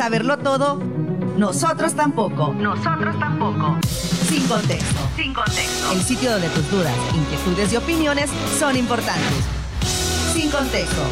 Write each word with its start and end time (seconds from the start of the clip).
Saberlo 0.00 0.38
todo? 0.38 0.80
Nosotros 1.36 1.92
tampoco. 1.92 2.54
Nosotros 2.54 3.18
tampoco. 3.18 3.78
Sin 3.86 4.48
contexto. 4.48 4.98
Sin 5.14 5.34
contexto. 5.34 5.92
El 5.92 6.00
sitio 6.00 6.30
donde 6.30 6.48
tus 6.48 6.70
dudas, 6.70 6.94
inquietudes 7.14 7.70
y 7.70 7.76
opiniones 7.76 8.30
son 8.58 8.78
importantes. 8.78 9.44
Sin 10.32 10.50
contexto. 10.50 11.02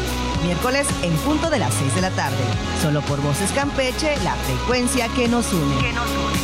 Miércoles 0.43 0.87
en 1.03 1.13
punto 1.17 1.51
de 1.51 1.59
las 1.59 1.71
6 1.75 1.93
de 1.93 2.01
la 2.01 2.09
tarde. 2.09 2.35
Solo 2.81 3.01
por 3.01 3.21
Voces 3.21 3.51
Campeche, 3.51 4.17
la 4.23 4.33
frecuencia 4.33 5.07
que 5.09 5.27
nos 5.27 5.53
une. 5.53 5.77
Que 5.83 5.93
nos 5.93 6.09
une. 6.09 6.39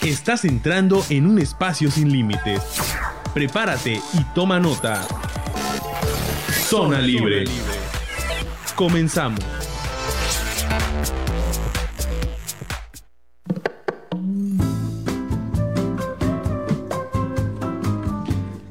Estás 0.00 0.46
entrando 0.46 1.04
en 1.10 1.26
un 1.26 1.38
espacio 1.40 1.90
sin 1.90 2.10
límites. 2.10 2.62
Prepárate 3.34 3.94
y 4.12 4.24
toma 4.32 4.60
nota. 4.60 5.04
Zona 6.68 7.00
Libre. 7.00 7.42
Comenzamos. 8.76 9.40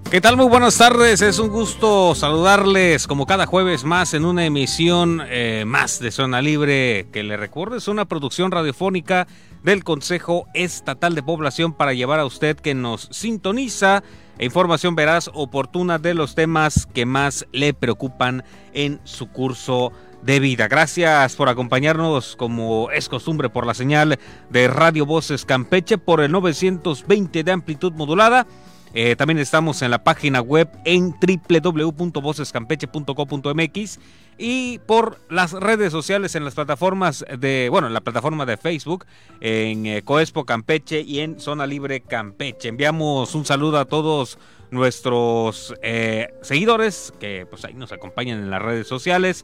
¿Qué 0.10 0.22
tal? 0.22 0.38
Muy 0.38 0.46
buenas 0.46 0.78
tardes. 0.78 1.22
Es 1.22 1.40
un 1.40 1.50
gusto 1.50 2.16
saludarles 2.16 3.06
como 3.06 3.26
cada 3.26 3.46
jueves 3.46 3.84
más 3.84 4.14
en 4.14 4.24
una 4.24 4.46
emisión 4.46 5.24
eh, 5.28 5.66
más 5.68 6.00
de 6.00 6.10
Zona 6.10 6.42
Libre 6.42 7.08
que 7.12 7.24
le 7.24 7.36
recuerdo 7.36 7.76
es 7.76 7.90
una 7.90 8.06
producción 8.06 8.50
radiofónica 8.50 9.28
del 9.64 9.84
Consejo 9.84 10.46
Estatal 10.54 11.16
de 11.16 11.24
Población 11.24 11.74
para 11.74 11.94
llevar 11.94 12.20
a 12.20 12.26
usted 12.26 12.58
que 12.58 12.76
nos 12.76 13.08
sintoniza 13.12 14.04
información 14.40 14.96
veraz 14.96 15.30
oportuna 15.34 16.00
de 16.00 16.14
los 16.14 16.36
temas 16.36 16.86
que 16.86 17.06
más 17.06 17.48
le 17.52 17.74
preocupan 17.74 18.44
en 18.74 19.00
su 19.04 19.30
curso 19.30 19.92
de 20.22 20.40
vida. 20.40 20.68
Gracias 20.68 21.36
por 21.36 21.50
acompañarnos 21.50 22.36
como 22.36 22.92
es 22.92 23.10
costumbre 23.10 23.50
por 23.50 23.66
la 23.66 23.74
señal 23.74 24.20
de 24.50 24.68
Radio 24.68 25.06
Voces 25.06 25.46
Campeche 25.46 25.98
por 25.98 26.22
el 26.22 26.32
920 26.32 27.44
de 27.44 27.52
amplitud 27.52 27.94
modulada 27.94 28.48
eh, 28.96 29.16
también 29.16 29.40
estamos 29.40 29.82
en 29.82 29.90
la 29.90 30.04
página 30.04 30.40
web 30.40 30.70
en 30.86 31.16
www.vocescampeche.co.mx 31.20 34.00
y 34.38 34.78
por 34.86 35.20
las 35.32 35.54
redes 35.54 35.92
sociales 35.92 36.36
en 36.36 36.46
las 36.46 36.54
plataformas 36.54 37.26
de, 37.40 37.70
bueno, 37.72 37.88
en 37.88 37.94
la 37.94 38.02
plataforma 38.02 38.46
de 38.46 38.58
Facebook, 38.58 39.08
en 39.42 39.88
eh, 39.88 40.04
Coespo 40.04 40.46
Campeche 40.46 41.02
y 41.02 41.22
en 41.22 41.40
Zona 41.40 41.66
Libre 41.66 42.02
Campeche. 42.02 42.70
Enviamos 42.70 43.34
un 43.34 43.46
saludo 43.46 43.80
a 43.80 43.86
todos 43.86 44.38
nuestros 44.70 45.74
eh, 45.82 46.32
seguidores 46.44 47.16
que 47.20 47.48
pues 47.50 47.66
ahí 47.66 47.74
nos 47.74 47.92
acompañan 47.92 48.38
en 48.40 48.52
las 48.52 48.62
redes 48.62 48.88
sociales. 48.88 49.44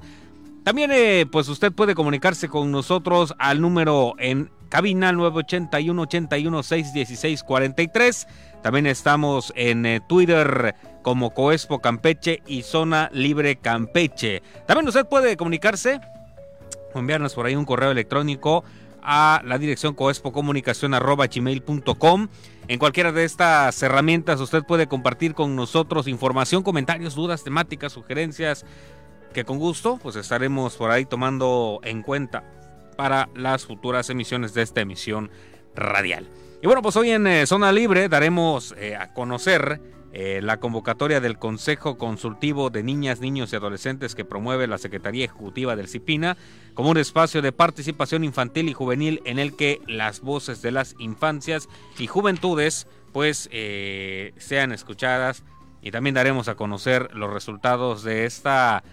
También 0.63 0.91
pues 1.31 1.47
usted 1.47 1.71
puede 1.71 1.95
comunicarse 1.95 2.49
con 2.49 2.71
nosotros 2.71 3.33
al 3.39 3.61
número 3.61 4.13
en 4.19 4.51
cabina 4.69 5.11
981 5.11 6.01
81 6.03 6.63
616 6.63 7.43
43 7.43 8.27
también 8.61 8.87
estamos 8.87 9.53
en 9.55 9.85
eh, 9.85 10.01
Twitter 10.07 10.75
como 11.01 11.33
Coespo 11.33 11.79
Campeche 11.79 12.41
y 12.45 12.63
Zona 12.63 13.09
Libre 13.13 13.57
Campeche. 13.57 14.41
También 14.67 14.87
usted 14.87 15.05
puede 15.05 15.37
comunicarse 15.37 16.01
o 16.93 16.99
enviarnos 16.99 17.33
por 17.33 17.45
ahí 17.45 17.55
un 17.55 17.63
correo 17.65 17.91
electrónico 17.91 18.63
a 19.01 19.41
la 19.45 19.57
dirección 19.57 19.93
coespocomunicación.gmail.com. 19.93 22.27
En 22.67 22.79
cualquiera 22.79 23.11
de 23.11 23.23
estas 23.23 23.81
herramientas 23.81 24.41
usted 24.41 24.63
puede 24.63 24.87
compartir 24.87 25.33
con 25.33 25.55
nosotros 25.55 26.07
información, 26.07 26.63
comentarios, 26.63 27.15
dudas, 27.15 27.43
temáticas, 27.43 27.93
sugerencias, 27.93 28.65
que 29.33 29.45
con 29.45 29.57
gusto 29.57 29.97
pues 30.01 30.15
estaremos 30.15 30.75
por 30.75 30.91
ahí 30.91 31.05
tomando 31.05 31.79
en 31.83 32.03
cuenta 32.03 32.43
para 32.97 33.29
las 33.33 33.65
futuras 33.65 34.09
emisiones 34.09 34.53
de 34.53 34.63
esta 34.63 34.81
emisión 34.81 35.31
radial. 35.75 36.27
Y 36.61 36.67
bueno, 36.67 36.81
pues 36.81 36.97
hoy 36.97 37.11
en 37.11 37.25
eh, 37.25 37.47
Zona 37.47 37.71
Libre 37.71 38.09
daremos 38.09 38.75
eh, 38.77 38.93
a 38.93 39.13
conocer 39.13 39.81
eh, 40.11 40.41
la 40.43 40.59
convocatoria 40.59 41.21
del 41.21 41.39
Consejo 41.39 41.97
Consultivo 41.97 42.69
de 42.69 42.83
Niñas, 42.83 43.21
Niños 43.21 43.53
y 43.53 43.55
Adolescentes 43.55 44.13
que 44.13 44.25
promueve 44.25 44.67
la 44.67 44.77
Secretaría 44.77 45.23
Ejecutiva 45.23 45.77
del 45.77 45.87
CIPINA 45.87 46.35
como 46.73 46.89
un 46.89 46.97
espacio 46.97 47.41
de 47.41 47.53
participación 47.53 48.25
infantil 48.25 48.67
y 48.67 48.73
juvenil 48.73 49.21
en 49.23 49.39
el 49.39 49.55
que 49.55 49.79
las 49.87 50.19
voces 50.19 50.61
de 50.61 50.71
las 50.71 50.95
infancias 50.99 51.69
y 51.97 52.07
juventudes 52.07 52.87
pues 53.13 53.49
sean 54.37 54.71
escuchadas 54.71 55.43
y 55.81 55.91
también 55.91 56.13
daremos 56.13 56.47
a 56.47 56.55
conocer 56.55 57.09
los 57.15 57.33
resultados 57.33 58.03
de 58.03 58.25
esta 58.25 58.83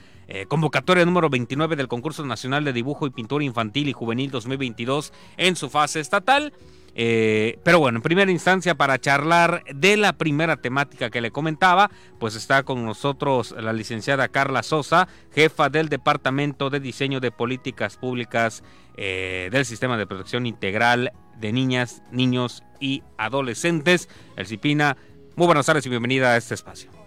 convocatoria 0.49 1.05
número 1.05 1.29
29 1.29 1.77
del 1.77 1.89
Concurso 1.89 2.25
Nacional 2.25 2.65
de 2.65 2.73
Dibujo 2.73 3.07
y 3.07 3.11
Pintura 3.11 3.45
Infantil 3.45 3.89
y 3.89 3.93
Juvenil 3.93 4.31
2022 4.31 5.13
en 5.37 5.57
su 5.57 5.69
fase 5.69 6.01
estatal. 6.01 6.55
Eh, 6.99 7.59
pero 7.63 7.79
bueno, 7.79 7.99
en 7.99 8.03
primera 8.03 8.31
instancia, 8.31 8.75
para 8.75 8.99
charlar 8.99 9.63
de 9.75 9.99
la 9.99 10.15
primera 10.15 10.57
temática 10.57 11.11
que 11.11 11.21
le 11.21 11.31
comentaba, 11.31 11.91
pues 12.19 12.35
está 12.35 12.63
con 12.63 12.87
nosotros 12.87 13.55
la 13.61 13.75
licenciada 13.75 14.29
Carla 14.29 14.63
Sosa, 14.63 15.07
jefa 15.31 15.69
del 15.69 15.91
Departamento 15.91 16.71
de 16.71 16.81
Diseño 16.81 17.21
de 17.21 17.31
Políticas 17.31 17.99
Públicas 17.99 18.65
eh, 18.97 19.51
del 19.53 19.67
Sistema 19.67 19.99
de 19.99 20.07
Protección 20.07 20.47
Integral 20.47 21.13
de 21.39 21.53
Niñas, 21.53 22.03
Niños 22.13 22.63
y 22.81 23.03
Adolescentes, 23.19 24.09
el 24.37 24.47
CIPINA. 24.47 24.97
Muy 25.37 25.45
buenas 25.45 25.67
tardes 25.67 25.85
y 25.85 25.91
bienvenida 25.91 26.33
a 26.33 26.39
este 26.39 26.55
espacio. 26.55 27.06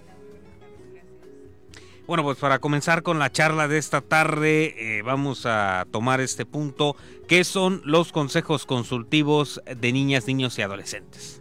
Bueno, 2.10 2.24
pues 2.24 2.40
para 2.40 2.58
comenzar 2.58 3.04
con 3.04 3.20
la 3.20 3.32
charla 3.32 3.68
de 3.68 3.78
esta 3.78 4.02
tarde, 4.02 4.98
eh, 4.98 5.04
vamos 5.04 5.46
a 5.46 5.86
tomar 5.92 6.22
este 6.22 6.44
punto, 6.44 6.96
que 7.28 7.44
son 7.44 7.84
los 7.86 8.12
consejos 8.12 8.66
consultivos 8.66 9.62
de 9.78 9.94
niñas, 9.94 10.26
niños 10.26 10.58
y 10.58 10.64
adolescentes. 10.64 11.40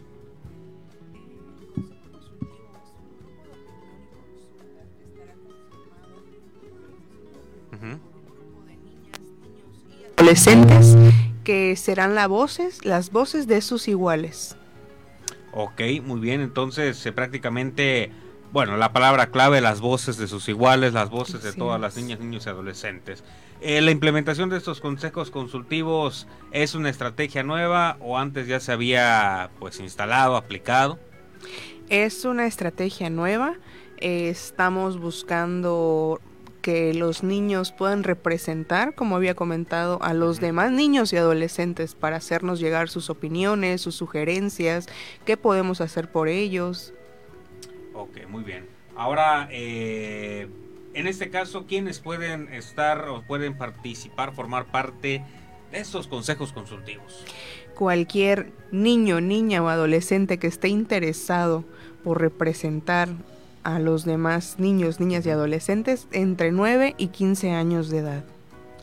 Adolescentes 10.18 10.98
que 11.44 11.76
serán 11.76 12.14
las 12.14 12.28
voces, 12.28 12.84
las 12.84 13.10
voces 13.10 13.46
de 13.46 13.62
sus 13.62 13.88
iguales. 13.88 14.54
Ok, 15.54 15.80
muy 16.04 16.20
bien, 16.20 16.42
entonces 16.42 17.06
eh, 17.06 17.12
prácticamente 17.12 18.12
bueno, 18.52 18.76
la 18.76 18.92
palabra 18.92 19.30
clave, 19.30 19.60
las 19.60 19.80
voces 19.80 20.16
de 20.16 20.26
sus 20.26 20.48
iguales, 20.48 20.92
las 20.92 21.10
voces 21.10 21.42
de 21.42 21.52
todas 21.52 21.80
las 21.80 21.96
niñas, 21.96 22.20
niños 22.20 22.46
y 22.46 22.48
adolescentes. 22.48 23.24
Eh, 23.60 23.80
¿La 23.80 23.90
implementación 23.90 24.48
de 24.48 24.56
estos 24.56 24.80
consejos 24.80 25.30
consultivos 25.30 26.26
es 26.52 26.74
una 26.74 26.90
estrategia 26.90 27.42
nueva 27.42 27.96
o 28.00 28.16
antes 28.16 28.46
ya 28.46 28.60
se 28.60 28.72
había 28.72 29.50
pues 29.58 29.80
instalado, 29.80 30.36
aplicado? 30.36 30.98
Es 31.88 32.24
una 32.24 32.46
estrategia 32.46 33.10
nueva. 33.10 33.54
estamos 34.00 35.00
buscando 35.00 36.20
que 36.62 36.92
los 36.92 37.22
niños 37.22 37.72
puedan 37.72 38.04
representar, 38.04 38.94
como 38.94 39.16
había 39.16 39.34
comentado, 39.34 39.98
a 40.02 40.12
los 40.12 40.38
demás 40.38 40.70
niños 40.70 41.12
y 41.12 41.16
adolescentes 41.16 41.94
para 41.94 42.16
hacernos 42.16 42.60
llegar 42.60 42.88
sus 42.88 43.10
opiniones, 43.10 43.80
sus 43.80 43.94
sugerencias, 43.94 44.86
qué 45.24 45.36
podemos 45.36 45.80
hacer 45.80 46.12
por 46.12 46.28
ellos. 46.28 46.92
Ok, 47.98 48.28
muy 48.28 48.44
bien. 48.44 48.64
Ahora, 48.96 49.48
eh, 49.50 50.46
en 50.94 51.08
este 51.08 51.30
caso, 51.30 51.66
¿quiénes 51.66 51.98
pueden 51.98 52.52
estar 52.52 53.08
o 53.08 53.22
pueden 53.22 53.58
participar, 53.58 54.32
formar 54.32 54.66
parte 54.66 55.24
de 55.72 55.78
estos 55.80 56.06
consejos 56.06 56.52
consultivos? 56.52 57.24
Cualquier 57.74 58.52
niño, 58.70 59.20
niña 59.20 59.64
o 59.64 59.68
adolescente 59.68 60.38
que 60.38 60.46
esté 60.46 60.68
interesado 60.68 61.64
por 62.04 62.20
representar 62.20 63.08
a 63.64 63.80
los 63.80 64.04
demás 64.04 64.60
niños, 64.60 65.00
niñas 65.00 65.26
y 65.26 65.30
adolescentes 65.30 66.06
entre 66.12 66.52
9 66.52 66.94
y 66.98 67.08
15 67.08 67.50
años 67.50 67.90
de 67.90 67.98
edad. 67.98 68.24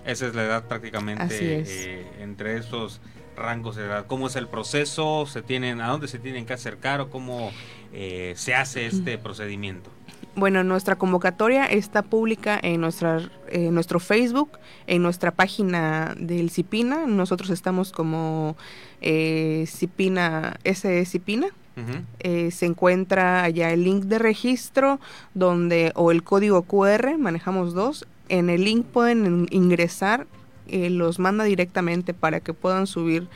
Esa 0.05 0.27
es 0.27 0.35
la 0.35 0.43
edad 0.43 0.67
prácticamente 0.67 1.63
eh, 1.65 2.05
entre 2.19 2.57
esos 2.57 2.99
rangos 3.35 3.75
de 3.75 3.85
edad. 3.85 4.07
¿Cómo 4.07 4.27
es 4.27 4.35
el 4.35 4.47
proceso? 4.47 5.25
¿Se 5.25 5.41
tienen, 5.41 5.81
¿A 5.81 5.87
dónde 5.87 6.07
se 6.07 6.19
tienen 6.19 6.45
que 6.45 6.53
acercar 6.53 7.01
o 7.01 7.09
cómo 7.09 7.51
eh, 7.95 8.33
se 8.35 8.53
hace 8.53 8.85
este 8.85 9.17
procedimiento? 9.17 9.89
Bueno, 10.35 10.63
nuestra 10.65 10.97
convocatoria 10.97 11.65
está 11.65 12.01
pública 12.01 12.59
en 12.61 12.81
nuestra, 12.81 13.29
en 13.49 13.73
nuestro 13.73 14.01
Facebook, 14.01 14.49
en 14.85 15.01
nuestra 15.01 15.31
página 15.31 16.13
del 16.19 16.49
CIPINA. 16.51 17.05
Nosotros 17.07 17.49
estamos 17.51 17.93
como 17.93 18.57
eh, 19.01 19.63
Cipina, 19.67 20.57
S. 20.65 21.05
Cipina. 21.05 21.47
Ujú. 21.77 22.03
Eh, 22.19 22.51
se 22.51 22.65
encuentra 22.65 23.43
allá 23.43 23.71
el 23.71 23.83
link 23.85 24.03
de 24.05 24.19
registro 24.19 24.99
donde 25.33 25.91
o 25.95 26.11
el 26.11 26.23
código 26.23 26.63
QR, 26.63 27.17
manejamos 27.17 27.73
dos. 27.73 28.05
En 28.27 28.49
el 28.49 28.63
link 28.65 28.85
pueden 28.85 29.25
in- 29.25 29.47
ingresar, 29.51 30.25
eh, 30.67 30.89
los 30.89 31.19
manda 31.19 31.43
directamente 31.45 32.13
para 32.13 32.39
que 32.41 32.53
puedan 32.53 32.87
subir 32.87 33.27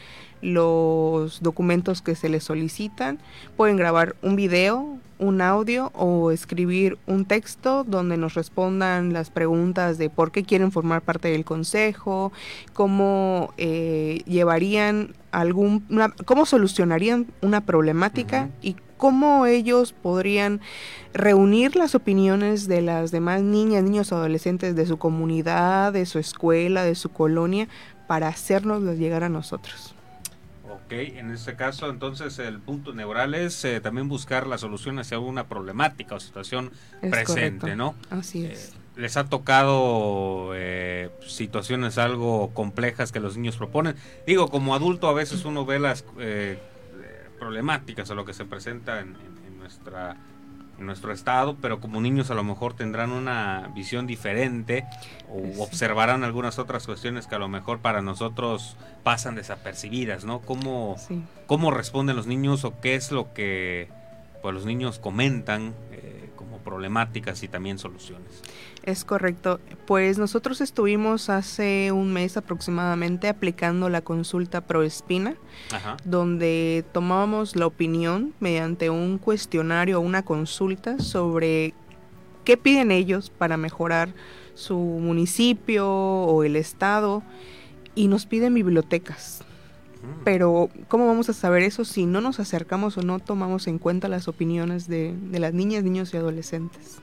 los 0.41 1.41
documentos 1.41 2.01
que 2.01 2.15
se 2.15 2.29
les 2.29 2.43
solicitan. 2.43 3.19
Pueden 3.57 3.77
grabar 3.77 4.15
un 4.21 4.35
video, 4.35 4.97
un 5.19 5.41
audio 5.41 5.91
o 5.93 6.31
escribir 6.31 6.97
un 7.05 7.25
texto 7.25 7.83
donde 7.83 8.15
nos 8.15 8.35
respondan 8.35 9.11
las 9.11 9.29
preguntas 9.29 9.97
de 9.97 10.09
por 10.09 10.31
qué 10.31 10.43
quieren 10.43 10.71
formar 10.71 11.01
parte 11.01 11.27
del 11.29 11.43
consejo, 11.43 12.31
cómo 12.73 13.53
eh, 13.57 14.21
llevarían 14.25 15.13
algún, 15.31 15.85
una- 15.89 16.13
cómo 16.25 16.45
solucionarían 16.45 17.27
una 17.41 17.61
problemática 17.61 18.49
y 18.61 18.77
cómo 18.97 19.45
ellos 19.45 19.93
podrían 19.93 20.59
reunir 21.13 21.75
las 21.75 21.95
opiniones 21.95 22.67
de 22.67 22.81
las 22.81 23.11
demás 23.11 23.41
niñas, 23.41 23.83
niños, 23.83 24.11
adolescentes 24.11 24.75
de 24.75 24.85
su 24.85 24.97
comunidad, 24.97 25.93
de 25.93 26.05
su 26.05 26.19
escuela, 26.19 26.83
de 26.83 26.95
su 26.95 27.09
colonia, 27.09 27.67
para 28.07 28.27
hacernos 28.27 28.83
llegar 28.97 29.23
a 29.23 29.29
nosotros. 29.29 29.95
Ok, 30.89 30.93
en 31.17 31.29
este 31.29 31.55
caso 31.55 31.87
entonces 31.87 32.39
el 32.39 32.57
punto 32.59 32.93
neural 32.93 33.35
es 33.35 33.63
eh, 33.63 33.79
también 33.79 34.09
buscar 34.09 34.47
la 34.47 34.57
solución 34.57 34.97
hacia 34.97 35.17
alguna 35.17 35.47
problemática 35.47 36.15
o 36.15 36.19
situación 36.19 36.71
Es 37.03 37.11
presente, 37.11 37.59
correcto. 37.59 37.75
¿no? 37.75 37.95
Así 38.09 38.45
Eh, 38.45 38.53
es. 38.53 38.73
les 38.95 39.15
ha 39.15 39.25
tocado 39.29 40.53
eh, 40.55 41.11
situaciones 41.27 41.99
algo 41.99 42.55
complejas 42.55 43.11
que 43.11 43.19
los 43.19 43.37
niños 43.37 43.55
proponen. 43.55 43.95
Digo, 44.25 44.49
como 44.49 44.73
adulto 44.73 45.07
a 45.07 45.13
veces 45.13 45.45
uno 45.45 45.63
ve 45.63 45.77
las 45.77 46.01
eh, 46.17 46.57
eh, 46.57 46.59
problemáticas 47.37 48.09
o 48.09 48.15
lo 48.15 48.25
que 48.25 48.33
se 48.33 48.45
presenta 48.45 48.99
en, 48.99 49.09
en- 49.09 49.45
en 49.45 49.59
nuestra 49.59 50.17
en 50.79 50.85
nuestro 50.85 51.11
estado, 51.13 51.57
pero 51.61 51.79
como 51.79 52.01
niños 52.01 52.31
a 52.31 52.33
lo 52.35 52.43
mejor 52.43 52.73
tendrán 52.73 53.11
una 53.11 53.69
visión 53.75 54.07
diferente 54.07 54.85
o 55.29 55.39
Sí. 55.45 55.53
observarán 55.59 56.23
algunas 56.23 56.57
otras 56.59 56.85
cuestiones 56.85 57.27
que 57.27 57.35
a 57.35 57.39
lo 57.39 57.47
mejor 57.49 57.79
para 57.79 58.01
nosotros 58.01 58.75
pasan 59.03 59.35
desapercibidas, 59.35 60.23
¿no? 60.25 60.39
¿Cómo, 60.39 60.95
Sí. 60.97 61.23
cómo 61.47 61.71
responden 61.71 62.15
los 62.15 62.27
niños 62.27 62.63
o 62.65 62.79
qué 62.79 62.95
es 62.95 63.11
lo 63.11 63.33
que 63.33 63.89
pues, 64.41 64.53
los 64.53 64.65
niños 64.65 64.99
comentan 64.99 65.73
eh, 65.91 66.29
como 66.37 66.59
problemáticas 66.59 67.43
y 67.43 67.49
también 67.49 67.77
soluciones? 67.77 68.41
Es 68.83 69.03
correcto. 69.05 69.59
Pues 69.85 70.17
nosotros 70.17 70.61
estuvimos 70.61 71.29
hace 71.29 71.91
un 71.91 72.13
mes 72.13 72.37
aproximadamente 72.37 73.27
aplicando 73.27 73.89
la 73.89 74.01
consulta 74.01 74.61
ProEspina, 74.61 75.35
Ajá. 75.71 75.97
donde 76.05 76.85
tomábamos 76.91 77.55
la 77.55 77.67
opinión 77.67 78.33
mediante 78.39 78.89
un 78.89 79.17
cuestionario 79.17 79.99
o 79.99 80.01
una 80.01 80.23
consulta 80.23 80.99
sobre 80.99 81.73
qué 82.45 82.57
piden 82.57 82.91
ellos 82.91 83.29
para 83.29 83.57
mejorar 83.57 84.13
su 84.55 84.77
municipio 84.77 85.89
o 85.89 86.43
el 86.43 86.55
estado 86.55 87.21
y 87.95 88.07
nos 88.07 88.25
piden 88.25 88.53
bibliotecas. 88.53 89.41
Mm. 90.01 90.23
Pero 90.23 90.69
¿cómo 90.87 91.07
vamos 91.07 91.29
a 91.29 91.33
saber 91.33 91.63
eso 91.63 91.83
si 91.85 92.05
no 92.05 92.21
nos 92.21 92.39
acercamos 92.39 92.97
o 92.97 93.01
no 93.01 93.19
tomamos 93.19 93.67
en 93.67 93.77
cuenta 93.77 94.07
las 94.07 94.27
opiniones 94.27 94.87
de, 94.87 95.13
de 95.15 95.39
las 95.39 95.53
niñas, 95.53 95.83
niños 95.83 96.13
y 96.13 96.17
adolescentes? 96.17 96.99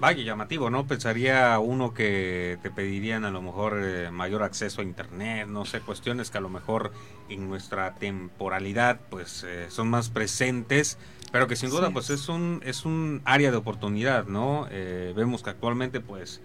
Vaya, 0.00 0.22
llamativo, 0.24 0.70
¿no? 0.70 0.86
Pensaría 0.86 1.58
uno 1.58 1.92
que 1.92 2.58
te 2.62 2.70
pedirían 2.70 3.26
a 3.26 3.30
lo 3.30 3.42
mejor 3.42 3.78
eh, 3.84 4.10
mayor 4.10 4.42
acceso 4.42 4.80
a 4.80 4.84
internet, 4.84 5.46
no 5.46 5.66
sé, 5.66 5.80
cuestiones 5.80 6.30
que 6.30 6.38
a 6.38 6.40
lo 6.40 6.48
mejor 6.48 6.90
en 7.28 7.50
nuestra 7.50 7.94
temporalidad 7.96 8.98
pues 9.10 9.44
eh, 9.46 9.66
son 9.68 9.90
más 9.90 10.08
presentes, 10.08 10.96
pero 11.32 11.46
que 11.48 11.54
sin 11.54 11.68
duda 11.68 11.88
Sí. 11.88 11.92
pues 11.92 12.08
es 12.08 12.30
un, 12.30 12.62
es 12.64 12.86
un 12.86 13.20
área 13.26 13.50
de 13.50 13.58
oportunidad, 13.58 14.24
¿no? 14.24 14.66
Eh, 14.70 15.12
vemos 15.14 15.42
que 15.42 15.50
actualmente 15.50 16.00
pues 16.00 16.40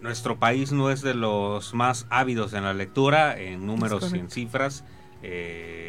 nuestro 0.00 0.38
país 0.38 0.72
no 0.72 0.90
es 0.90 1.02
de 1.02 1.12
los 1.12 1.74
más 1.74 2.06
ávidos 2.08 2.54
en 2.54 2.64
la 2.64 2.72
lectura, 2.72 3.38
en 3.38 3.66
números 3.66 4.14
y 4.14 4.18
en 4.18 4.30
cifras, 4.30 4.84
eh, 5.22 5.87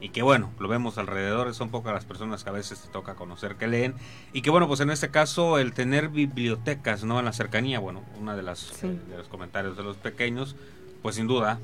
y 0.00 0.10
que 0.10 0.22
bueno, 0.22 0.50
lo 0.60 0.68
vemos 0.68 0.96
alrededor, 0.98 1.52
son 1.54 1.70
pocas 1.70 1.92
las 1.92 2.04
personas 2.04 2.44
que 2.44 2.50
a 2.50 2.52
veces 2.52 2.80
te 2.80 2.88
toca 2.88 3.14
conocer 3.14 3.56
que 3.56 3.66
leen, 3.66 3.94
y 4.32 4.42
que 4.42 4.50
bueno, 4.50 4.68
pues 4.68 4.80
en 4.80 4.90
este 4.90 5.10
caso 5.10 5.58
el 5.58 5.72
tener 5.72 6.08
bibliotecas, 6.08 7.02
¿no? 7.04 7.18
En 7.18 7.24
la 7.24 7.32
cercanía, 7.32 7.80
bueno, 7.80 8.02
una 8.20 8.36
de 8.36 8.42
las 8.42 8.58
Sí. 8.60 8.86
eh, 8.86 8.98
de 9.10 9.16
los 9.16 9.28
comentarios 9.28 9.76
de 9.76 9.82
los 9.82 9.96
pequeños, 9.96 10.54
pues 11.02 11.16
sin 11.16 11.26
duda, 11.26 11.58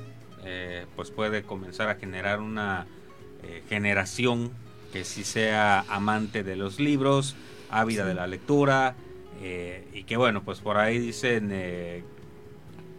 eh, 0.45 0.87
pues 0.97 1.11
puede 1.11 1.43
comenzar 1.45 1.89
a 1.89 1.95
generar 1.95 2.41
una 2.41 2.87
eh, 3.43 3.63
generación 3.69 4.51
que 4.93 5.05
sí 5.05 5.23
sea 5.23 5.81
amante 5.89 6.43
de 6.43 6.57
los 6.57 6.81
libros, 6.81 7.37
ávida 7.71 8.03
Sí. 8.03 8.09
de 8.09 8.15
la 8.15 8.27
lectura, 8.27 8.95
eh, 9.43 9.87
y 9.93 10.05
que 10.05 10.17
bueno, 10.17 10.43
pues 10.43 10.61
por 10.61 10.77
ahí 10.79 10.99
dicen 10.99 11.51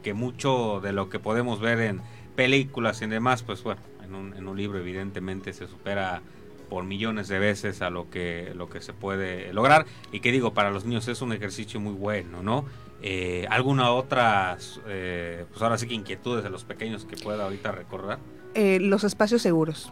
que 0.03 0.13
mucho 0.13 0.81
de 0.81 0.91
lo 0.93 1.09
que 1.09 1.17
podemos 1.19 1.59
ver 1.59 1.79
en 1.79 2.01
películas 2.35 3.01
y 3.01 3.07
demás, 3.07 3.41
pues 3.43 3.63
bueno, 3.63 3.81
en 4.05 4.15
un, 4.15 4.33
en 4.33 4.47
un 4.47 4.55
libro 4.55 4.79
evidentemente 4.79 5.51
se 5.53 5.67
supera 5.67 6.21
por 6.69 6.83
millones 6.83 7.27
de 7.27 7.37
veces 7.37 7.81
a 7.81 7.89
lo 7.89 8.09
que 8.09 8.53
lo 8.55 8.69
que 8.69 8.81
se 8.81 8.93
puede 8.93 9.53
lograr. 9.53 9.85
Y 10.11 10.19
que 10.21 10.31
digo 10.31 10.53
para 10.53 10.71
los 10.71 10.85
niños 10.85 11.07
es 11.07 11.21
un 11.21 11.33
ejercicio 11.33 11.79
muy 11.79 11.93
bueno 11.93 12.41
no 12.41 12.65
Eh, 13.01 13.45
alguna 13.49 13.91
otra 13.91 14.57
eh, 14.87 15.45
pues 15.49 15.61
ahora 15.61 15.77
sí 15.77 15.85
que 15.85 15.93
inquietudes 15.93 16.43
de 16.43 16.49
los 16.49 16.63
pequeños 16.63 17.05
que 17.05 17.17
pueda 17.17 17.43
ahorita 17.43 17.71
recordar 17.71 18.17
Eh, 18.55 18.79
los 18.79 19.03
espacios 19.03 19.41
seguros. 19.41 19.91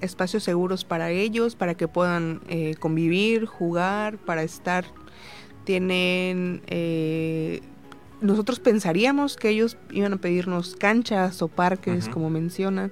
Espacios 0.00 0.42
seguros 0.42 0.84
para 0.84 1.10
ellos, 1.10 1.54
para 1.54 1.74
que 1.74 1.86
puedan 1.86 2.40
eh, 2.48 2.74
convivir, 2.78 3.46
jugar, 3.46 4.18
para 4.18 4.42
estar. 4.42 4.84
Tienen... 5.64 6.62
eh, 6.66 7.62
nosotros 8.20 8.60
pensaríamos 8.60 9.36
que 9.36 9.48
ellos 9.50 9.76
iban 9.90 10.12
a 10.12 10.16
pedirnos 10.16 10.74
canchas 10.76 11.42
o 11.42 11.48
parques, 11.48 12.08
como 12.08 12.28
mencionan, 12.28 12.90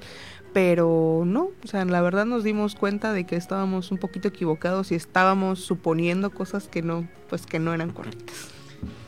pero 0.54 1.24
no, 1.26 1.50
o 1.62 1.66
sea, 1.66 1.84
la 1.84 2.00
verdad 2.00 2.24
nos 2.24 2.44
dimos 2.44 2.74
cuenta 2.76 3.12
de 3.12 3.26
que 3.26 3.36
estábamos 3.36 3.90
un 3.90 3.98
poquito 3.98 4.28
equivocados 4.28 4.90
y 4.92 4.94
estábamos 4.94 5.60
suponiendo 5.60 6.30
cosas 6.30 6.68
que 6.68 6.80
no, 6.80 7.06
pues 7.28 7.44
que 7.44 7.58
no 7.58 7.74
eran 7.74 7.90
correctas. 7.90 8.48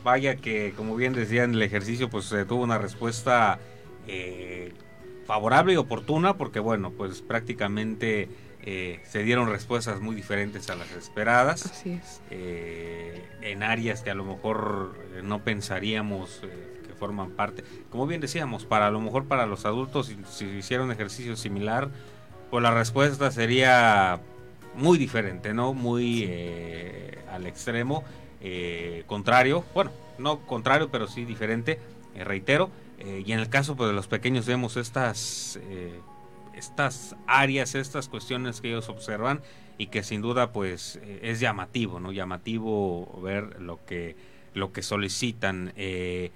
Vaya 0.03 0.35
que, 0.35 0.73
como 0.77 0.95
bien 0.95 1.13
decían, 1.13 1.53
el 1.53 1.61
ejercicio 1.63 2.09
pues 2.09 2.31
eh, 2.33 2.45
tuvo 2.45 2.63
una 2.63 2.77
respuesta 2.77 3.59
eh, 4.07 4.73
favorable 5.25 5.73
y 5.73 5.77
oportuna 5.77 6.37
porque, 6.37 6.59
bueno, 6.59 6.91
pues 6.91 7.21
prácticamente 7.21 8.29
eh, 8.63 8.99
se 9.03 9.23
dieron 9.23 9.49
respuestas 9.49 10.01
muy 10.01 10.15
diferentes 10.15 10.69
a 10.69 10.75
las 10.75 10.91
esperadas 10.91 11.65
Así 11.65 11.91
es. 11.91 12.21
eh, 12.29 13.23
en 13.41 13.63
áreas 13.63 14.01
que 14.01 14.09
a 14.11 14.15
lo 14.15 14.25
mejor 14.25 14.95
eh, 15.15 15.21
no 15.23 15.43
pensaríamos 15.43 16.41
forman 16.97 17.31
parte. 17.31 17.63
Como 17.89 18.07
bien 18.07 18.21
decíamos, 18.21 18.65
para 18.65 18.87
a 18.87 18.91
lo 18.91 18.99
mejor 18.99 19.25
para 19.25 19.45
los 19.45 19.65
adultos, 19.65 20.11
si, 20.29 20.75
un 20.75 20.91
ejercicio 20.91 21.35
similar, 21.35 21.89
pues 22.49 22.63
la 22.63 22.71
respuesta 22.71 23.31
sería 23.31 24.19
muy 24.75 24.97
diferente, 24.97 25.53
¿no? 25.53 25.73
Muy 25.73 26.25
eh, 26.27 27.19
al 27.31 27.45
extremo 27.47 28.03
eh, 28.41 29.03
contrario, 29.07 29.63
bueno, 29.73 29.91
no 30.17 30.39
contrario, 30.45 30.89
pero 30.91 31.07
sí 31.07 31.25
diferente, 31.25 31.79
eh, 32.15 32.23
reitero. 32.23 32.69
y 32.99 33.31
en 33.31 33.39
el 33.39 33.49
caso 33.49 33.75
pues, 33.75 33.89
de 33.89 33.93
los 33.93 34.07
pequeños 34.07 34.45
vemos 34.45 34.75
estas, 34.75 35.59
estas 36.55 37.15
áreas, 37.27 37.75
estas 37.75 38.09
cuestiones 38.09 38.59
que 38.59 38.69
ellos 38.69 38.89
observan 38.89 39.41
y 39.77 39.87
que 39.87 40.01
sin 40.01 40.21
duda 40.21 40.51
pues 40.51 40.99
es 41.21 41.39
llamativo, 41.39 41.99
¿no? 41.99 42.11
Llamativo 42.11 43.19
ver 43.21 43.61
lo 43.61 43.85
que, 43.85 44.15
lo 44.57 44.71
que 44.73 44.81
solicitan. 44.81 45.73
eh, 45.77 46.31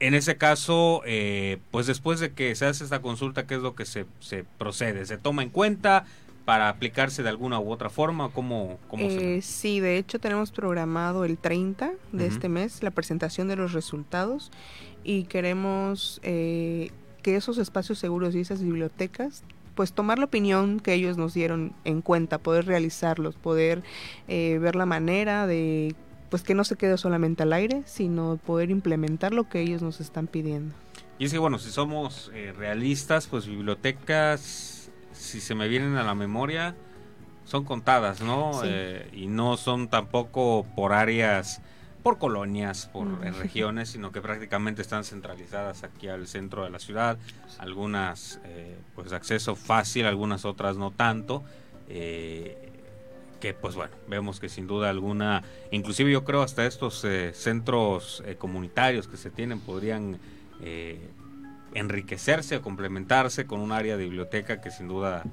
en 0.00 0.14
ese 0.14 0.36
caso, 0.36 1.02
eh, 1.06 1.58
pues 1.70 1.86
después 1.86 2.20
de 2.20 2.32
que 2.32 2.54
se 2.54 2.66
hace 2.66 2.84
esta 2.84 3.00
consulta, 3.02 3.46
¿qué 3.46 3.54
es 3.56 3.60
lo 3.62 3.74
que 3.74 3.84
se, 3.84 4.06
se 4.20 4.44
procede? 4.58 5.06
¿Se 5.06 5.18
toma 5.18 5.42
en 5.42 5.50
cuenta 5.50 6.04
para 6.44 6.68
aplicarse 6.68 7.22
de 7.22 7.28
alguna 7.28 7.60
u 7.60 7.70
otra 7.70 7.90
forma? 7.90 8.30
¿Cómo, 8.30 8.78
cómo 8.88 9.08
se- 9.08 9.36
Eh, 9.36 9.42
sí, 9.42 9.78
de 9.78 9.98
hecho 9.98 10.18
tenemos 10.18 10.50
programado 10.50 11.24
el 11.24 11.38
30 11.38 11.92
de 12.12 12.26
este 12.26 12.48
mes 12.48 12.82
la 12.82 12.90
presentación 12.90 13.46
de 13.48 13.56
los 13.56 13.72
resultados 13.72 14.50
y 15.04 15.24
queremos 15.24 16.18
eh, 16.22 16.90
que 17.22 17.36
esos 17.36 17.58
espacios 17.58 17.98
seguros 17.98 18.34
y 18.34 18.40
esas 18.40 18.62
bibliotecas 18.62 19.44
pues 19.74 19.92
tomar 19.92 20.18
la 20.18 20.24
opinión 20.26 20.80
que 20.80 20.92
ellos 20.94 21.16
nos 21.16 21.32
dieron 21.32 21.72
en 21.84 22.02
cuenta, 22.02 22.38
poder 22.38 22.66
realizarlos, 22.66 23.36
poder 23.36 23.82
eh, 24.28 24.58
ver 24.60 24.76
la 24.76 24.84
manera 24.84 25.46
de 25.46 25.94
pues 26.30 26.42
que 26.42 26.54
no 26.54 26.64
se 26.64 26.76
quede 26.76 26.96
solamente 26.96 27.42
al 27.42 27.52
aire, 27.52 27.82
sino 27.86 28.38
poder 28.46 28.70
implementar 28.70 29.32
lo 29.34 29.48
que 29.48 29.60
ellos 29.60 29.82
nos 29.82 30.00
están 30.00 30.26
pidiendo. 30.26 30.74
Y 31.18 31.26
es 31.26 31.32
que 31.32 31.38
bueno, 31.38 31.58
si 31.58 31.70
somos 31.70 32.30
eh, 32.34 32.52
realistas, 32.56 33.26
pues 33.26 33.46
bibliotecas, 33.46 34.90
si 35.12 35.40
se 35.40 35.54
me 35.54 35.68
vienen 35.68 35.96
a 35.96 36.02
la 36.02 36.14
memoria, 36.14 36.74
son 37.44 37.64
contadas, 37.64 38.20
¿no? 38.22 38.52
Sí. 38.54 38.60
Eh, 38.64 39.10
y 39.12 39.26
no 39.26 39.56
son 39.56 39.88
tampoco 39.88 40.64
por 40.76 40.92
áreas, 40.92 41.60
por 42.02 42.16
colonias, 42.18 42.86
por 42.86 43.06
Mm. 43.06 43.24
eh, 43.24 43.30
regiones, 43.32 43.88
sino 43.90 44.12
que 44.12 44.22
prácticamente 44.22 44.80
están 44.82 45.04
centralizadas 45.04 45.84
aquí 45.84 46.08
al 46.08 46.26
centro 46.26 46.64
de 46.64 46.70
la 46.70 46.78
ciudad. 46.78 47.18
Algunas, 47.58 48.40
eh, 48.44 48.78
pues, 48.94 49.12
acceso 49.12 49.56
fácil, 49.56 50.06
algunas 50.06 50.44
otras 50.44 50.76
no 50.76 50.90
tanto. 50.92 51.42
eh, 51.92 52.69
que 53.40 53.54
pues 53.54 53.74
bueno, 53.74 53.92
vemos 54.06 54.38
que 54.38 54.48
sin 54.48 54.66
duda 54.66 54.90
alguna, 54.90 55.42
inclusive 55.70 56.12
yo 56.12 56.24
creo 56.24 56.42
hasta 56.42 56.66
estos 56.66 57.04
eh, 57.04 57.32
centros 57.34 58.22
eh, 58.26 58.36
comunitarios 58.36 59.08
que 59.08 59.16
se 59.16 59.30
tienen 59.30 59.60
podrían 59.60 60.18
eh, 60.62 61.00
enriquecerse 61.74 62.56
o 62.56 62.62
complementarse 62.62 63.46
con 63.46 63.60
un 63.60 63.72
área 63.72 63.96
de 63.96 64.04
biblioteca 64.04 64.60
que 64.60 64.70
sin 64.70 64.88
duda, 64.88 65.24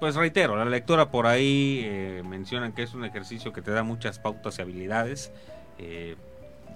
pues 0.00 0.16
reitero, 0.16 0.56
la 0.56 0.64
lectura 0.64 1.10
por 1.10 1.26
ahí 1.26 2.20
mencionan 2.24 2.72
que 2.72 2.82
es 2.82 2.94
un 2.94 3.04
ejercicio 3.04 3.52
que 3.52 3.62
te 3.62 3.70
da 3.70 3.82
muchas 3.84 4.18
pautas 4.18 4.58
y 4.58 4.62
habilidades. 4.62 5.32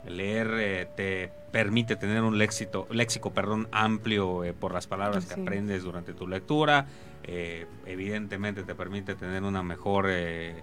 Leer 0.07 0.49
eh, 0.59 0.89
te 0.97 1.31
permite 1.53 1.97
tener 1.97 2.23
un 2.23 2.37
léxico, 2.39 2.87
léxico 2.91 3.33
perdón, 3.33 3.69
amplio 3.73 4.45
eh, 4.45 4.53
por 4.53 4.73
las 4.73 4.87
palabras 4.87 5.27
que 5.27 5.41
aprendes 5.41 5.83
durante 5.83 6.13
tu 6.15 6.27
lectura. 6.27 6.87
eh, 7.23 7.67
evidentemente 7.87 8.65
te 8.65 8.75
permite 8.75 9.15
tener 9.15 9.43
una 9.45 9.63
mejor 9.63 10.07
eh, 10.11 10.59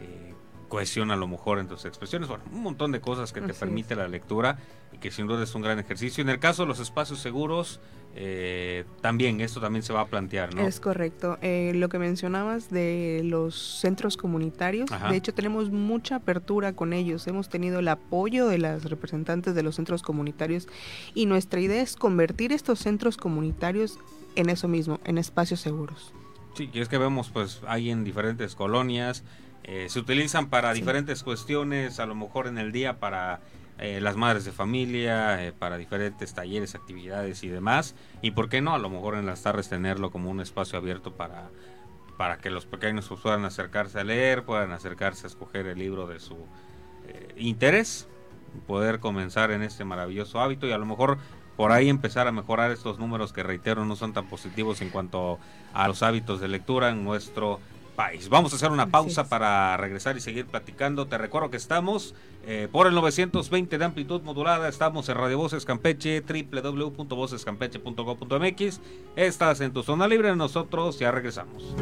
eh, 0.00 0.34
cohesión 0.68 1.10
a 1.10 1.16
lo 1.16 1.26
mejor 1.26 1.58
en 1.58 1.66
tus 1.68 1.84
expresiones. 1.84 2.28
Bueno, 2.28 2.44
un 2.52 2.62
montón 2.62 2.92
de 2.92 3.00
cosas 3.00 3.32
que 3.32 3.40
te 3.40 3.46
Así 3.46 3.52
es. 3.52 3.58
permite 3.58 3.96
la 3.96 4.06
lectura 4.08 4.58
y 4.92 4.98
que 4.98 5.10
sin 5.10 5.26
duda 5.26 5.42
es 5.42 5.54
un 5.54 5.62
gran 5.62 5.78
ejercicio. 5.78 6.22
En 6.22 6.28
el 6.28 6.38
caso 6.38 6.62
de 6.62 6.68
los 6.68 6.78
espacios 6.78 7.18
seguros, 7.20 7.80
eh, 8.16 8.84
también 9.00 9.40
esto 9.40 9.60
también 9.60 9.82
se 9.82 9.92
va 9.92 10.02
a 10.02 10.06
plantear, 10.06 10.54
¿no? 10.54 10.66
Es 10.66 10.78
correcto. 10.78 11.36
Eh, 11.42 11.72
lo 11.74 11.88
que 11.88 11.98
mencionabas 11.98 12.70
de 12.70 13.22
los 13.24 13.54
centros 13.80 14.16
comunitarios, 14.16 14.90
Ajá. 14.92 15.10
de 15.10 15.16
hecho 15.16 15.34
tenemos 15.34 15.70
mucha 15.70 16.16
apertura 16.16 16.74
con 16.74 16.92
ellos. 16.92 17.26
Hemos 17.26 17.48
tenido 17.48 17.80
el 17.80 17.88
apoyo 17.88 18.46
de 18.46 18.58
las 18.58 18.84
representantes 18.84 19.54
de 19.54 19.62
los 19.64 19.74
centros 19.76 20.02
comunitarios 20.02 20.68
y 21.14 21.26
nuestra 21.26 21.60
idea 21.60 21.82
es 21.82 21.96
convertir 21.96 22.52
estos 22.52 22.78
centros 22.78 23.16
comunitarios 23.16 23.98
en 24.36 24.48
eso 24.48 24.68
mismo, 24.68 25.00
en 25.04 25.18
espacios 25.18 25.60
seguros. 25.60 26.12
Sí, 26.54 26.70
y 26.72 26.80
es 26.80 26.88
que 26.88 26.98
vemos, 26.98 27.30
pues, 27.30 27.62
hay 27.66 27.90
en 27.90 28.04
diferentes 28.04 28.54
colonias, 28.54 29.24
eh, 29.64 29.86
se 29.88 29.98
utilizan 29.98 30.50
para 30.50 30.72
Sí. 30.72 30.80
diferentes 30.80 31.24
cuestiones, 31.24 31.98
a 31.98 32.06
lo 32.06 32.14
mejor 32.14 32.46
en 32.46 32.58
el 32.58 32.70
día 32.70 33.00
para 33.00 33.40
eh, 33.78 34.00
las 34.00 34.16
madres 34.16 34.44
de 34.44 34.52
familia, 34.52 35.44
eh, 35.44 35.52
para 35.52 35.76
diferentes 35.76 36.32
talleres, 36.32 36.74
actividades 36.74 37.42
y 37.42 37.48
demás, 37.48 37.96
y 38.22 38.30
por 38.30 38.48
qué 38.48 38.60
no, 38.60 38.74
a 38.74 38.78
lo 38.78 38.88
mejor 38.88 39.16
en 39.16 39.26
las 39.26 39.42
tardes 39.42 39.68
tenerlo 39.68 40.10
como 40.10 40.30
un 40.30 40.40
espacio 40.40 40.78
abierto 40.78 41.12
para, 41.12 41.50
para 42.16 42.38
que 42.38 42.50
los 42.50 42.66
pequeños 42.66 43.08
pues, 43.08 43.20
puedan 43.20 43.44
acercarse 43.44 43.98
a 43.98 44.04
leer, 44.04 44.44
puedan 44.44 44.72
acercarse 44.72 45.26
a 45.26 45.28
escoger 45.28 45.66
el 45.66 45.78
libro 45.78 46.06
de 46.06 46.20
su 46.20 46.36
eh, 47.08 47.34
interés, 47.36 48.08
poder 48.66 49.00
comenzar 49.00 49.50
en 49.50 49.62
este 49.62 49.84
maravilloso 49.84 50.40
hábito 50.40 50.68
y 50.68 50.72
a 50.72 50.78
lo 50.78 50.86
mejor 50.86 51.18
por 51.56 51.72
ahí 51.72 51.88
empezar 51.88 52.28
a 52.28 52.32
mejorar 52.32 52.70
estos 52.70 52.98
números 52.98 53.32
que 53.32 53.42
reitero 53.42 53.84
no 53.84 53.96
son 53.96 54.12
tan 54.12 54.26
positivos 54.28 54.80
en 54.82 54.90
cuanto 54.90 55.38
a 55.72 55.88
los 55.88 56.02
hábitos 56.02 56.40
de 56.40 56.48
lectura 56.48 56.90
en 56.90 57.04
nuestro 57.04 57.60
país. 57.94 58.28
Vamos 58.28 58.52
a 58.52 58.56
hacer 58.56 58.70
una 58.70 58.90
pausa 58.90 59.28
para 59.28 59.76
regresar 59.76 60.16
y 60.16 60.20
seguir 60.20 60.46
platicando. 60.46 61.06
Te 61.06 61.18
recuerdo 61.18 61.50
que 61.50 61.56
estamos 61.56 62.14
eh, 62.46 62.68
por 62.70 62.86
el 62.86 62.94
920 62.94 63.78
de 63.78 63.84
amplitud 63.84 64.22
modulada, 64.22 64.68
estamos 64.68 65.08
en 65.08 65.16
Radio 65.16 65.38
Voces 65.38 65.64
Campeche, 65.64 66.20
www.vocescampeche.go.mx. 66.20 68.80
Estás 69.16 69.60
en 69.60 69.72
tu 69.72 69.82
zona 69.82 70.06
libre, 70.06 70.36
nosotros 70.36 70.98
ya 70.98 71.10
regresamos. 71.10 71.74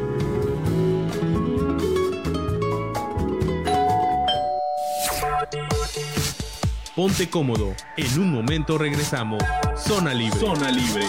Ponte 6.94 7.30
cómodo. 7.30 7.74
En 7.96 8.20
un 8.20 8.30
momento 8.30 8.76
regresamos. 8.76 9.42
Zona 9.76 10.12
libre. 10.12 10.38
Zona 10.38 10.70
libre. 10.70 11.06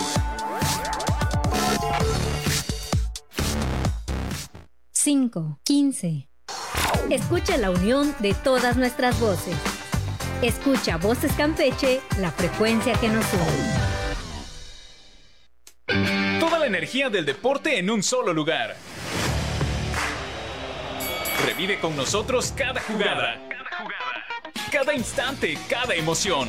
Cinco, 5.04 5.60
quince. 5.66 6.30
Escucha 7.10 7.58
la 7.58 7.72
unión 7.72 8.16
de 8.20 8.34
todas 8.34 8.78
nuestras 8.78 9.20
voces. 9.20 9.58
Escucha 10.42 10.96
Voces 10.96 11.34
Campeche, 11.34 12.00
la 12.20 12.32
frecuencia 12.32 12.94
que 12.94 13.10
nos 13.10 13.26
une. 15.90 16.40
Toda 16.40 16.58
la 16.58 16.68
energía 16.68 17.10
del 17.10 17.26
deporte 17.26 17.80
en 17.80 17.90
un 17.90 18.02
solo 18.02 18.32
lugar. 18.32 18.78
Revive 21.46 21.82
con 21.82 21.98
nosotros 21.98 22.54
cada 22.56 22.80
jugada. 22.80 23.42
Cada 24.72 24.94
instante, 24.94 25.58
cada 25.68 25.96
emoción. 25.96 26.48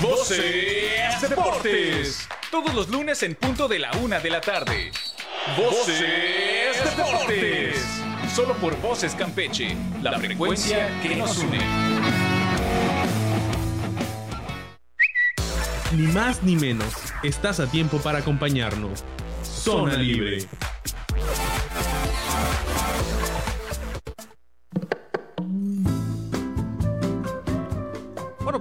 Voces 0.00 1.20
Deportes. 1.28 2.26
Todos 2.50 2.72
los 2.72 2.88
lunes 2.88 3.22
en 3.22 3.34
punto 3.34 3.68
de 3.68 3.80
la 3.80 3.90
una 3.98 4.18
de 4.18 4.30
la 4.30 4.40
tarde. 4.40 4.92
Voces 5.56 6.84
Deportes. 6.84 8.02
Solo 8.34 8.54
por 8.54 8.78
Voces 8.80 9.14
Campeche, 9.14 9.74
la 10.02 10.18
frecuencia 10.18 11.00
que 11.02 11.16
nos 11.16 11.38
une. 11.38 11.58
Ni 15.96 16.06
más 16.08 16.42
ni 16.42 16.56
menos. 16.56 16.92
Estás 17.22 17.58
a 17.58 17.66
tiempo 17.66 17.98
para 17.98 18.18
acompañarnos. 18.18 19.02
Zona 19.42 19.96
libre. 19.96 20.46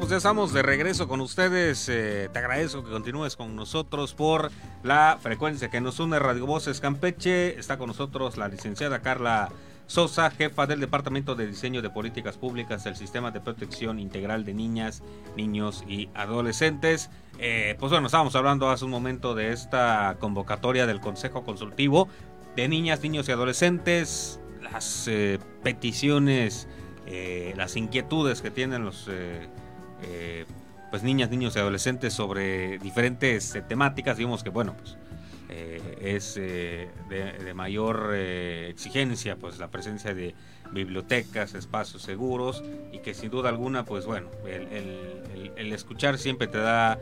Ya 0.09 0.17
estamos 0.17 0.53
de 0.53 0.63
regreso 0.63 1.07
con 1.07 1.21
ustedes. 1.21 1.87
Eh, 1.87 2.29
te 2.33 2.39
agradezco 2.39 2.83
que 2.83 2.89
continúes 2.89 3.35
con 3.35 3.55
nosotros 3.55 4.15
por 4.15 4.49
la 4.81 5.19
frecuencia 5.21 5.69
que 5.69 5.81
nos 5.81 5.99
une 5.99 6.17
Radio 6.17 6.47
Voces 6.47 6.79
Campeche. 6.79 7.59
Está 7.59 7.77
con 7.77 7.89
nosotros 7.89 8.35
la 8.35 8.47
licenciada 8.47 9.03
Carla 9.03 9.49
Sosa, 9.85 10.31
jefa 10.31 10.65
del 10.65 10.79
Departamento 10.79 11.35
de 11.35 11.45
Diseño 11.45 11.83
de 11.83 11.91
Políticas 11.91 12.37
Públicas 12.37 12.83
del 12.83 12.95
Sistema 12.95 13.29
de 13.29 13.39
Protección 13.39 13.99
Integral 13.99 14.45
de 14.45 14.55
Niñas, 14.55 15.03
Niños 15.37 15.83
y 15.87 16.09
Adolescentes. 16.15 17.11
Eh, 17.37 17.75
pues 17.79 17.91
bueno, 17.91 18.07
estábamos 18.07 18.35
hablando 18.35 18.71
hace 18.71 18.85
un 18.85 18.91
momento 18.91 19.35
de 19.35 19.51
esta 19.51 20.17
convocatoria 20.19 20.87
del 20.87 21.01
Consejo 21.01 21.43
Consultivo 21.43 22.09
de 22.55 22.67
Niñas, 22.67 23.03
Niños 23.03 23.29
y 23.29 23.31
Adolescentes, 23.31 24.39
las 24.59 25.07
eh, 25.07 25.37
peticiones, 25.61 26.67
las 27.55 27.75
inquietudes 27.75 28.43
que 28.43 28.51
tienen 28.51 28.85
los 28.85 29.07
eh, 30.03 30.45
pues 30.89 31.03
niñas, 31.03 31.29
niños 31.29 31.55
y 31.55 31.59
adolescentes 31.59 32.13
sobre 32.13 32.77
diferentes 32.79 33.53
eh, 33.55 33.61
temáticas. 33.61 34.17
Digamos 34.17 34.43
que 34.43 34.49
bueno, 34.49 34.75
pues 34.77 34.97
eh, 35.49 35.81
es 36.01 36.35
de, 36.35 37.53
mayor 37.53 38.13
exigencia 38.15 39.35
pues 39.35 39.59
la 39.59 39.69
presencia 39.69 40.13
de 40.13 40.33
bibliotecas, 40.71 41.55
espacios 41.55 42.03
seguros 42.03 42.63
y 42.91 42.99
que 42.99 43.13
sin 43.13 43.31
duda 43.31 43.49
alguna 43.49 43.83
pues 43.85 44.05
bueno, 44.05 44.29
el, 44.45 44.67
el- 45.57 45.73
escuchar 45.73 46.17
siempre 46.17 46.47
te 46.47 46.57
da 46.57 46.97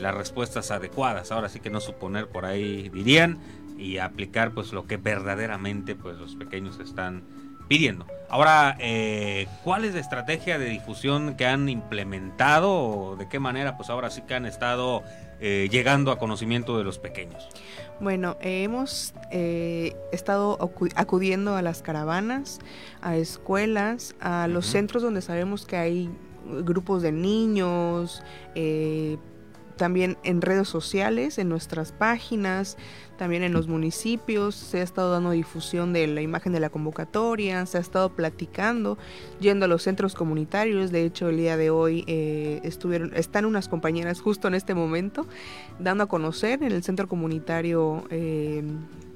las 0.00 0.14
respuestas 0.14 0.70
adecuadas. 0.70 1.32
Ahora 1.32 1.48
sí 1.48 1.60
que 1.60 1.70
no 1.70 1.80
suponer 1.80 2.26
por 2.28 2.44
ahí 2.44 2.88
dirían 2.90 3.38
y 3.78 3.98
aplicar 3.98 4.52
pues 4.52 4.72
lo 4.72 4.86
que 4.86 4.96
verdaderamente 4.96 5.94
pues 5.94 6.18
los 6.18 6.36
pequeños 6.36 6.78
están 6.78 7.22
pidiendo. 7.68 8.06
Ahora, 8.28 8.76
eh, 8.80 9.46
¿cuál 9.62 9.84
es 9.84 9.92
la 9.94 10.00
estrategia 10.00 10.58
de 10.58 10.66
difusión 10.66 11.34
que 11.36 11.44
han 11.46 11.68
implementado 11.68 12.72
o 12.72 13.16
de 13.16 13.28
qué 13.28 13.38
manera 13.38 13.76
pues 13.76 13.90
ahora 13.90 14.10
sí 14.10 14.22
que 14.22 14.34
han 14.34 14.46
estado 14.46 15.02
eh, 15.40 15.68
llegando 15.70 16.10
a 16.12 16.18
conocimiento 16.18 16.78
de 16.78 16.84
los 16.84 16.98
pequeños? 16.98 17.48
Bueno, 18.00 18.36
eh, 18.40 18.62
hemos 18.62 19.12
eh, 19.30 19.94
estado 20.12 20.58
acu- 20.58 20.92
acudiendo 20.96 21.56
a 21.56 21.62
las 21.62 21.82
caravanas, 21.82 22.58
a 23.02 23.16
escuelas, 23.16 24.16
a 24.20 24.48
los 24.48 24.66
centros 24.66 25.02
donde 25.02 25.20
sabemos 25.20 25.66
que 25.66 25.76
hay 25.76 26.10
grupos 26.44 27.02
de 27.02 27.12
niños, 27.12 28.22
eh, 28.54 29.18
también 29.82 30.16
en 30.22 30.42
redes 30.42 30.68
sociales, 30.68 31.38
en 31.38 31.48
nuestras 31.48 31.90
páginas, 31.90 32.76
también 33.18 33.42
en 33.42 33.52
los 33.52 33.66
municipios, 33.66 34.54
se 34.54 34.78
ha 34.78 34.82
estado 34.84 35.10
dando 35.10 35.32
difusión 35.32 35.92
de 35.92 36.06
la 36.06 36.20
imagen 36.20 36.52
de 36.52 36.60
la 36.60 36.70
convocatoria, 36.70 37.66
se 37.66 37.78
ha 37.78 37.80
estado 37.80 38.10
platicando, 38.10 38.96
yendo 39.40 39.64
a 39.64 39.68
los 39.68 39.82
centros 39.82 40.14
comunitarios, 40.14 40.92
de 40.92 41.04
hecho 41.04 41.30
el 41.30 41.36
día 41.38 41.56
de 41.56 41.70
hoy 41.70 42.04
eh, 42.06 42.60
estuvieron, 42.62 43.10
están 43.16 43.44
unas 43.44 43.68
compañeras 43.68 44.20
justo 44.20 44.46
en 44.46 44.54
este 44.54 44.72
momento 44.76 45.26
dando 45.80 46.04
a 46.04 46.06
conocer 46.06 46.62
en 46.62 46.70
el 46.70 46.84
centro 46.84 47.08
comunitario 47.08 48.04
eh, 48.10 48.62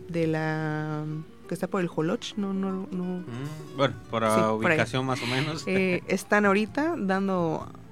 de 0.08 0.26
la 0.26 1.04
que 1.46 1.54
está 1.54 1.68
por 1.68 1.80
el 1.80 1.87
Joloch, 1.87 2.35
no, 2.37 2.52
no, 2.52 2.88
no, 2.90 3.04
Mm, 3.20 3.76
Bueno, 3.76 3.94
por 4.11 4.25
Sí, 4.25 4.40
por 4.40 4.50
ubicación 4.64 5.06
más 5.06 5.23
o 5.23 5.26
menos. 5.28 5.62
eh, 5.68 6.02
están 6.08 6.44
ahorita 6.44 6.96
dando, 6.99 7.68
dan- 7.73 7.86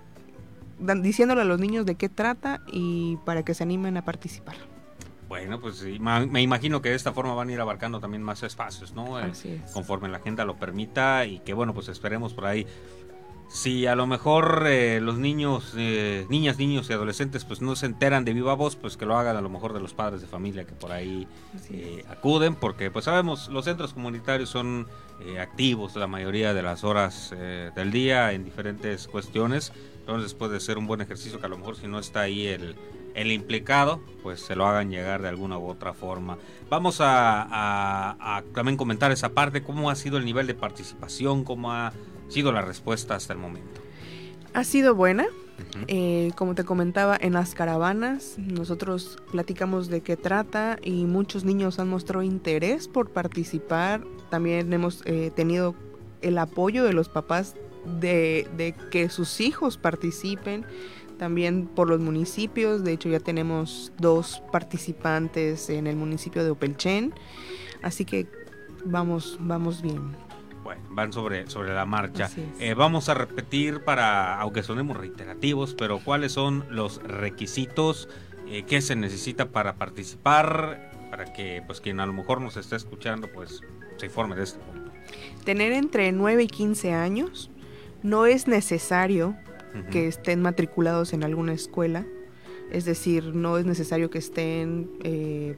diciéndole 1.02 1.42
a 1.42 1.44
los 1.44 1.58
niños 1.58 1.86
de 1.86 1.94
qué 1.94 2.08
trata 2.08 2.60
y 2.66 3.16
para 3.24 3.42
que 3.44 3.54
se 3.54 3.62
animen 3.62 3.96
a 3.96 4.04
participar. 4.04 4.56
Bueno, 5.28 5.58
pues 5.60 5.82
me 5.82 6.42
imagino 6.42 6.82
que 6.82 6.90
de 6.90 6.94
esta 6.96 7.12
forma 7.12 7.34
van 7.34 7.48
a 7.48 7.52
ir 7.52 7.60
abarcando 7.60 7.98
también 7.98 8.22
más 8.22 8.42
espacios, 8.42 8.92
¿no? 8.92 9.18
Eh, 9.18 9.24
Así 9.30 9.48
es. 9.48 9.70
conforme 9.72 10.08
la 10.08 10.18
agenda 10.18 10.44
lo 10.44 10.56
permita 10.56 11.26
y 11.26 11.40
que 11.40 11.54
bueno, 11.54 11.74
pues 11.74 11.88
esperemos 11.88 12.34
por 12.34 12.46
ahí. 12.46 12.66
Si 13.48 13.86
a 13.86 13.94
lo 13.94 14.06
mejor 14.06 14.64
eh, 14.66 15.00
los 15.00 15.18
niños, 15.18 15.74
eh, 15.76 16.26
niñas, 16.28 16.58
niños 16.58 16.88
y 16.88 16.92
adolescentes 16.92 17.44
pues 17.44 17.60
no 17.60 17.76
se 17.76 17.86
enteran 17.86 18.24
de 18.24 18.32
viva 18.32 18.54
voz, 18.54 18.74
pues 18.74 18.96
que 18.96 19.06
lo 19.06 19.16
hagan 19.16 19.36
a 19.36 19.40
lo 19.40 19.48
mejor 19.48 19.72
de 19.74 19.80
los 19.80 19.94
padres 19.94 20.20
de 20.22 20.26
familia 20.26 20.64
que 20.64 20.72
por 20.72 20.92
ahí 20.92 21.28
eh, 21.70 22.04
acuden, 22.08 22.54
porque 22.54 22.90
pues 22.90 23.04
sabemos, 23.04 23.48
los 23.48 23.64
centros 23.64 23.94
comunitarios 23.94 24.48
son 24.48 24.86
activos 25.38 25.94
la 25.94 26.06
mayoría 26.08 26.52
de 26.52 26.62
las 26.62 26.82
horas 26.84 27.32
del 27.76 27.92
día 27.92 28.32
en 28.32 28.44
diferentes 28.44 29.06
cuestiones, 29.06 29.72
entonces 30.06 30.34
puede 30.34 30.60
ser 30.60 30.76
un 30.76 30.86
buen 30.86 31.00
ejercicio 31.00 31.40
que 31.40 31.46
a 31.46 31.48
lo 31.48 31.56
mejor 31.56 31.76
si 31.76 31.86
no 31.86 31.98
está 31.98 32.20
ahí 32.20 32.46
el, 32.46 32.74
el 33.14 33.32
implicado, 33.32 34.00
pues 34.22 34.40
se 34.40 34.54
lo 34.54 34.66
hagan 34.66 34.90
llegar 34.90 35.22
de 35.22 35.28
alguna 35.28 35.56
u 35.56 35.66
otra 35.68 35.94
forma. 35.94 36.36
Vamos 36.68 37.00
a, 37.00 37.42
a- 37.42 38.36
a 38.36 38.42
también 38.54 38.76
comentar 38.76 39.10
esa 39.12 39.30
parte, 39.30 39.62
cómo 39.62 39.88
ha 39.88 39.94
sido 39.94 40.18
el 40.18 40.24
nivel 40.24 40.46
de 40.46 40.54
participación, 40.54 41.42
cómo 41.44 41.72
ha 41.72 41.92
sido 42.28 42.52
la 42.52 42.60
respuesta 42.62 43.14
hasta 43.14 43.32
el 43.32 43.38
momento. 43.38 43.80
Ha 44.52 44.64
sido 44.64 44.94
buena. 44.94 45.24
Eh, 45.86 46.32
como 46.36 46.54
te 46.56 46.64
comentaba, 46.64 47.16
en 47.20 47.32
las 47.32 47.54
caravanas 47.54 48.34
nosotros 48.38 49.18
platicamos 49.30 49.88
de 49.88 50.00
qué 50.00 50.16
trata 50.16 50.78
y 50.82 51.04
muchos 51.04 51.44
niños 51.44 51.78
han 51.78 51.88
mostrado 51.88 52.24
interés 52.24 52.88
por 52.88 53.10
participar. 53.10 54.02
También 54.30 54.72
hemos 54.72 55.02
eh, 55.06 55.30
tenido 55.34 55.74
el 56.22 56.38
apoyo 56.38 56.82
de 56.84 56.92
los 56.92 57.08
papás 57.08 57.54
de, 58.00 58.48
de 58.56 58.74
que 58.90 59.08
sus 59.08 59.40
hijos 59.40 59.76
participen. 59.78 60.64
También 61.18 61.66
por 61.66 61.88
los 61.88 62.00
municipios. 62.00 62.82
De 62.82 62.92
hecho, 62.92 63.08
ya 63.08 63.20
tenemos 63.20 63.92
dos 63.98 64.42
participantes 64.50 65.70
en 65.70 65.86
el 65.86 65.96
municipio 65.96 66.42
de 66.42 66.50
Opelchen. 66.50 67.14
Así 67.82 68.04
que 68.04 68.26
vamos, 68.84 69.38
vamos 69.40 69.82
bien. 69.82 70.16
Bueno, 70.62 70.82
van 70.90 71.12
sobre, 71.12 71.48
sobre 71.50 71.74
la 71.74 71.84
marcha. 71.84 72.30
Eh, 72.58 72.72
vamos 72.72 73.10
a 73.10 73.14
repetir 73.14 73.84
para, 73.84 74.40
aunque 74.40 74.62
sonemos 74.62 74.96
reiterativos, 74.96 75.74
pero 75.74 75.98
cuáles 75.98 76.32
son 76.32 76.64
los 76.70 77.02
requisitos 77.02 78.08
eh, 78.48 78.62
que 78.62 78.80
se 78.80 78.96
necesita 78.96 79.50
para 79.50 79.74
participar, 79.74 80.90
para 81.10 81.32
que 81.32 81.62
pues 81.66 81.82
quien 81.82 82.00
a 82.00 82.06
lo 82.06 82.14
mejor 82.14 82.40
nos 82.40 82.56
está 82.56 82.76
escuchando 82.76 83.28
pues 83.30 83.60
se 83.98 84.06
informe 84.06 84.36
de 84.36 84.44
este 84.44 84.58
punto. 84.58 84.90
Tener 85.44 85.72
entre 85.72 86.10
9 86.12 86.44
y 86.44 86.46
15 86.46 86.94
años 86.94 87.50
no 88.04 88.26
es 88.26 88.46
necesario 88.46 89.34
que 89.90 90.06
estén 90.06 90.40
matriculados 90.40 91.12
en 91.14 91.24
alguna 91.24 91.52
escuela. 91.52 92.06
Es 92.70 92.84
decir, 92.84 93.34
no 93.34 93.58
es 93.58 93.64
necesario 93.64 94.10
que 94.10 94.18
estén, 94.18 94.90
eh, 95.02 95.56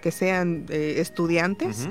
que 0.00 0.10
sean 0.10 0.64
eh, 0.70 0.94
estudiantes 0.98 1.88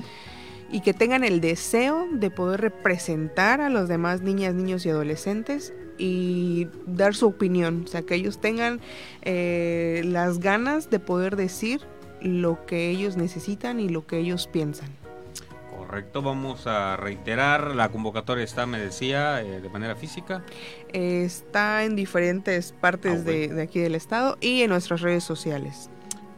y 0.71 0.81
que 0.81 0.93
tengan 0.93 1.23
el 1.23 1.39
deseo 1.39 2.07
de 2.11 2.31
poder 2.31 2.61
representar 2.61 3.61
a 3.61 3.69
los 3.69 3.87
demás 3.89 4.21
niñas, 4.21 4.55
niños 4.55 4.85
y 4.85 4.89
adolescentes 4.89 5.73
y 5.97 6.67
dar 6.87 7.13
su 7.13 7.27
opinión. 7.27 7.83
O 7.85 7.87
sea, 7.87 8.01
que 8.01 8.15
ellos 8.15 8.39
tengan 8.39 8.79
eh, 9.23 10.01
las 10.05 10.39
ganas 10.39 10.89
de 10.89 10.99
poder 10.99 11.35
decir 11.35 11.81
lo 12.21 12.65
que 12.65 12.89
ellos 12.89 13.17
necesitan 13.17 13.79
y 13.79 13.89
lo 13.89 14.07
que 14.07 14.17
ellos 14.17 14.47
piensan. 14.47 14.89
Correcto, 15.87 16.21
vamos 16.21 16.67
a 16.67 16.97
reiterar, 16.97 17.73
la 17.73 17.87
convocatoria 17.87 18.43
está, 18.43 18.65
me 18.65 18.77
decía, 18.77 19.41
eh, 19.41 19.61
de 19.61 19.69
manera 19.69 19.95
física. 19.95 20.43
Eh, 20.91 21.23
está 21.23 21.85
en 21.85 21.95
diferentes 21.95 22.73
partes 22.73 23.21
Ah, 23.21 23.23
bueno. 23.23 23.55
de 23.55 23.61
aquí 23.61 23.79
del 23.79 23.95
estado 23.95 24.37
y 24.41 24.63
en 24.63 24.69
nuestras 24.71 24.99
redes 24.99 25.23
sociales. 25.23 25.89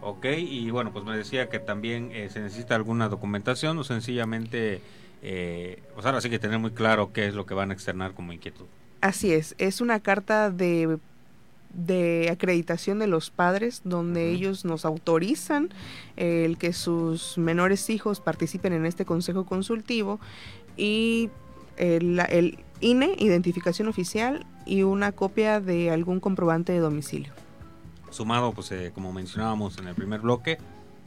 Ok, 0.01 0.25
y 0.38 0.70
bueno, 0.70 0.94
pues 0.94 1.03
me 1.03 1.18
decía 1.18 1.50
que 1.50 1.58
también 1.58 2.12
eh, 2.13 2.29
se 2.29 2.41
necesita 2.41 2.75
alguna 2.75 3.10
documentación 3.10 3.75
o 3.79 3.84
sencillamente, 3.84 4.82
eh, 5.24 5.82
pues 5.96 6.06
ahora 6.06 6.22
sí 6.22 6.29
que 6.29 6.38
tener 6.38 6.60
muy 6.60 6.72
claro 6.72 7.12
qué 7.12 7.25
es 7.27 7.34
lo 7.34 7.48
que 7.48 7.56
van 7.56 7.72
a 7.72 7.74
externar 7.74 8.13
como 8.13 8.32
inquietud. 8.32 8.65
Así 9.01 9.34
es, 9.34 9.56
es 9.58 9.82
una 9.82 10.00
carta 10.00 10.51
de, 10.51 11.00
de 11.73 12.29
acreditación 12.31 12.99
de 12.99 13.08
los 13.08 13.29
padres 13.29 13.82
donde 13.84 14.32
ellos 14.32 14.65
nos 14.65 14.86
autorizan 14.86 15.69
eh, 16.17 16.43
el 16.45 16.58
que 16.58 16.73
sus 16.73 17.38
menores 17.38 17.89
hijos 17.89 18.19
participen 18.21 18.73
en 18.73 18.86
este 18.86 19.05
consejo 19.05 19.45
consultivo 19.45 20.19
y 20.77 21.29
el, 21.77 22.15
la- 22.17 22.25
el 22.25 22.60
INE, 22.82 23.13
identificación 23.19 23.88
oficial, 23.88 24.45
y 24.65 24.84
una 24.84 25.12
copia 25.12 25.60
de 25.60 25.91
algún 25.91 26.19
comprobante 26.19 26.71
de 26.71 26.79
domicilio. 26.79 27.34
Sumado, 28.10 28.53
pues 28.53 28.71
eh, 28.71 28.91
como 28.93 29.12
mencionábamos 29.13 29.77
en 29.77 29.88
el 29.88 29.95
primer 29.95 30.21
bloque, 30.21 30.58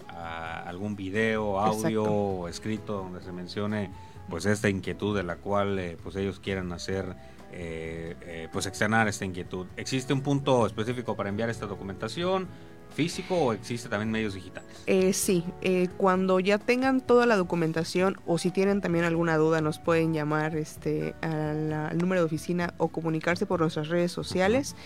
a 0.08 0.62
algún 0.68 0.94
video, 0.94 1.58
audio 1.58 2.04
o 2.04 2.48
escrito 2.48 2.98
donde 2.98 3.20
se 3.22 3.32
mencione 3.32 3.90
pues 4.28 4.46
esta 4.46 4.68
inquietud 4.68 5.16
de 5.16 5.22
la 5.24 5.36
cual 5.36 5.78
eh, 5.78 5.96
pues 6.02 6.14
ellos 6.16 6.38
quieran 6.40 6.72
hacer, 6.72 7.16
eh, 7.52 8.16
eh, 8.22 8.48
pues 8.52 8.66
externar 8.66 9.06
esta 9.08 9.24
inquietud. 9.24 9.66
¿Existe 9.76 10.12
un 10.12 10.22
punto 10.22 10.66
específico 10.66 11.16
para 11.16 11.28
enviar 11.28 11.50
esta 11.50 11.66
documentación? 11.66 12.46
¿Físico 12.94 13.34
o 13.36 13.52
existe 13.54 13.88
también 13.88 14.10
medios 14.10 14.34
digitales? 14.34 14.68
Eh, 14.86 15.14
sí, 15.14 15.42
eh, 15.62 15.88
cuando 15.96 16.40
ya 16.40 16.58
tengan 16.58 17.00
toda 17.00 17.24
la 17.24 17.36
documentación 17.38 18.18
o 18.26 18.36
si 18.36 18.50
tienen 18.50 18.82
también 18.82 19.06
alguna 19.06 19.38
duda 19.38 19.62
nos 19.62 19.78
pueden 19.78 20.12
llamar 20.12 20.56
este, 20.56 21.14
a 21.22 21.28
la- 21.54 21.88
al 21.88 21.96
número 21.96 22.20
de 22.20 22.26
oficina 22.26 22.74
o 22.76 22.88
comunicarse 22.88 23.46
por 23.46 23.60
nuestras 23.60 23.88
redes 23.88 24.12
sociales. 24.12 24.76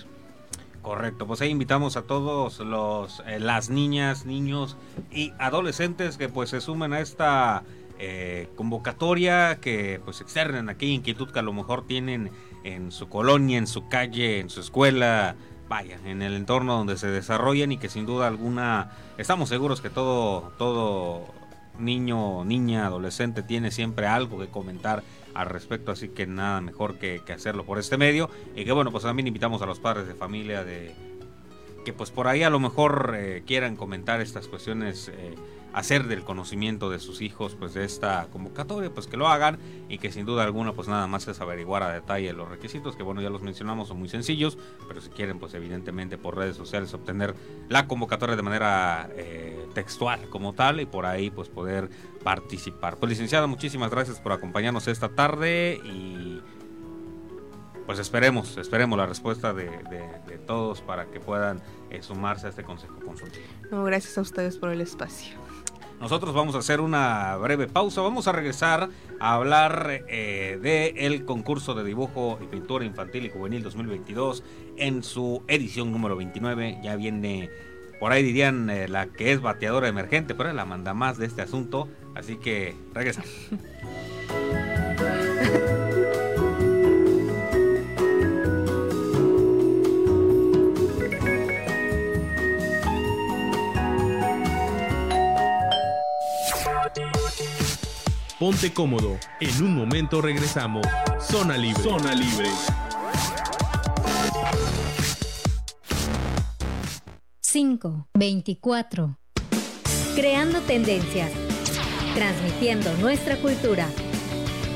Correcto, 0.82 1.28
pues 1.28 1.42
ahí 1.42 1.50
invitamos 1.50 1.98
a 1.98 2.04
todos 2.04 2.60
los 2.60 3.22
eh, 3.28 3.40
las 3.40 3.70
niñas, 3.70 4.26
niños 4.26 4.78
y 5.12 5.34
adolescentes 5.38 6.18
que 6.18 6.30
pues 6.30 6.52
se 6.52 6.62
sumen 6.62 6.94
a 6.94 7.02
esta 7.02 7.64
eh, 8.00 8.48
convocatoria, 8.56 9.58
que 9.60 10.00
pues 10.06 10.22
externen 10.22 10.70
aquella 10.70 10.94
inquietud 10.94 11.30
que 11.32 11.40
a 11.40 11.42
lo 11.42 11.52
mejor 11.52 11.86
tienen 11.86 12.32
en 12.64 12.94
su 12.94 13.10
colonia, 13.10 13.58
en 13.58 13.68
su 13.68 13.90
calle, 13.90 14.40
en 14.40 14.50
su 14.50 14.62
escuela, 14.62 15.36
vaya, 15.70 15.98
en 16.04 16.22
el 16.22 16.34
entorno 16.34 16.76
donde 16.76 16.98
se 16.98 17.08
desarrollan 17.08 17.72
y 17.72 17.78
que 17.78 17.88
sin 17.88 18.06
duda 18.06 18.28
alguna 18.28 18.92
estamos 19.18 19.48
seguros 19.48 19.80
que 19.80 19.90
todo 19.90 20.52
todo 20.58 21.26
niño, 21.80 22.44
niña, 22.44 22.86
adolescente 22.86 23.42
tiene 23.44 23.72
siempre 23.72 24.08
algo 24.08 24.40
que 24.40 24.48
comentar 24.48 25.04
al 25.34 25.48
respecto, 25.48 25.92
así 25.92 26.10
que 26.10 26.28
nada 26.28 26.60
mejor 26.60 26.96
que, 26.96 27.22
que 27.26 27.34
hacerlo 27.34 27.66
por 27.66 27.80
este 27.80 27.98
medio. 27.98 28.30
Y 28.56 28.66
que 28.66 28.72
bueno, 28.74 28.92
pues 28.92 29.04
también 29.04 29.28
invitamos 29.28 29.62
a 29.62 29.66
los 29.66 29.80
padres 29.80 30.08
de 30.08 30.16
familia 30.16 30.66
de 30.66 30.94
que 31.86 31.94
pues 31.94 32.12
por 32.12 32.28
ahí 32.28 32.44
a 32.44 32.50
lo 32.50 32.60
mejor 32.60 33.16
eh, 33.18 33.44
quieran 33.46 33.76
comentar 33.76 34.20
estas 34.22 34.48
cuestiones 34.48 35.10
eh, 35.10 35.36
hacer 35.74 36.08
del 36.08 36.24
conocimiento 36.24 36.90
de 36.90 37.00
sus 37.00 37.22
hijos 37.22 37.56
pues 37.58 37.74
de 37.74 37.86
esta 37.86 38.28
convocatoria 38.32 38.90
pues 38.90 39.08
que 39.08 39.18
lo 39.18 39.28
hagan 39.28 39.60
y 39.88 39.98
que 40.00 40.12
sin 40.12 40.26
duda 40.26 40.44
alguna 40.44 40.74
pues 40.74 40.88
nada 40.88 41.08
más 41.08 41.28
es 41.28 41.40
averiguar 41.42 41.84
a 41.84 41.94
detalle 41.94 42.34
los 42.34 42.50
requisitos 42.50 42.96
que 42.96 43.04
bueno 43.04 43.22
ya 43.22 43.30
los 43.30 43.42
mencionamos 43.42 43.88
son 43.88 44.00
muy 44.00 44.10
sencillos 44.10 44.58
pero 44.88 45.02
si 45.02 45.10
quieren 45.10 45.40
pues 45.40 45.54
evidentemente 45.54 46.18
por 46.18 46.36
redes 46.36 46.56
sociales 46.56 46.94
obtener 46.94 47.36
la 47.68 47.88
convocatoria 47.88 48.36
de 48.36 48.42
manera 48.42 49.10
eh, 49.16 49.68
textual 49.74 50.30
como 50.30 50.54
tal 50.54 50.82
y 50.82 50.86
por 50.86 51.06
ahí 51.06 51.30
pues 51.30 51.50
poder 51.50 51.90
participar 52.24 52.98
pues 52.98 53.10
licenciada 53.10 53.48
muchísimas 53.48 53.92
gracias 53.92 54.20
por 54.20 54.32
acompañarnos 54.32 54.88
esta 54.88 55.10
tarde 55.10 55.80
y 55.84 56.42
pues 57.90 57.98
esperemos, 57.98 58.56
esperemos 58.58 59.00
la 59.00 59.08
respuesta 59.08 59.52
de, 59.52 59.68
todos 60.46 60.80
para 60.80 61.08
que 61.08 61.20
puedan 61.20 61.60
eh, 61.90 62.04
sumarse 62.04 62.46
a 62.46 62.52
este 62.52 62.64
consejo 62.64 63.00
consultivo. 63.04 63.48
No, 63.72 63.84
gracias 63.84 64.16
a 64.20 64.22
ustedes 64.22 64.58
por 64.58 64.70
el 64.70 64.82
espacio. 64.82 65.36
Nosotros 66.00 66.34
vamos 66.34 66.56
a 66.56 66.60
hacer 66.60 66.80
una 66.80 67.36
breve 67.38 67.68
pausa. 67.68 68.02
Vamos 68.02 68.28
a 68.28 68.32
regresar 68.32 68.90
a 69.20 69.34
hablar 69.34 70.06
eh, 70.08 70.58
del 70.62 71.26
concurso 71.26 71.74
de 71.74 71.84
dibujo 71.84 72.40
y 72.42 72.48
pintura 72.48 72.86
infantil 72.86 73.26
y 73.26 73.30
juvenil 73.30 73.64
2022 73.64 74.44
en 74.78 75.04
su 75.04 75.44
edición 75.48 75.92
número 75.92 76.16
29. 76.16 76.80
Ya 76.82 76.96
viene, 76.96 77.50
por 78.00 78.14
ahí 78.14 78.24
dirían, 78.24 78.70
eh, 78.70 78.88
la 78.88 79.08
que 79.08 79.34
es 79.34 79.42
bateadora 79.42 79.90
emergente, 79.90 80.36
pero 80.36 80.54
la 80.54 80.66
manda 80.66 80.94
más 80.94 81.18
de 81.18 81.26
este 81.26 81.42
asunto. 81.42 81.90
Así 82.16 82.38
que 82.38 82.76
regresamos. 82.94 83.30
Ponte 98.40 98.72
cómodo. 98.72 99.18
En 99.42 99.62
un 99.62 99.76
momento 99.76 100.22
regresamos. 100.22 100.88
Zona 101.20 101.58
Libre. 101.58 101.84
Zona 101.84 102.16
Libre. 102.16 102.48
Cinco, 107.42 108.08
24. 108.14 109.18
Creando 110.16 110.62
tendencias. 110.62 111.32
Transmitiendo 112.16 112.94
nuestra 113.02 113.36
cultura. 113.36 113.90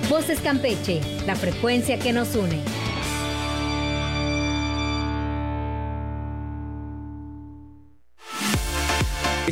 Voces 0.09 0.41
Campeche, 0.41 0.99
la 1.25 1.37
frecuencia 1.37 1.97
que 1.99 2.11
nos 2.11 2.35
une. 2.35 2.72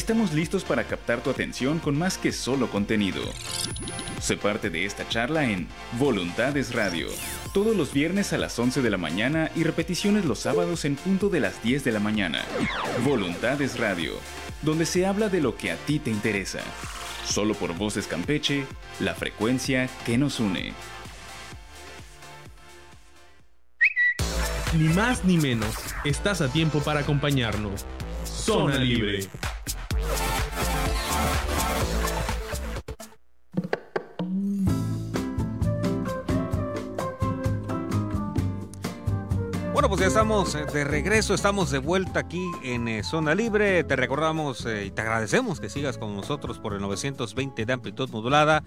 Estamos 0.01 0.33
listos 0.33 0.63
para 0.63 0.85
captar 0.85 1.21
tu 1.21 1.29
atención 1.29 1.77
con 1.77 1.95
más 1.95 2.17
que 2.17 2.31
solo 2.31 2.71
contenido. 2.71 3.21
Sé 4.19 4.35
parte 4.35 4.71
de 4.71 4.83
esta 4.83 5.07
charla 5.07 5.43
en 5.43 5.67
Voluntades 5.99 6.73
Radio, 6.73 7.07
todos 7.53 7.75
los 7.75 7.93
viernes 7.93 8.33
a 8.33 8.39
las 8.39 8.57
11 8.57 8.81
de 8.81 8.89
la 8.89 8.97
mañana 8.97 9.51
y 9.55 9.63
repeticiones 9.63 10.25
los 10.25 10.39
sábados 10.39 10.85
en 10.85 10.95
punto 10.95 11.29
de 11.29 11.39
las 11.39 11.61
10 11.61 11.83
de 11.83 11.91
la 11.91 11.99
mañana. 11.99 12.43
Voluntades 13.05 13.79
Radio, 13.79 14.13
donde 14.63 14.87
se 14.87 15.05
habla 15.05 15.29
de 15.29 15.39
lo 15.39 15.55
que 15.55 15.69
a 15.69 15.75
ti 15.75 15.99
te 15.99 16.09
interesa. 16.09 16.61
Solo 17.23 17.53
por 17.53 17.77
Voces 17.77 18.07
Campeche, 18.07 18.65
la 18.99 19.13
frecuencia 19.13 19.87
que 20.03 20.17
nos 20.17 20.39
une. 20.39 20.73
Ni 24.75 24.89
más 24.95 25.23
ni 25.25 25.37
menos, 25.37 25.75
estás 26.05 26.41
a 26.41 26.51
tiempo 26.51 26.79
para 26.79 27.01
acompañarnos. 27.01 27.85
Zona 28.25 28.79
Libre. 28.79 29.29
Bueno, 39.82 39.96
pues 39.96 40.02
ya 40.02 40.08
estamos 40.10 40.54
eh, 40.54 40.63
de 40.72 40.84
regreso, 40.84 41.34
estamos 41.34 41.72
de 41.72 41.80
vuelta 41.80 42.20
aquí 42.20 42.46
en 42.62 42.88
eh, 42.88 43.04
Zona 43.04 43.34
Libre. 43.34 43.84
Te 43.84 43.96
recordamos 43.96 44.63
eh, 44.67 44.86
y 44.86 44.91
te 44.91 45.02
agradecemos 45.02 45.60
que 45.60 45.70
sigas 45.70 45.98
con 45.98 46.15
nosotros 46.15 46.60
por 46.60 46.76
el 46.76 46.82
920 46.82 47.65
de 47.65 47.74
amplitud 47.74 48.08
modulada, 48.12 48.63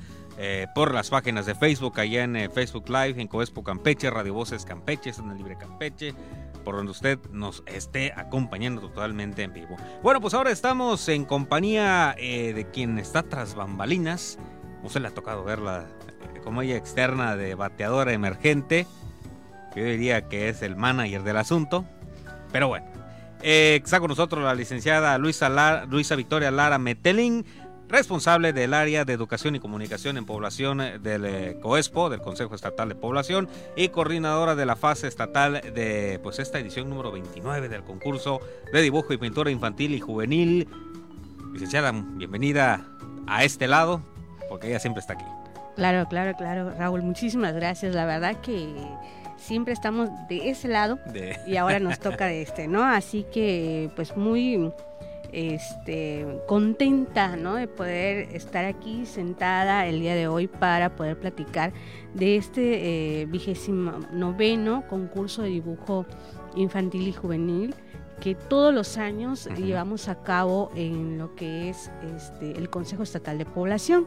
por 0.74 0.92
las 0.92 1.10
páginas 1.10 1.46
de 1.46 1.54
Facebook, 1.54 2.00
allá 2.00 2.24
en 2.24 2.50
Facebook 2.50 2.88
Live, 2.88 3.22
en 3.22 3.28
Coespo 3.28 3.62
Campeche, 3.62 4.10
Radio 4.10 4.34
Voces 4.34 4.64
Campeche, 4.64 5.12
Zona 5.12 5.34
Libre 5.34 5.56
Campeche, 5.56 6.16
por 6.64 6.74
donde 6.74 6.90
usted 6.90 7.20
nos 7.30 7.62
esté 7.66 8.12
acompañando 8.16 8.80
totalmente 8.80 9.44
en 9.44 9.52
vivo. 9.52 9.76
Bueno, 10.02 10.20
pues 10.20 10.34
ahora 10.34 10.50
estamos 10.50 11.08
en 11.08 11.26
compañía 11.26 12.16
de 12.18 12.66
quien 12.72 12.98
está 12.98 13.22
tras 13.22 13.54
bambalinas. 13.54 14.36
Usted 14.82 15.00
le 15.00 15.06
ha 15.06 15.14
tocado 15.14 15.44
verla 15.44 15.86
como 16.42 16.62
ella 16.62 16.76
externa 16.76 17.36
de 17.36 17.54
bateadora 17.54 18.12
emergente. 18.12 18.88
Yo 19.74 19.84
diría 19.84 20.28
que 20.28 20.48
es 20.48 20.62
el 20.62 20.76
manager 20.76 21.22
del 21.22 21.36
asunto. 21.36 21.84
Pero 22.52 22.68
bueno. 22.68 22.86
Eh, 23.46 23.80
está 23.84 24.00
con 24.00 24.08
nosotros 24.08 24.42
la 24.42 24.54
licenciada 24.54 25.18
Luisa, 25.18 25.84
Luisa 25.86 26.16
Victoria 26.16 26.50
Lara 26.50 26.78
Metelín, 26.78 27.44
responsable 27.88 28.54
del 28.54 28.72
área 28.72 29.04
de 29.04 29.12
Educación 29.12 29.54
y 29.54 29.60
Comunicación 29.60 30.16
en 30.16 30.24
Población 30.24 30.78
del 31.02 31.24
eh, 31.26 31.58
COESPO, 31.60 32.08
del 32.08 32.22
Consejo 32.22 32.54
Estatal 32.54 32.88
de 32.88 32.94
Población, 32.94 33.48
y 33.76 33.88
coordinadora 33.88 34.54
de 34.54 34.64
la 34.64 34.76
fase 34.76 35.08
estatal 35.08 35.60
de 35.74 36.18
pues 36.22 36.38
esta 36.38 36.58
edición 36.58 36.88
número 36.88 37.12
29 37.12 37.68
del 37.68 37.82
concurso 37.82 38.40
de 38.72 38.80
dibujo 38.80 39.12
y 39.12 39.18
pintura 39.18 39.50
infantil 39.50 39.94
y 39.94 40.00
juvenil. 40.00 40.66
Licenciada, 41.52 41.92
bienvenida 41.92 42.86
a 43.26 43.44
este 43.44 43.68
lado, 43.68 44.02
porque 44.48 44.68
ella 44.68 44.80
siempre 44.80 45.00
está 45.00 45.12
aquí. 45.12 45.24
Claro, 45.76 46.06
claro, 46.08 46.34
claro, 46.36 46.70
Raúl, 46.78 47.02
muchísimas 47.02 47.52
gracias. 47.52 47.94
La 47.94 48.06
verdad 48.06 48.40
que 48.40 48.74
siempre 49.44 49.72
estamos 49.72 50.08
de 50.28 50.50
ese 50.50 50.68
lado 50.68 50.98
y 51.46 51.56
ahora 51.56 51.78
nos 51.78 51.98
toca 51.98 52.26
de 52.26 52.42
este, 52.42 52.66
¿no? 52.66 52.82
Así 52.84 53.24
que 53.32 53.90
pues 53.94 54.16
muy 54.16 54.72
este, 55.32 56.26
contenta 56.46 57.36
¿no? 57.36 57.56
de 57.56 57.66
poder 57.66 58.34
estar 58.34 58.64
aquí 58.64 59.04
sentada 59.04 59.86
el 59.86 60.00
día 60.00 60.14
de 60.14 60.28
hoy 60.28 60.46
para 60.46 60.96
poder 60.96 61.18
platicar 61.18 61.72
de 62.14 62.36
este 62.36 63.22
eh, 63.22 63.26
vigésimo 63.26 63.98
noveno 64.12 64.84
concurso 64.88 65.42
de 65.42 65.48
dibujo 65.48 66.06
infantil 66.54 67.08
y 67.08 67.12
juvenil 67.12 67.74
que 68.20 68.34
todos 68.36 68.72
los 68.72 68.96
años 68.96 69.48
llevamos 69.56 70.08
a 70.08 70.22
cabo 70.22 70.70
en 70.76 71.18
lo 71.18 71.34
que 71.34 71.68
es 71.68 71.90
este, 72.16 72.52
el 72.52 72.70
Consejo 72.70 73.02
Estatal 73.02 73.38
de 73.38 73.44
Población. 73.44 74.06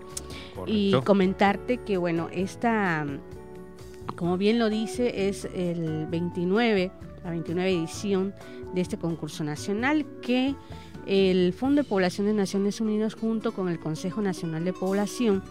Y 0.65 0.93
comentarte 1.03 1.79
que, 1.79 1.97
bueno, 1.97 2.29
esta 2.31 3.05
como 4.15 4.37
bien 4.37 4.59
lo 4.59 4.69
dice, 4.69 5.27
es 5.27 5.45
el 5.45 6.07
29, 6.07 6.91
la 7.23 7.29
29 7.29 7.69
edición 7.69 8.33
de 8.73 8.81
este 8.81 8.97
concurso 8.97 9.43
nacional 9.43 10.05
que 10.21 10.55
el 11.05 11.53
Fondo 11.53 11.83
de 11.83 11.87
Población 11.87 12.27
de 12.27 12.33
Naciones 12.33 12.81
Unidas 12.81 13.13
junto 13.13 13.53
con 13.53 13.69
el 13.69 13.79
Consejo 13.79 14.21
Nacional 14.21 14.65
de 14.65 14.73
Población 14.73 15.43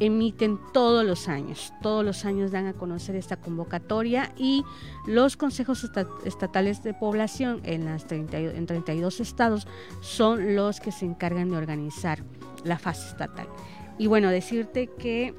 emiten 0.00 0.58
todos 0.72 1.04
los 1.04 1.28
años. 1.28 1.72
Todos 1.82 2.04
los 2.04 2.24
años 2.24 2.50
dan 2.50 2.66
a 2.66 2.72
conocer 2.72 3.14
esta 3.16 3.36
convocatoria 3.36 4.32
y 4.36 4.64
los 5.06 5.36
consejos 5.36 5.88
estatales 6.24 6.82
de 6.82 6.94
población 6.94 7.60
en, 7.64 7.84
las 7.84 8.10
en 8.10 8.66
32 8.66 9.20
estados 9.20 9.66
son 10.00 10.56
los 10.56 10.80
que 10.80 10.92
se 10.92 11.04
encargan 11.04 11.50
de 11.50 11.56
organizar 11.56 12.24
la 12.64 12.78
fase 12.78 13.08
estatal. 13.08 13.46
Y 13.98 14.06
bueno, 14.06 14.30
decirte 14.30 14.88
que 14.88 15.34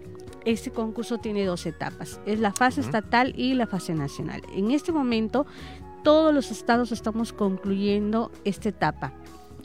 este 0.45 0.71
concurso 0.71 1.17
tiene 1.17 1.45
dos 1.45 1.65
etapas, 1.65 2.19
es 2.25 2.39
la 2.39 2.51
fase 2.51 2.81
estatal 2.81 3.33
y 3.37 3.53
la 3.53 3.67
fase 3.67 3.93
nacional. 3.93 4.41
En 4.53 4.71
este 4.71 4.91
momento 4.91 5.45
todos 6.03 6.33
los 6.33 6.51
estados 6.51 6.91
estamos 6.91 7.33
concluyendo 7.33 8.31
esta 8.43 8.69
etapa 8.69 9.13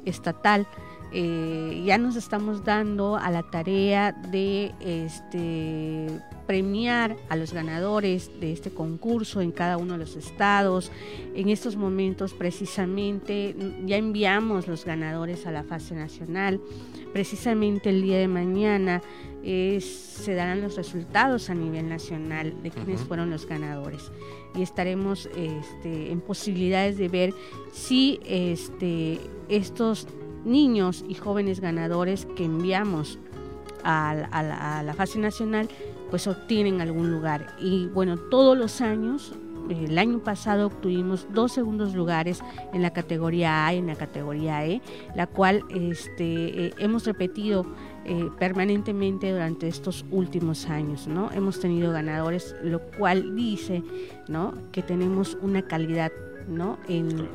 estatal. 0.05 0.67
Eh, 1.13 1.83
ya 1.87 1.97
nos 1.99 2.17
estamos 2.17 2.65
dando 2.65 3.17
a 3.17 3.31
la 3.31 3.43
tarea 3.43 4.13
de 4.13 4.75
este 4.81 6.07
premiar 6.47 7.17
a 7.29 7.37
los 7.37 7.53
ganadores 7.53 8.31
de 8.41 8.53
este 8.53 8.71
concurso 8.71 9.41
en 9.43 9.53
cada 9.53 9.77
uno 9.77 9.95
de 9.95 9.99
los 9.99 10.17
estados. 10.17 10.91
En 11.35 11.49
estos 11.49 11.77
momentos 11.77 12.35
precisamente 12.35 13.55
ya 13.85 13.97
enviamos 13.97 14.67
los 14.67 14.85
ganadores 14.85 15.47
a 15.47 15.51
la 15.51 15.63
fase 15.63 15.95
nacional. 15.95 16.61
Precisamente 17.13 17.91
el 17.91 18.03
día 18.03 18.19
de 18.19 18.29
mañana 18.29 19.03
se 19.43 20.35
darán 20.35 20.61
los 20.61 20.77
resultados 20.77 21.49
a 21.49 21.55
nivel 21.55 21.89
nacional 21.89 22.55
de 22.63 22.71
quiénes 22.71 23.01
fueron 23.03 23.31
los 23.31 23.47
ganadores 23.47 24.11
y 24.55 24.63
estaremos 24.63 25.27
este, 25.37 26.11
en 26.11 26.21
posibilidades 26.21 26.99
de 26.99 27.09
ver 27.09 27.35
si 27.73 28.21
este, 28.25 29.21
estos 29.49 30.07
niños 30.45 31.05
y 31.09 31.15
jóvenes 31.15 31.61
ganadores 31.61 32.27
que 32.37 32.45
enviamos 32.45 33.19
a, 33.85 34.83
la, 34.85 34.95
fase 34.95 35.19
nacional 35.19 35.69
pues 36.11 36.27
obtienen 36.27 36.81
algún 36.81 37.11
lugar. 37.11 37.55
Y 37.61 37.87
bueno, 37.87 38.17
todos 38.17 38.57
los 38.57 38.81
años 38.81 39.35
El 39.69 39.99
año 39.99 40.21
pasado 40.21 40.69
obtuvimos 40.69 41.27
dos 41.35 41.53
segundos 41.53 41.95
lugares 41.95 42.41
en 42.73 42.81
la 42.81 42.95
categoría 42.95 43.67
A 43.67 43.75
y 43.75 43.79
en 43.79 43.87
la 43.87 43.97
categoría 43.97 44.65
E, 44.65 44.81
la 45.15 45.27
cual 45.27 45.63
este, 45.69 46.69
eh, 46.69 46.75
hemos 46.79 47.05
repetido 47.05 47.67
eh, 48.07 48.31
permanentemente 48.39 49.31
durante 49.31 49.69
estos 49.69 50.07
últimos 50.11 50.71
años, 50.71 51.07
¿no? 51.07 51.31
Hemos 51.33 51.61
tenido 51.61 51.93
ganadores, 51.93 52.57
lo 52.63 52.81
cual 52.81 53.37
dice, 53.37 53.83
¿no? 54.27 54.55
Que 54.73 54.81
tenemos 54.81 55.37
una 55.43 55.61
calidad 55.61 56.11
¿no? 56.49 56.79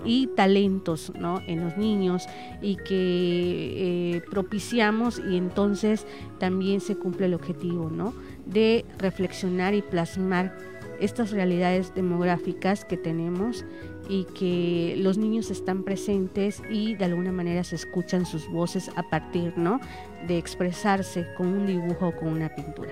y 0.03 0.27
talentos 0.27 1.11
¿no? 1.17 1.41
en 1.47 1.63
los 1.63 1.77
niños 1.77 2.25
y 2.61 2.75
que 2.75 4.15
eh, 4.15 4.21
propiciamos 4.29 5.19
y 5.19 5.37
entonces 5.37 6.05
también 6.39 6.81
se 6.81 6.95
cumple 6.95 7.27
el 7.27 7.33
objetivo 7.33 7.89
¿no? 7.89 8.13
de 8.45 8.85
reflexionar 8.97 9.73
y 9.73 9.81
plasmar 9.81 10.55
estas 10.99 11.31
realidades 11.31 11.93
demográficas 11.95 12.85
que 12.85 12.97
tenemos 12.97 13.65
y 14.09 14.25
que 14.25 14.95
los 14.97 15.17
niños 15.17 15.49
están 15.49 15.83
presentes 15.83 16.61
y 16.69 16.95
de 16.95 17.05
alguna 17.05 17.31
manera 17.31 17.63
se 17.63 17.75
escuchan 17.75 18.25
sus 18.25 18.49
voces 18.49 18.89
a 18.95 19.09
partir 19.09 19.53
¿no? 19.57 19.79
de 20.27 20.37
expresarse 20.37 21.27
con 21.37 21.47
un 21.47 21.65
dibujo 21.65 22.09
o 22.09 22.15
con 22.15 22.29
una 22.29 22.53
pintura. 22.53 22.91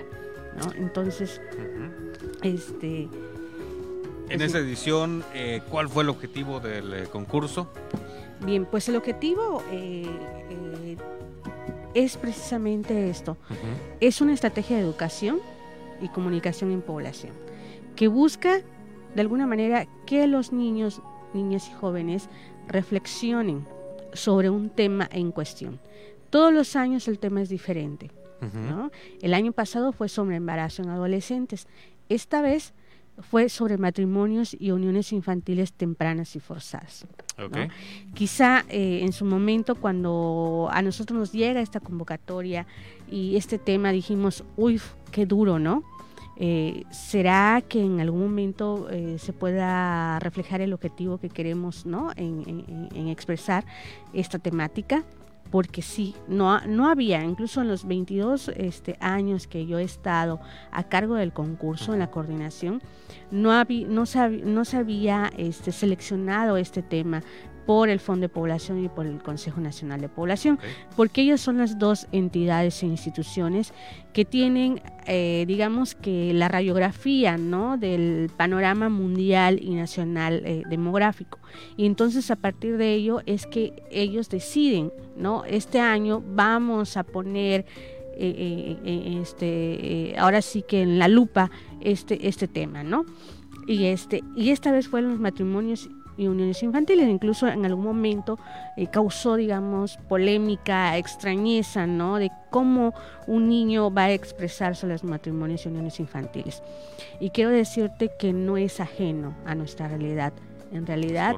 ¿no? 0.57 0.73
Entonces, 0.73 1.41
este 2.43 3.09
en 4.31 4.41
esa 4.41 4.59
edición, 4.59 5.23
eh, 5.33 5.61
¿cuál 5.69 5.89
fue 5.89 6.03
el 6.03 6.09
objetivo 6.09 6.59
del 6.59 6.93
eh, 6.93 7.03
concurso? 7.11 7.67
Bien, 8.45 8.65
pues 8.65 8.87
el 8.87 8.95
objetivo 8.95 9.61
eh, 9.71 10.07
es 11.93 12.17
precisamente 12.17 13.09
esto. 13.09 13.37
Es 13.99 14.21
una 14.21 14.33
estrategia 14.33 14.77
de 14.77 14.83
educación 14.83 15.39
y 16.01 16.07
comunicación 16.07 16.71
en 16.71 16.81
población 16.81 17.33
que 17.95 18.07
busca 18.07 18.61
de 19.13 19.21
alguna 19.21 19.45
manera 19.45 19.85
que 20.05 20.25
los 20.27 20.53
niños, 20.53 21.01
niñas 21.33 21.67
y 21.69 21.73
jóvenes 21.73 22.29
reflexionen 22.67 23.67
sobre 24.13 24.49
un 24.49 24.69
tema 24.69 25.09
en 25.11 25.31
cuestión. 25.31 25.79
Todos 26.29 26.53
los 26.53 26.77
años 26.77 27.07
el 27.09 27.19
tema 27.19 27.41
es 27.41 27.49
diferente. 27.49 28.11
El 29.21 29.35
año 29.35 29.51
pasado 29.51 29.91
fue 29.91 30.09
sobre 30.09 30.37
embarazo 30.37 30.81
en 30.81 30.89
adolescentes. 30.89 31.67
Esta 32.09 32.41
vez 32.41 32.73
fue 33.21 33.49
sobre 33.49 33.77
matrimonios 33.77 34.55
y 34.59 34.71
uniones 34.71 35.13
infantiles 35.13 35.73
tempranas 35.73 36.35
y 36.35 36.39
forzadas. 36.39 37.05
Quizá 38.13 38.65
eh, 38.69 38.99
en 39.01 39.13
su 39.13 39.25
momento 39.25 39.75
cuando 39.75 40.69
a 40.71 40.81
nosotros 40.81 41.17
nos 41.17 41.31
llega 41.31 41.61
esta 41.61 41.79
convocatoria 41.79 42.67
y 43.09 43.35
este 43.35 43.57
tema 43.57 43.91
dijimos, 43.91 44.43
uy, 44.57 44.79
qué 45.11 45.25
duro, 45.25 45.57
¿no? 45.57 45.83
Eh, 46.37 46.85
¿Será 46.91 47.61
que 47.67 47.83
en 47.83 47.99
algún 47.99 48.21
momento 48.21 48.87
eh, 48.89 49.17
se 49.19 49.33
pueda 49.33 50.19
reflejar 50.19 50.61
el 50.61 50.73
objetivo 50.73 51.19
que 51.19 51.29
queremos 51.29 51.85
¿no? 51.85 52.11
en 52.15 53.07
expresar 53.09 53.65
esta 54.13 54.39
temática? 54.39 55.03
Porque 55.51 55.81
sí, 55.81 56.15
no, 56.27 56.61
no 56.61 56.87
había, 56.87 57.23
incluso 57.23 57.61
en 57.61 57.67
los 57.67 57.85
22 57.85 58.51
este, 58.55 58.97
años 59.01 59.47
que 59.47 59.67
yo 59.67 59.77
he 59.77 59.83
estado 59.83 60.39
a 60.71 60.85
cargo 60.85 61.15
del 61.15 61.33
concurso 61.33 61.93
en 61.93 61.99
la 61.99 62.09
coordinación, 62.09 62.81
no, 63.29 63.51
había, 63.51 63.85
no, 63.87 64.05
no 64.45 64.65
se 64.65 64.77
había 64.77 65.29
este, 65.37 65.73
seleccionado 65.73 66.55
este 66.55 66.81
tema 66.81 67.21
por 67.65 67.89
el 67.89 67.99
Fondo 67.99 68.21
de 68.21 68.29
Población 68.29 68.83
y 68.83 68.89
por 68.89 69.05
el 69.05 69.21
Consejo 69.21 69.61
Nacional 69.61 70.01
de 70.01 70.09
Población, 70.09 70.59
porque 70.95 71.21
ellos 71.21 71.41
son 71.41 71.57
las 71.57 71.77
dos 71.77 72.07
entidades 72.11 72.81
e 72.83 72.87
instituciones 72.87 73.73
que 74.13 74.25
tienen, 74.25 74.81
eh, 75.05 75.45
digamos 75.47 75.95
que 75.95 76.33
la 76.33 76.47
radiografía 76.47 77.37
¿no? 77.37 77.77
del 77.77 78.29
panorama 78.35 78.89
mundial 78.89 79.59
y 79.61 79.75
nacional 79.75 80.41
eh, 80.45 80.63
demográfico. 80.69 81.39
Y 81.77 81.85
entonces 81.85 82.31
a 82.31 82.35
partir 82.35 82.77
de 82.77 82.93
ello 82.93 83.21
es 83.25 83.45
que 83.45 83.83
ellos 83.91 84.29
deciden, 84.29 84.91
¿no? 85.17 85.43
Este 85.45 85.79
año 85.79 86.23
vamos 86.25 86.97
a 86.97 87.03
poner 87.03 87.65
eh, 88.15 88.77
este, 89.21 90.13
ahora 90.17 90.41
sí 90.41 90.63
que 90.67 90.81
en 90.81 90.99
la 90.99 91.07
lupa 91.07 91.49
este, 91.81 92.27
este 92.27 92.47
tema, 92.47 92.83
¿no? 92.83 93.05
Y, 93.67 93.85
este, 93.85 94.23
y 94.35 94.49
esta 94.49 94.71
vez 94.71 94.87
fueron 94.87 95.11
los 95.11 95.19
matrimonios 95.19 95.89
uniones 96.27 96.61
infantiles. 96.63 97.07
Incluso 97.07 97.47
en 97.47 97.65
algún 97.65 97.83
momento 97.83 98.37
eh, 98.77 98.87
causó, 98.87 99.35
digamos, 99.35 99.97
polémica, 100.07 100.97
extrañeza, 100.97 101.87
¿no? 101.87 102.17
De 102.17 102.31
cómo 102.49 102.93
un 103.27 103.49
niño 103.49 103.91
va 103.91 104.05
a 104.05 104.11
expresar 104.11 104.75
sobre 104.75 104.93
los 104.93 105.03
matrimonios 105.03 105.65
y 105.65 105.69
uniones 105.69 105.99
infantiles. 105.99 106.61
Y 107.19 107.29
quiero 107.29 107.51
decirte 107.51 108.11
que 108.19 108.33
no 108.33 108.57
es 108.57 108.79
ajeno 108.79 109.35
a 109.45 109.55
nuestra 109.55 109.87
realidad. 109.87 110.33
En 110.71 110.85
realidad, 110.87 111.35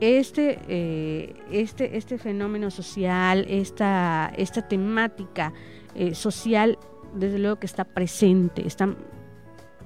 este, 0.00 0.58
eh, 0.68 1.34
este, 1.50 1.96
este 1.96 2.18
fenómeno 2.18 2.70
social, 2.70 3.46
esta, 3.48 4.32
esta 4.36 4.66
temática 4.66 5.52
eh, 5.94 6.14
social, 6.14 6.78
desde 7.14 7.38
luego 7.38 7.56
que 7.56 7.66
está 7.66 7.84
presente, 7.84 8.66
está 8.66 8.94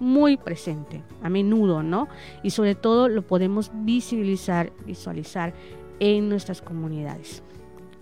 muy 0.01 0.37
presente, 0.37 1.03
a 1.23 1.29
menudo, 1.29 1.83
¿no? 1.83 2.09
Y 2.43 2.51
sobre 2.51 2.75
todo 2.75 3.09
lo 3.09 3.23
podemos 3.23 3.71
visibilizar, 3.75 4.73
visualizar 4.87 5.55
en 6.01 6.29
nuestras 6.29 6.63
comunidades. 6.63 7.43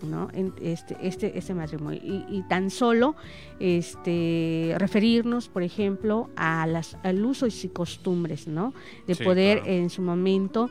¿no? 0.03 0.27
este, 0.61 0.97
este, 1.01 1.37
este 1.37 1.53
matrimonio. 1.53 2.01
Y, 2.03 2.41
tan 2.49 2.69
solo 2.69 3.15
este, 3.59 4.75
referirnos, 4.77 5.47
por 5.47 5.63
ejemplo, 5.63 6.29
a 6.35 6.67
las, 6.67 6.97
al 7.03 7.23
uso 7.23 7.47
y 7.47 7.69
costumbres, 7.69 8.47
¿no? 8.47 8.73
De 9.07 9.15
poder 9.15 9.61
en 9.65 9.89
su 9.89 10.01
momento 10.01 10.69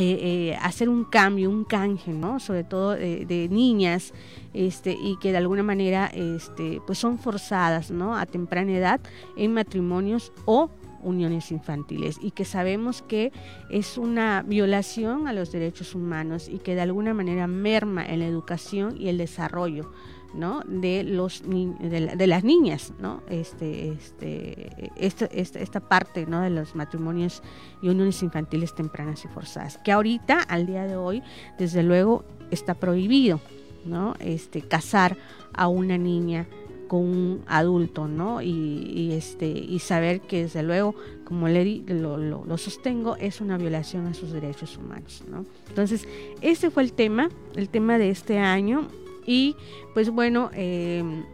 eh, 0.00 0.18
eh, 0.52 0.58
hacer 0.62 0.88
un 0.88 1.04
cambio, 1.04 1.50
un 1.50 1.64
canje, 1.64 2.12
¿no? 2.12 2.40
Sobre 2.40 2.64
todo 2.64 2.92
de, 2.92 3.48
niñas, 3.50 4.14
este, 4.54 4.92
y 4.92 5.18
que 5.18 5.30
de 5.30 5.36
alguna 5.36 5.62
manera, 5.62 6.06
este, 6.06 6.80
pues 6.86 6.98
son 6.98 7.18
forzadas, 7.18 7.90
¿no? 7.90 8.16
A 8.16 8.24
temprana 8.24 8.72
edad 8.72 9.00
en 9.36 9.52
matrimonios 9.52 10.32
o 10.46 10.70
uniones 11.02 11.50
infantiles 11.50 12.18
y 12.20 12.30
que 12.30 12.44
sabemos 12.44 13.02
que 13.02 13.32
es 13.70 13.98
una 13.98 14.42
violación 14.42 15.28
a 15.28 15.32
los 15.32 15.52
derechos 15.52 15.94
humanos 15.94 16.48
y 16.48 16.58
que 16.58 16.74
de 16.74 16.80
alguna 16.80 17.14
manera 17.14 17.46
merma 17.46 18.04
en 18.04 18.20
la 18.20 18.26
educación 18.26 18.96
y 18.98 19.08
el 19.08 19.18
desarrollo 19.18 19.90
¿no? 20.34 20.62
de 20.66 21.02
los 21.04 21.42
de, 21.42 22.26
las 22.26 22.44
niñas 22.44 22.92
no 23.00 23.22
este, 23.28 23.92
este, 23.92 24.90
esta, 24.96 25.26
esta, 25.26 25.80
parte 25.80 26.26
no 26.26 26.40
de 26.40 26.50
los 26.50 26.74
matrimonios 26.74 27.42
y 27.82 27.88
uniones 27.88 28.22
infantiles 28.22 28.74
tempranas 28.74 29.24
y 29.24 29.28
forzadas 29.28 29.78
que 29.78 29.92
ahorita 29.92 30.40
al 30.40 30.66
día 30.66 30.86
de 30.86 30.96
hoy 30.96 31.22
desde 31.58 31.82
luego 31.82 32.24
está 32.50 32.74
prohibido 32.74 33.40
no 33.84 34.14
este 34.20 34.62
casar 34.62 35.16
a 35.52 35.68
una 35.68 35.98
niña 35.98 36.46
con 36.90 37.02
un 37.02 37.44
adulto, 37.46 38.08
¿no? 38.08 38.42
Y, 38.42 39.12
este 39.12 39.46
y 39.46 39.78
saber 39.78 40.22
que 40.22 40.42
desde 40.42 40.64
luego, 40.64 40.96
como 41.24 41.46
le 41.46 41.84
lo, 41.86 42.16
lo, 42.16 42.44
lo, 42.44 42.58
sostengo, 42.58 43.14
es 43.14 43.40
una 43.40 43.56
violación 43.58 44.08
a 44.08 44.14
sus 44.14 44.32
derechos 44.32 44.76
humanos, 44.76 45.22
¿no? 45.30 45.46
Entonces, 45.68 46.08
este 46.40 46.68
fue 46.68 46.82
el 46.82 46.92
tema, 46.92 47.30
el 47.54 47.68
tema 47.68 47.96
de 47.96 48.10
este 48.10 48.40
año 48.40 48.88
y 49.26 49.56
pues 49.94 50.10
bueno, 50.10 50.50
em, 50.52 51.24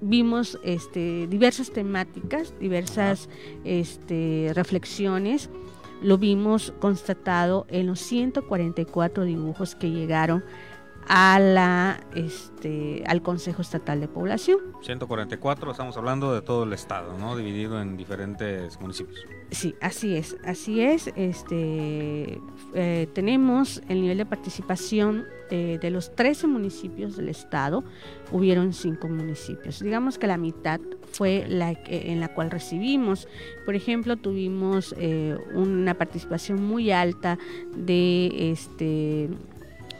vimos 0.00 0.58
este, 0.62 1.26
diversas 1.26 1.70
temáticas, 1.70 2.54
diversas 2.60 3.28
este, 3.64 4.52
reflexiones. 4.54 5.50
Lo 6.02 6.18
vimos 6.18 6.74
constatado 6.80 7.66
en 7.70 7.86
los 7.86 8.00
144 8.00 9.24
dibujos 9.24 9.74
que 9.74 9.90
llegaron 9.90 10.44
a 11.08 11.38
la 11.38 12.00
este 12.14 13.04
al 13.06 13.22
Consejo 13.22 13.62
Estatal 13.62 14.00
de 14.00 14.08
Población. 14.08 14.58
144, 14.82 15.70
estamos 15.70 15.96
hablando 15.96 16.32
de 16.32 16.42
todo 16.42 16.64
el 16.64 16.72
estado, 16.72 17.18
¿no? 17.18 17.36
Dividido 17.36 17.80
en 17.80 17.96
diferentes 17.96 18.80
municipios. 18.80 19.24
Sí, 19.50 19.74
así 19.80 20.16
es, 20.16 20.36
así 20.44 20.80
es. 20.80 21.08
Este 21.16 22.40
eh, 22.74 23.08
tenemos 23.12 23.82
el 23.88 24.02
nivel 24.02 24.18
de 24.18 24.26
participación 24.26 25.24
eh, 25.50 25.78
de 25.80 25.90
los 25.90 26.14
13 26.14 26.46
municipios 26.46 27.16
del 27.16 27.28
estado, 27.28 27.84
hubieron 28.32 28.72
5 28.72 29.06
municipios. 29.08 29.80
Digamos 29.80 30.18
que 30.18 30.26
la 30.26 30.38
mitad 30.38 30.80
fue 31.12 31.44
la 31.48 31.72
en 31.86 32.20
la 32.20 32.34
cual 32.34 32.50
recibimos. 32.50 33.28
Por 33.64 33.74
ejemplo, 33.74 34.16
tuvimos 34.16 34.94
eh, 34.98 35.36
una 35.54 35.94
participación 35.94 36.62
muy 36.62 36.90
alta 36.90 37.38
de 37.76 38.50
este 38.50 39.28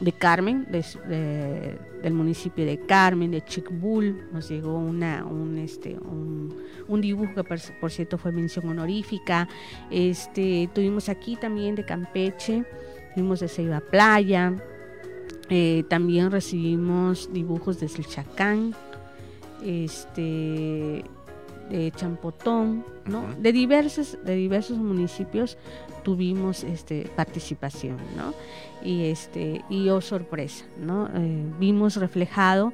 de 0.05 0.13
Carmen, 0.13 0.67
del 0.71 2.13
municipio 2.13 2.67
de 2.67 2.79
Carmen, 2.81 3.31
de 3.31 3.43
Chicbul, 3.43 4.29
nos 4.33 4.51
llegó 4.51 4.77
una, 4.77 5.25
un, 5.25 5.57
este, 5.57 5.97
un, 5.97 7.01
dibujo 7.01 7.35
que 7.35 7.45
por, 7.45 7.91
cierto 7.91 8.19
fue 8.19 8.31
mención 8.31 8.69
honorífica. 8.69 9.49
Este, 9.91 10.69
tuvimos 10.75 11.09
aquí 11.09 11.37
también 11.37 11.75
de 11.75 11.87
Campeche, 11.87 12.65
tuvimos 13.15 13.41
de 13.41 13.49
Ceiba 13.49 13.81
Playa, 13.81 14.53
eh, 15.49 15.85
también 15.89 16.31
recibimos 16.31 17.33
dibujos 17.33 17.81
desde 17.81 17.99
el 17.99 18.07
Chacán, 18.07 18.75
este, 19.65 21.03
de 21.71 21.93
Champotón, 21.97 22.85
¿no? 23.07 23.27
De 23.39 23.53
diversos, 23.53 24.19
de 24.23 24.35
diversos 24.35 24.77
municipios 24.77 25.57
tuvimos 26.05 26.63
este 26.63 27.11
participación, 27.17 27.97
¿no? 28.17 28.35
Y 28.83 29.07
este, 29.07 29.65
y 29.69 29.89
oh 29.89 30.01
sorpresa, 30.01 30.67
¿no? 30.79 31.09
Eh, 31.15 31.45
vimos 31.59 31.97
reflejado 31.97 32.73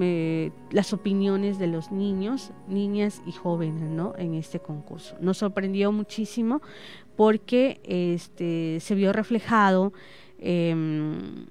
eh, 0.00 0.50
las 0.70 0.92
opiniones 0.92 1.58
de 1.58 1.66
los 1.66 1.92
niños, 1.92 2.50
niñas 2.66 3.22
y 3.26 3.32
jóvenes, 3.32 3.90
¿no? 3.90 4.14
En 4.16 4.34
este 4.34 4.58
concurso. 4.58 5.16
Nos 5.20 5.38
sorprendió 5.38 5.92
muchísimo 5.92 6.62
porque 7.14 7.80
este, 7.84 8.78
se 8.80 8.94
vio 8.94 9.12
reflejado 9.12 9.92
em, 10.38 11.46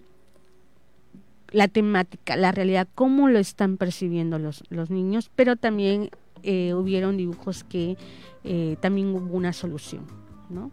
la 1.52 1.68
temática, 1.68 2.36
la 2.36 2.52
realidad, 2.52 2.88
cómo 2.96 3.28
lo 3.28 3.38
están 3.38 3.78
percibiendo 3.78 4.40
los, 4.40 4.64
los 4.70 4.90
niños, 4.90 5.30
pero 5.36 5.56
también 5.56 6.10
eh, 6.44 6.74
hubieron 6.74 7.18
dibujos 7.18 7.64
que 7.64 7.98
eh, 8.44 8.76
también 8.80 9.14
hubo 9.14 9.36
una 9.36 9.54
solución, 9.54 10.08
¿no? 10.50 10.72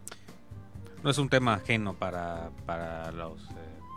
No 1.02 1.10
es 1.10 1.18
un 1.18 1.28
tema 1.28 1.54
ajeno 1.54 1.94
para, 1.94 2.50
para 2.66 3.12
los 3.12 3.42
eh, 3.50 3.54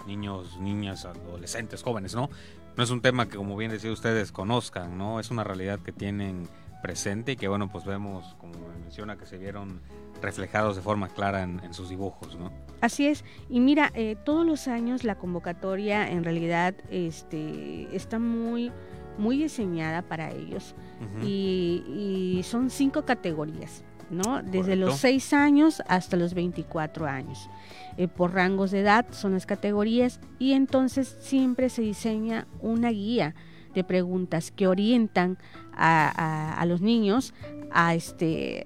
niños, 0.08 0.60
niñas, 0.60 1.06
adolescentes, 1.06 1.84
jóvenes, 1.84 2.16
¿no? 2.16 2.30
No 2.78 2.84
es 2.84 2.90
un 2.90 3.02
tema 3.02 3.28
que, 3.28 3.38
como 3.38 3.58
bien 3.58 3.72
decía 3.72 3.92
ustedes, 3.92 4.32
conozcan, 4.32 4.98
¿no? 4.98 5.20
Es 5.20 5.32
una 5.32 5.44
realidad 5.44 5.80
que 5.80 5.92
tienen 5.92 6.48
presente 6.82 7.34
y 7.34 7.36
que, 7.36 7.48
bueno, 7.48 7.70
pues 7.70 7.86
vemos, 7.86 8.36
como 8.40 8.54
menciona, 8.84 9.18
que 9.18 9.26
se 9.26 9.38
vieron 9.38 9.82
reflejados 10.22 10.76
de 10.76 10.82
forma 10.82 11.10
clara 11.10 11.44
en, 11.44 11.74
sus 11.74 11.90
dibujos, 11.90 12.38
¿no? 12.38 12.52
Así 12.82 13.08
es. 13.08 13.24
Y 13.50 13.60
mira, 13.60 13.92
eh, 13.94 14.16
todos 14.24 14.46
los 14.46 14.68
años 14.68 15.04
la 15.04 15.16
convocatoria 15.16 16.10
en 16.10 16.24
realidad 16.24 16.76
este, 16.90 17.94
está 17.96 18.20
muy, 18.20 18.72
muy 19.18 19.38
diseñada 19.38 20.02
para 20.02 20.32
ellos 20.32 20.76
y, 21.24 22.42
son 22.44 22.70
cinco 22.70 23.06
categorías, 23.06 23.84
¿no? 24.12 24.41
Desde 24.43 24.76
los 24.76 24.97
seis 24.97 25.34
años 25.34 25.82
hasta 25.88 26.17
los 26.17 26.34
24 26.34 27.06
años. 27.08 27.50
Eh, 27.97 28.08
por 28.08 28.34
rangos 28.34 28.71
de 28.71 28.80
edad 28.82 29.06
son 29.12 29.34
las 29.34 29.45
categorías 29.45 30.19
y 30.39 30.54
entonces 30.54 31.17
siempre 31.19 31.69
se 31.69 31.82
diseña 31.82 32.47
una 32.62 32.89
guía 32.89 33.36
de 33.74 33.84
preguntas 33.84 34.52
que 34.52 34.67
orientan 34.67 35.38
a, 35.74 36.54
a 36.60 36.65
los 36.65 36.82
niños 36.82 37.34
a 37.71 37.95
este 37.95 38.65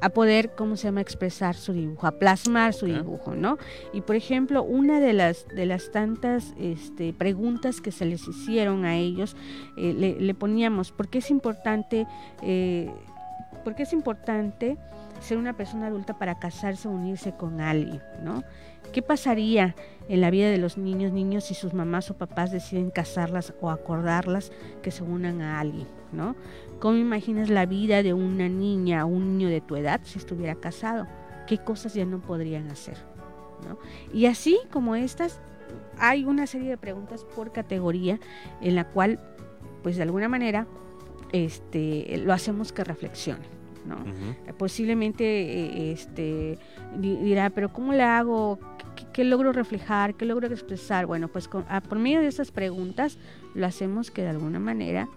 a 0.00 0.08
poder, 0.08 0.52
¿cómo 0.56 0.76
se 0.76 0.84
llama?, 0.84 1.00
expresar 1.00 1.54
su 1.54 1.72
dibujo, 1.72 2.06
a 2.06 2.12
plasmar 2.12 2.72
su 2.72 2.86
dibujo, 2.86 3.34
¿no? 3.34 3.58
Y 3.92 4.00
por 4.00 4.16
ejemplo, 4.16 4.62
una 4.62 5.00
de 5.00 5.12
las, 5.12 5.46
de 5.48 5.66
las 5.66 5.90
tantas 5.90 6.54
este, 6.58 7.12
preguntas 7.12 7.80
que 7.80 7.92
se 7.92 8.06
les 8.06 8.26
hicieron 8.26 8.84
a 8.84 8.96
ellos, 8.96 9.36
eh, 9.76 10.16
le, 10.18 10.34
poníamos, 10.34 10.90
¿por 10.92 11.08
qué 11.08 11.18
es 11.18 11.30
importante, 11.30 12.06
eh, 12.42 12.90
por 13.62 13.74
qué 13.74 13.84
es 13.84 13.92
importante 13.92 14.76
ser 15.20 15.38
una 15.38 15.56
persona 15.56 15.86
adulta 15.86 16.18
para 16.18 16.38
casarse 16.38 16.88
o 16.88 16.90
unirse 16.90 17.32
con 17.32 17.60
alguien, 17.60 18.02
¿no? 18.22 18.42
¿Qué 18.92 19.02
pasaría 19.02 19.74
en 20.08 20.20
la 20.20 20.30
vida 20.30 20.50
de 20.50 20.58
los 20.58 20.78
niños, 20.78 21.12
niños 21.12 21.44
si 21.44 21.54
sus 21.54 21.74
mamás 21.74 22.10
o 22.10 22.16
papás 22.16 22.50
deciden 22.50 22.90
casarlas 22.90 23.54
o 23.60 23.70
acordarlas 23.70 24.50
que 24.82 24.90
se 24.90 25.02
unan 25.02 25.42
a 25.42 25.60
alguien, 25.60 25.86
¿no? 26.12 26.34
¿Cómo 26.80 26.96
imaginas 26.96 27.50
la 27.50 27.66
vida 27.66 28.02
de 28.02 28.14
una 28.14 28.48
niña 28.48 29.04
o 29.04 29.08
un 29.08 29.36
niño 29.36 29.48
de 29.48 29.60
tu 29.60 29.76
edad 29.76 30.00
si 30.04 30.18
estuviera 30.18 30.54
casado? 30.54 31.06
¿Qué 31.46 31.58
cosas 31.58 31.94
ya 31.94 32.04
no 32.04 32.20
podrían 32.20 32.70
hacer? 32.70 32.96
Y 34.12 34.26
así 34.26 34.58
como 34.72 34.96
estas, 34.96 35.40
hay 35.98 36.24
una 36.24 36.46
serie 36.46 36.70
de 36.70 36.78
preguntas 36.78 37.24
por 37.24 37.52
categoría 37.52 38.18
en 38.60 38.74
la 38.74 38.84
cual, 38.84 39.20
pues 39.82 39.96
de 39.96 40.02
alguna 40.02 40.28
manera, 40.28 40.66
este, 41.32 42.16
lo 42.24 42.32
hacemos 42.32 42.72
que 42.72 42.84
reflexione. 42.84 43.60
¿no? 43.86 43.96
Posiblemente 44.58 45.24
eh, 45.24 45.92
este, 45.92 46.58
dirá, 46.98 47.50
pero 47.50 47.72
¿cómo 47.72 47.92
le 47.92 48.02
hago? 48.02 48.58
¿Qué, 49.12 49.24
logro 49.24 49.52
reflejar? 49.52 50.14
¿Qué 50.14 50.26
logro 50.26 50.46
expresar? 50.46 51.06
Bueno, 51.06 51.28
pues 51.28 51.48
por 51.48 51.98
medio 51.98 52.20
de 52.20 52.26
esas 52.26 52.50
preguntas 52.50 53.18
lo 53.54 53.66
hacemos 53.66 54.10
que 54.10 54.22
de 54.22 54.28
alguna 54.28 54.58
manera 54.58 55.08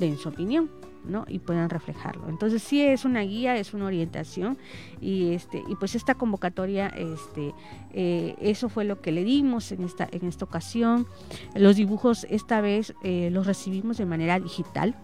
den 0.00 0.16
su 0.16 0.28
opinión. 0.28 0.70
¿no? 1.04 1.24
y 1.26 1.40
puedan 1.40 1.68
reflejarlo. 1.68 2.28
Entonces 2.28 2.62
sí 2.62 2.80
es 2.80 3.04
una 3.04 3.22
guía, 3.22 3.56
es 3.56 3.74
una 3.74 3.86
orientación 3.86 4.56
y 5.00 5.32
este 5.32 5.60
y 5.68 5.74
pues 5.74 5.96
esta 5.96 6.14
convocatoria 6.14 6.86
este 6.90 7.52
eh, 7.92 8.36
eso 8.40 8.68
fue 8.68 8.84
lo 8.84 9.00
que 9.00 9.10
le 9.10 9.24
dimos 9.24 9.72
en 9.72 9.82
esta 9.82 10.08
en 10.12 10.28
esta 10.28 10.44
ocasión. 10.44 11.08
Los 11.56 11.74
dibujos 11.74 12.24
esta 12.30 12.60
vez 12.60 12.94
eh, 13.02 13.30
los 13.32 13.48
recibimos 13.48 13.96
de 13.96 14.06
manera 14.06 14.38
digital 14.38 14.94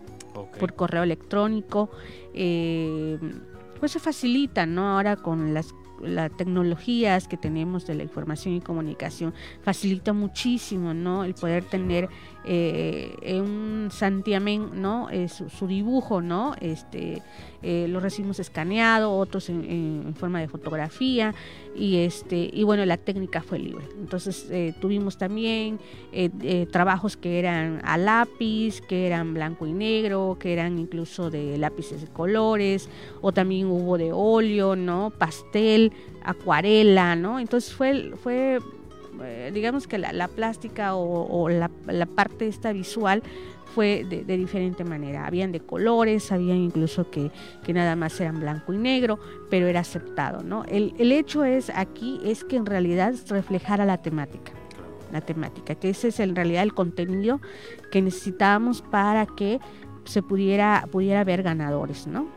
por 0.58 0.74
correo 0.74 1.02
electrónico. 1.02 1.90
Eh, 2.34 3.18
pues 3.80 3.92
se 3.92 4.00
facilita, 4.00 4.66
¿no? 4.66 4.88
Ahora 4.88 5.16
con 5.16 5.54
las 5.54 5.74
las 6.00 6.30
tecnologías 6.36 7.28
que 7.28 7.36
tenemos 7.36 7.86
de 7.86 7.94
la 7.94 8.02
información 8.02 8.54
y 8.54 8.60
comunicación 8.60 9.34
facilita 9.62 10.12
muchísimo, 10.12 10.94
¿no? 10.94 11.24
El 11.24 11.34
poder 11.34 11.64
tener 11.64 12.08
eh, 12.50 13.40
un 13.42 13.88
santiamén, 13.90 14.80
¿no? 14.80 15.10
Eh, 15.10 15.28
su, 15.28 15.66
dibujo, 15.66 16.22
¿no? 16.22 16.54
Este, 16.60 17.22
eh, 17.62 17.86
lo 17.90 18.00
recibimos 18.00 18.40
escaneado, 18.40 19.12
otros 19.12 19.50
en, 19.50 20.14
forma 20.16 20.40
de 20.40 20.48
fotografía 20.48 21.34
y 21.76 21.98
este 21.98 22.48
y 22.52 22.64
bueno 22.64 22.86
la 22.86 22.96
técnica 22.96 23.42
fue 23.42 23.58
libre. 23.58 23.84
Entonces 24.00 24.48
eh, 24.50 24.74
tuvimos 24.80 25.18
también 25.18 25.78
trabajos 26.72 27.18
que 27.18 27.38
eran 27.38 27.82
a 27.84 27.98
lápiz, 27.98 28.80
que 28.80 29.06
eran 29.06 29.34
blanco 29.34 29.66
y 29.66 29.72
negro, 29.72 30.38
que 30.40 30.54
eran 30.54 30.78
incluso 30.78 31.30
de 31.30 31.58
lápices 31.58 32.00
de 32.00 32.08
colores 32.08 32.88
o 33.20 33.32
también 33.32 33.66
hubo 33.66 33.98
de 33.98 34.10
óleo, 34.12 34.74
¿no? 34.74 35.10
Pastel, 35.10 35.92
acuarela, 36.24 37.14
¿no? 37.14 37.38
Entonces 37.38 37.74
fue 37.74 38.12
fue 38.22 38.58
eh, 39.22 39.50
digamos 39.52 39.86
que 39.86 39.98
la, 39.98 40.28
plástica 40.28 40.94
o, 40.94 41.48
la, 41.48 41.68
parte 42.06 42.48
esta 42.48 42.72
visual 42.72 43.22
fue 43.74 44.04
de, 44.08 44.36
diferente 44.36 44.84
manera. 44.84 45.26
Habían 45.26 45.52
de 45.52 45.60
colores, 45.60 46.32
habían 46.32 46.58
incluso 46.58 47.10
que, 47.10 47.30
nada 47.72 47.96
más 47.96 48.20
eran 48.20 48.40
blanco 48.40 48.72
y 48.72 48.78
negro, 48.78 49.18
pero 49.50 49.66
era 49.66 49.80
aceptado, 49.80 50.42
¿no? 50.42 50.64
El, 50.64 51.12
hecho 51.12 51.44
es 51.44 51.70
aquí 51.74 52.20
es 52.24 52.44
que 52.44 52.56
en 52.56 52.66
realidad 52.66 53.14
reflejara 53.28 53.84
la 53.84 53.98
temática 53.98 54.52
la 55.10 55.22
temática, 55.22 55.74
que 55.74 55.88
ese 55.88 56.08
es 56.08 56.20
en 56.20 56.36
realidad 56.36 56.62
el 56.62 56.74
contenido 56.74 57.40
que 57.90 58.02
necesitábamos 58.02 58.82
para 58.82 59.24
que 59.24 59.58
se 60.04 60.22
pudiera, 60.22 60.86
pudiera 60.92 61.24
ver 61.24 61.42
ganadores, 61.42 62.06
¿no? 62.06 62.28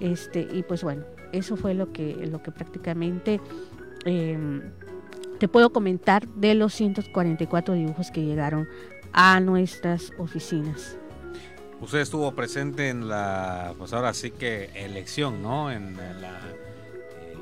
Este, 0.00 0.40
y 0.52 0.64
pues 0.64 0.82
bueno, 0.82 1.04
eso 1.32 1.56
fue 1.56 1.74
lo 1.74 1.92
que, 1.92 2.14
lo 2.26 2.42
que 2.42 2.50
prácticamente 2.50 3.40
em, 4.04 4.62
te 5.38 5.48
puedo 5.48 5.70
comentar 5.70 6.26
de 6.28 6.54
los 6.54 6.74
144 6.74 7.74
dibujos 7.74 8.10
que 8.10 8.24
llegaron 8.24 8.68
a 9.12 9.40
nuestras 9.40 10.12
oficinas. 10.18 10.98
Usted 11.80 11.98
estuvo 11.98 12.34
presente 12.34 12.88
en 12.88 13.08
la, 13.08 13.74
pues 13.76 13.92
ahora 13.92 14.14
sí 14.14 14.30
que 14.30 14.70
elección, 14.74 15.42
¿no? 15.42 15.70
En, 15.70 15.96
la 15.96 16.40
eh, 17.20 17.36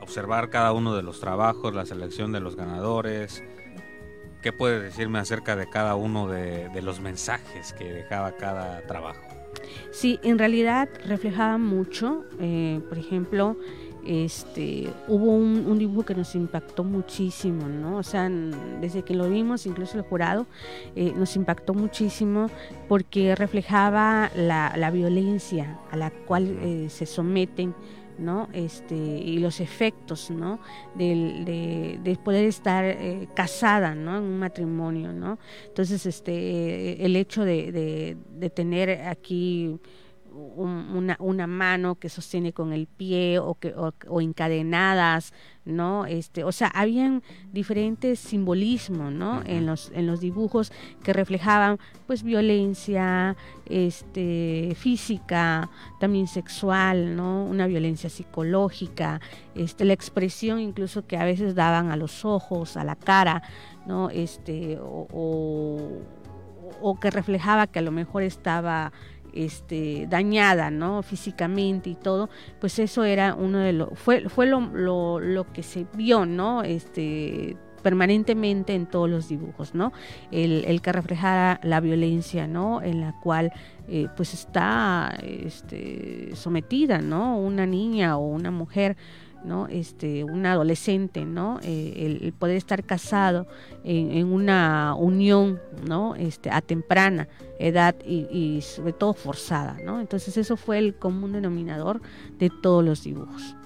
observar 0.00 0.48
cada 0.48 0.72
uno 0.72 0.94
de 0.96 1.02
los 1.02 1.20
trabajos, 1.20 1.74
la 1.74 1.84
selección 1.84 2.32
de 2.32 2.40
los 2.40 2.56
ganadores. 2.56 3.42
¿Qué 4.42 4.52
puede 4.52 4.80
decirme 4.80 5.18
acerca 5.18 5.56
de 5.56 5.68
cada 5.68 5.96
uno 5.96 6.28
de, 6.28 6.70
los 6.80 7.00
mensajes 7.00 7.74
que 7.74 7.92
dejaba 7.92 8.32
cada 8.32 8.80
trabajo? 8.86 9.20
Sí, 9.90 10.18
en 10.22 10.38
realidad 10.38 10.88
reflejaba 11.04 11.58
mucho, 11.58 12.24
eh, 12.38 12.80
por 12.88 12.98
ejemplo, 12.98 13.56
este, 14.08 14.90
hubo 15.06 15.34
un, 15.34 15.78
dibujo 15.78 16.06
que 16.06 16.14
nos 16.14 16.34
impactó 16.34 16.82
muchísimo, 16.82 17.68
¿no? 17.68 17.98
O 17.98 18.02
sea, 18.02 18.30
desde 18.80 19.02
que 19.02 19.12
lo 19.12 19.28
vimos, 19.28 19.66
incluso 19.66 19.98
el 19.98 20.02
jurado, 20.02 20.46
eh, 20.96 21.12
nos 21.14 21.36
impactó 21.36 21.74
muchísimo 21.74 22.46
porque 22.88 23.34
reflejaba 23.34 24.30
la, 24.34 24.90
violencia 24.90 25.78
a 25.90 25.98
la 25.98 26.10
cual 26.10 26.56
eh, 26.62 26.86
se 26.88 27.04
someten 27.04 27.74
¿no? 28.16 28.48
Este, 28.52 28.96
y 28.96 29.38
los 29.38 29.60
efectos, 29.60 30.30
¿no? 30.30 30.58
De, 30.96 32.18
poder 32.24 32.46
estar 32.46 32.84
eh, 32.84 33.28
casada, 33.34 33.94
¿no? 33.94 34.16
En 34.16 34.24
un 34.24 34.38
matrimonio, 34.38 35.12
¿no? 35.12 35.38
Entonces, 35.66 36.04
este, 36.06 37.04
el 37.04 37.14
hecho 37.14 37.44
de, 37.44 38.16
de 38.38 38.50
tener 38.50 39.02
aquí 39.06 39.78
una, 40.38 41.16
una, 41.18 41.46
mano 41.46 41.96
que 41.96 42.08
sostiene 42.08 42.52
con 42.52 42.72
el 42.72 42.86
pie 42.86 43.38
o, 43.38 43.54
que, 43.54 43.74
o, 43.74 44.20
encadenadas, 44.20 45.32
¿no? 45.64 46.06
Este, 46.06 46.44
o 46.44 46.52
sea, 46.52 46.68
habían 46.68 47.22
diferentes 47.52 48.18
simbolismos, 48.18 49.12
¿no? 49.12 49.42
En 49.44 49.66
los, 49.66 49.90
en 49.94 50.06
los 50.06 50.20
dibujos 50.20 50.72
que 51.02 51.12
reflejaban, 51.12 51.78
pues, 52.06 52.22
violencia, 52.22 53.36
este, 53.66 54.74
física, 54.76 55.70
también 56.00 56.26
sexual, 56.26 57.16
¿no? 57.16 57.44
Una 57.44 57.66
violencia 57.66 58.08
psicológica, 58.08 59.20
este, 59.54 59.84
la 59.84 59.92
expresión 59.92 60.60
incluso 60.60 61.06
que 61.06 61.16
a 61.16 61.24
veces 61.24 61.54
daban 61.54 61.90
a 61.90 61.96
los 61.96 62.24
ojos, 62.24 62.76
a 62.76 62.84
la 62.84 62.96
cara, 62.96 63.42
¿no? 63.86 64.10
Este, 64.10 64.78
o, 64.80 66.02
o 66.80 67.00
que 67.00 67.10
reflejaba 67.10 67.66
que 67.66 67.78
a 67.78 67.82
lo 67.82 67.92
mejor 67.92 68.22
estaba 68.22 68.92
este, 69.38 70.06
dañada, 70.08 70.70
¿no? 70.70 71.02
Físicamente 71.02 71.90
y 71.90 71.94
todo, 71.94 72.28
pues 72.60 72.78
eso 72.78 73.04
era 73.04 73.34
uno 73.34 73.58
de 73.58 73.72
los, 73.72 73.90
fue, 73.94 74.28
fue 74.28 74.46
lo, 74.46 74.60
lo, 74.60 75.20
lo 75.20 75.52
que 75.52 75.62
se 75.62 75.86
vio, 75.94 76.26
¿no? 76.26 76.62
Este, 76.64 77.56
permanentemente 77.82 78.74
en 78.74 78.86
todos 78.86 79.08
los 79.08 79.28
dibujos, 79.28 79.74
¿no? 79.74 79.92
El, 80.32 80.64
el 80.66 80.82
que 80.82 80.92
reflejara 80.92 81.60
la 81.62 81.80
violencia, 81.80 82.46
¿no? 82.48 82.82
En 82.82 83.00
la 83.00 83.14
cual 83.20 83.52
eh, 83.86 84.08
pues 84.16 84.34
está 84.34 85.16
este, 85.22 86.34
sometida, 86.34 86.98
¿no? 86.98 87.38
Una 87.38 87.64
niña 87.64 88.16
o 88.18 88.26
una 88.26 88.50
mujer, 88.50 88.96
¿no? 89.44 89.66
Este, 89.68 90.24
un 90.24 90.46
adolescente, 90.46 91.24
¿no? 91.24 91.58
Eh, 91.62 92.18
el, 92.20 92.32
poder 92.32 92.56
estar 92.56 92.84
casado 92.84 93.46
en, 93.84 94.26
una 94.26 94.94
unión, 94.94 95.60
¿no? 95.86 96.14
Este, 96.14 96.50
a 96.50 96.60
temprana 96.60 97.28
edad 97.58 97.94
y, 98.04 98.26
y, 98.30 98.62
sobre 98.62 98.92
todo 98.92 99.14
forzada, 99.14 99.76
¿no? 99.84 100.00
Entonces 100.00 100.36
eso 100.36 100.56
fue 100.56 100.78
el 100.78 100.96
común 100.96 101.32
denominador 101.32 102.00
de 102.38 102.50
todos 102.50 102.84
los 102.84 103.02
dibujos. 103.04 103.56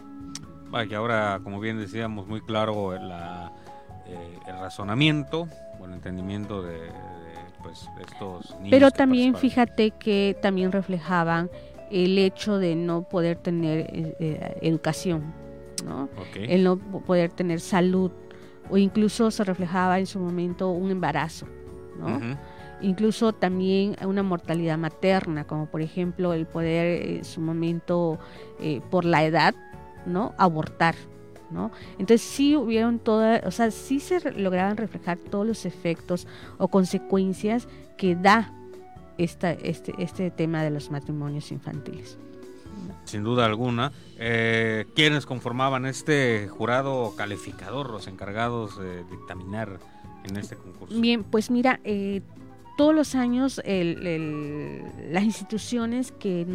Vaya, 0.71 0.99
ahora, 0.99 1.41
como 1.45 1.61
bien 1.61 1.79
decíamos, 1.79 2.27
muy 2.27 2.41
claro 2.41 2.99
la 2.99 3.53
eh, 4.13 4.39
el 4.49 4.59
razonamiento 4.59 5.49
o 5.81 5.85
el 5.87 5.93
entendimiento 5.93 6.63
de, 6.63 6.77
pues, 7.63 7.89
estos 8.01 8.51
niños. 8.57 8.71
Pero 8.71 8.91
también 8.91 9.37
fíjate 9.37 9.93
que 9.93 10.37
también 10.43 10.73
reflejaban 10.73 11.51
el 11.91 12.19
hecho 12.19 12.59
de 12.59 12.75
no 12.75 13.03
poder 13.03 13.37
tener 13.37 13.87
eh, 13.91 14.59
educación, 14.61 15.33
¿no? 15.85 16.09
el 16.35 16.65
no 16.65 16.79
poder 16.79 17.31
tener 17.33 17.61
salud, 17.61 18.11
o 18.71 18.79
incluso 18.79 19.31
se 19.31 19.45
reflejaba 19.45 19.99
en 19.99 20.07
su 20.07 20.19
momento 20.19 20.71
un 20.71 20.91
embarazo, 20.91 21.47
¿no? 21.99 22.21
incluso 22.81 23.33
también 23.33 23.97
una 24.05 24.23
mortalidad 24.23 24.79
materna, 24.79 25.45
como 25.47 25.67
por 25.67 25.83
ejemplo 25.83 26.33
el 26.33 26.47
poder 26.47 27.07
en 27.07 27.25
su 27.25 27.41
momento 27.41 28.19
por 28.91 29.05
la 29.05 29.25
edad, 29.25 29.55
¿no? 30.07 30.35
abortar, 30.39 30.95
entonces 31.99 32.23
sí 32.23 32.57
hubieron 32.57 32.99
todas, 32.99 33.45
o 33.45 33.51
sea, 33.51 33.71
sí 33.71 34.01
se 34.01 34.33
lograban 34.33 34.77
reflejar 34.77 35.19
todos 35.19 35.47
los 35.47 35.67
efectos 35.67 36.27
o 36.59 36.69
consecuencias 36.69 37.69
que 37.97 38.15
da 38.15 38.53
esta, 39.19 39.53
este, 39.53 39.93
este 39.99 40.31
tema 40.31 40.63
de 40.63 40.71
los 40.71 40.91
matrimonios 40.91 41.53
infantiles. 41.53 42.19
Sin 43.05 43.25
duda 43.25 43.45
alguna. 43.45 43.93
Eh, 44.19 44.87
¿Quiénes 44.95 45.27
conformaban 45.27 45.87
este 45.87 46.49
jurado 46.49 47.15
calificador, 47.17 47.91
los 47.91 48.07
encargados 48.07 48.79
de 48.79 49.05
dictaminar 49.05 49.79
en 50.25 50.37
este 50.37 50.57
concurso? 50.57 51.01
Bien, 51.01 51.25
pues 51.25 51.51
mira, 51.51 51.81
eh, 51.85 52.23
todos 52.77 52.95
los 52.95 53.15
años 53.15 53.61
las 53.65 55.25
instituciones 55.25 56.13
que, 56.13 56.47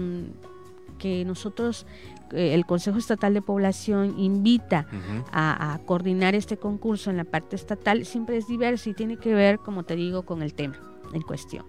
que 0.98 1.26
nosotros 1.26 1.86
eh, 2.34 2.54
el 2.54 2.66
Consejo 2.66 2.98
Estatal 2.98 3.34
de 3.34 3.42
Población 3.42 4.20
invita 4.20 4.88
a, 5.32 5.80
coordinar 5.86 6.36
este 6.36 6.58
concurso 6.58 7.10
en 7.10 7.18
la 7.18 7.24
parte 7.24 7.56
estatal, 7.56 8.06
siempre 8.06 8.38
es 8.38 8.48
diverso 8.48 8.90
y 8.90 8.94
tiene 8.94 9.18
que 9.18 9.34
ver, 9.34 9.60
como 9.60 9.84
te 9.84 9.96
digo, 9.96 10.24
con 10.24 10.42
el 10.42 10.54
tema 10.54 10.80
en 11.14 11.22
cuestión. 11.22 11.66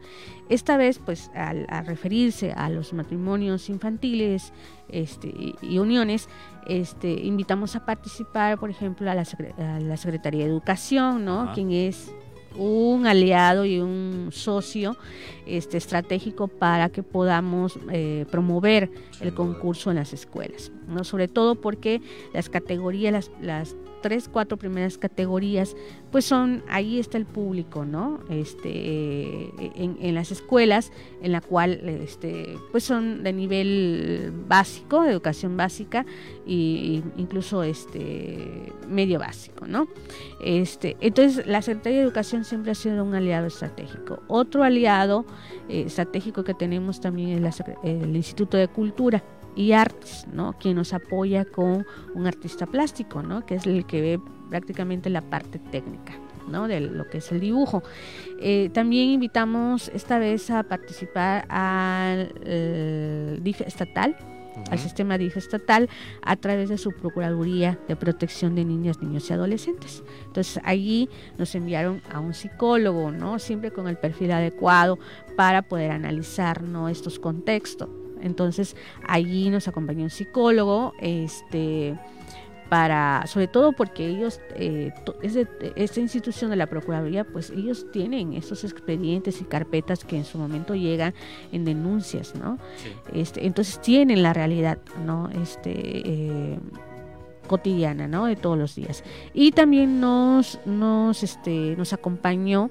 Esta 0.49 0.76
vez, 0.76 0.99
pues, 0.99 1.30
al, 1.34 1.66
referirse 1.86 2.53
a 2.53 2.68
los 2.70 2.93
matrimonios 2.93 3.68
infantiles 3.68 4.53
este, 4.89 5.32
y, 5.62 5.78
uniones, 5.78 6.28
este, 6.66 7.11
invitamos 7.11 7.76
a 7.76 7.84
participar, 7.84 8.59
por 8.59 8.70
ejemplo, 8.70 9.11
a 9.11 9.14
la, 9.14 9.24
Secretaría 9.97 10.45
de 10.45 10.51
Educación, 10.51 11.24
¿no? 11.24 11.53
Quien 11.55 11.72
es 11.72 12.12
un 12.57 13.07
aliado 13.07 13.64
y 13.64 13.78
un 13.78 14.30
socio 14.32 14.97
este, 15.47 15.76
estratégico 15.76 16.49
para 16.49 16.89
que 16.89 17.03
podamos 17.03 17.78
eh, 17.91 18.26
promover 18.30 18.91
el 19.20 19.32
concurso 19.34 19.91
en 19.91 19.97
las 19.97 20.12
escuelas, 20.12 20.72
¿no? 20.89 21.05
sobre 21.05 21.28
todo 21.28 21.55
porque 21.55 22.03
las 22.34 22.49
categorías, 22.49 23.12
las, 23.12 23.30
las 23.41 23.76
tres, 24.01 24.28
cuatro 24.28 24.57
primeras 24.57 24.99
categorías, 24.99 25.76
pues 26.11 26.24
son, 26.24 26.62
ahí 26.68 26.99
está 26.99 27.18
el 27.18 27.26
público, 27.26 27.84
¿no? 27.84 28.20
Este, 28.30 28.70
eh, 28.70 29.72
en, 29.76 30.14
las 30.14 30.30
escuelas, 30.32 30.92
en 31.22 31.32
la 31.32 31.40
cual, 31.40 31.80
este, 31.88 32.57
pues 32.70 32.84
son 32.84 33.22
de 33.22 33.32
nivel 33.32 34.32
básico, 34.46 35.05
educación 35.05 35.57
básica, 35.57 36.07
e 36.46 37.03
incluso 37.16 37.62
este, 37.62 38.72
medio 38.88 39.18
básico, 39.18 39.66
¿no? 39.66 39.88
Este, 40.42 40.96
entonces, 41.01 41.46
la 41.46 41.62
Secretaría 41.62 41.99
de 41.99 42.05
Educación 42.05 42.44
siempre 42.44 42.72
ha 42.72 42.74
sido 42.74 43.05
un 43.05 43.14
aliado 43.14 43.46
estratégico. 43.46 44.20
Otro 44.28 44.64
aliado 44.64 45.24
eh, 45.68 45.84
estratégico 45.86 46.44
que 46.44 46.55
tenemos 46.55 47.01
también 47.01 47.44
es 47.44 47.62
el 47.82 48.16
Instituto 48.16 48.57
de 48.57 48.68
Cultura 48.68 49.22
y 49.59 49.72
Artes, 49.72 50.24
¿no? 50.32 50.52
Quien 50.52 50.76
nos 50.76 50.94
apoya 50.94 51.44
con 51.44 51.84
un 52.14 52.26
artista 52.28 52.64
plástico, 52.64 53.24
¿no? 53.24 53.44
Que 53.44 53.56
es 53.56 53.66
el 53.66 53.84
que 53.86 54.00
ve 54.00 54.20
prácticamente 54.48 55.11
la 55.11 55.20
parte 55.20 55.59
técnica. 55.59 56.14
¿no? 56.48 56.66
de 56.66 56.80
lo 56.80 57.06
que 57.11 57.18
es 57.18 57.30
el 57.30 57.40
dibujo. 57.40 57.82
Eh, 58.40 58.70
también 58.72 59.11
invitamos 59.11 59.90
esta 59.90 60.18
vez 60.18 60.50
a 60.50 60.62
participar 60.62 61.44
al 61.50 62.32
DIF 63.42 63.61
estatal, 63.61 64.16
al 64.70 64.78
sistema 64.78 65.18
DIF 65.18 65.36
estatal, 65.36 65.90
a 66.22 66.36
través 66.36 66.70
de 66.70 66.78
su 66.78 66.92
Procuraduría 66.92 67.78
de 67.86 67.96
Protección 67.96 68.54
de 68.54 68.64
Niñas, 68.64 69.02
Niños 69.02 69.28
y 69.28 69.34
Adolescentes. 69.34 70.02
Entonces 70.24 70.59
allí 70.64 71.11
nos 71.36 71.54
enviaron 71.54 72.00
a 72.11 72.18
un 72.18 72.32
psicólogo, 72.32 73.11
¿no? 73.11 73.38
siempre 73.38 73.70
con 73.70 73.86
el 73.86 73.98
perfil 73.98 74.32
adecuado 74.32 74.98
para 75.36 75.61
poder 75.61 75.90
analizar 75.90 76.62
¿no? 76.62 76.88
estos 76.88 77.18
contextos. 77.18 77.90
Entonces 78.22 78.76
allí 79.06 79.50
nos 79.50 79.68
acompañó 79.68 80.04
un 80.04 80.10
psicólogo, 80.10 80.94
este 81.00 81.94
para, 82.68 83.26
sobre 83.26 83.48
todo 83.48 83.72
porque 83.72 84.06
ellos, 84.06 84.40
eh, 84.54 84.92
esta 85.76 86.00
institución 86.00 86.50
de 86.50 86.56
la 86.56 86.66
Procuraduría, 86.66 87.24
pues 87.24 87.50
ellos 87.50 87.86
tienen 87.92 88.34
esos 88.34 88.64
expedientes 88.64 89.40
y 89.40 89.44
carpetas 89.44 90.04
que 90.04 90.16
en 90.16 90.24
su 90.24 90.38
momento 90.38 90.74
llegan 90.74 91.14
en 91.52 91.64
denuncias, 91.64 92.34
¿no? 92.34 92.58
Este, 93.12 93.46
entonces 93.46 93.80
tienen 93.80 94.22
la 94.22 94.32
realidad, 94.32 94.78
¿no? 95.04 95.30
Este, 95.30 95.72
eh, 95.72 96.58
cotidiana, 97.46 98.06
¿no? 98.06 98.26
De 98.26 98.36
todos 98.36 98.58
los 98.58 98.74
días. 98.74 99.02
Y 99.32 99.52
también 99.52 100.00
nos, 100.00 100.60
nos, 100.66 101.22
este, 101.22 101.74
nos 101.76 101.94
acompañó 101.94 102.70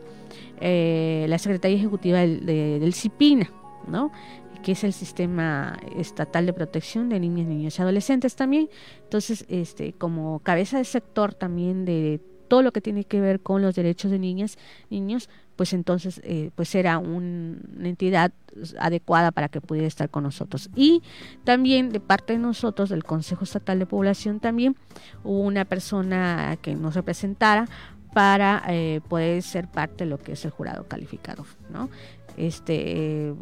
eh, 0.62 1.26
la 1.28 1.40
Secretaría 1.40 1.78
Ejecutiva 1.78 2.20
del, 2.20 2.46
del 2.46 2.94
CIPINA, 2.94 3.50
¿no? 3.88 4.12
Que 4.64 4.74
es 4.74 4.84
el 4.84 4.94
sistema 4.94 5.78
estatal 5.96 6.46
de 6.46 6.54
protección 6.54 7.10
de 7.10 7.20
niñas, 7.20 7.48
niños 7.48 7.78
y 7.78 7.82
adolescentes 7.82 8.36
también. 8.36 8.70
Entonces, 9.04 9.46
este, 9.50 9.94
como 9.94 10.40
cabeza 10.40 10.78
de 10.78 10.86
sector 10.86 11.34
también 11.34 11.86
de 11.86 12.22
todo 12.48 12.62
lo 12.62 12.72
que 12.72 12.82
tiene 12.82 13.04
que 13.04 13.22
ver 13.22 13.42
con 13.42 13.62
los 13.62 13.76
derechos 13.76 14.12
de 14.12 14.20
niñas, 14.20 14.58
niños, 14.90 15.30
pues 15.56 15.74
entonces 15.74 16.22
eh, 16.24 16.52
pues 16.56 16.74
era 16.76 16.98
una 17.00 17.58
entidad 17.84 18.32
adecuada 18.80 19.32
para 19.32 19.50
que 19.50 19.60
pudiera 19.60 19.88
estar 19.88 20.10
con 20.10 20.24
nosotros. 20.24 20.70
Y 20.76 21.02
también 21.44 21.92
de 21.92 22.00
parte 22.00 22.34
de 22.34 22.40
nosotros, 22.40 22.90
del 22.90 23.04
Consejo 23.04 23.44
Estatal 23.44 23.80
de 23.80 23.86
Población, 23.86 24.40
también 24.40 24.76
hubo 25.24 25.42
una 25.42 25.66
persona 25.66 26.58
que 26.62 26.76
nos 26.76 26.96
representara 26.96 27.68
para 28.14 28.64
eh, 28.70 29.02
poder 29.08 29.44
ser 29.44 29.68
parte 29.68 30.06
de 30.06 30.10
lo 30.10 30.18
que 30.18 30.34
es 30.34 30.46
el 30.46 30.52
jurado 30.52 30.88
calificador, 30.88 31.46
¿no? 31.70 31.90
Este, 32.38 33.34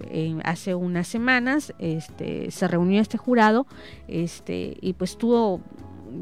hace 0.44 0.74
unas 0.74 1.08
semanas 1.08 1.74
este, 1.80 2.50
se 2.50 2.68
reunió 2.68 3.02
este 3.02 3.18
jurado 3.18 3.68
este, 4.08 4.78
y 4.80 4.94
pues 4.94 5.18
tuvo 5.18 5.62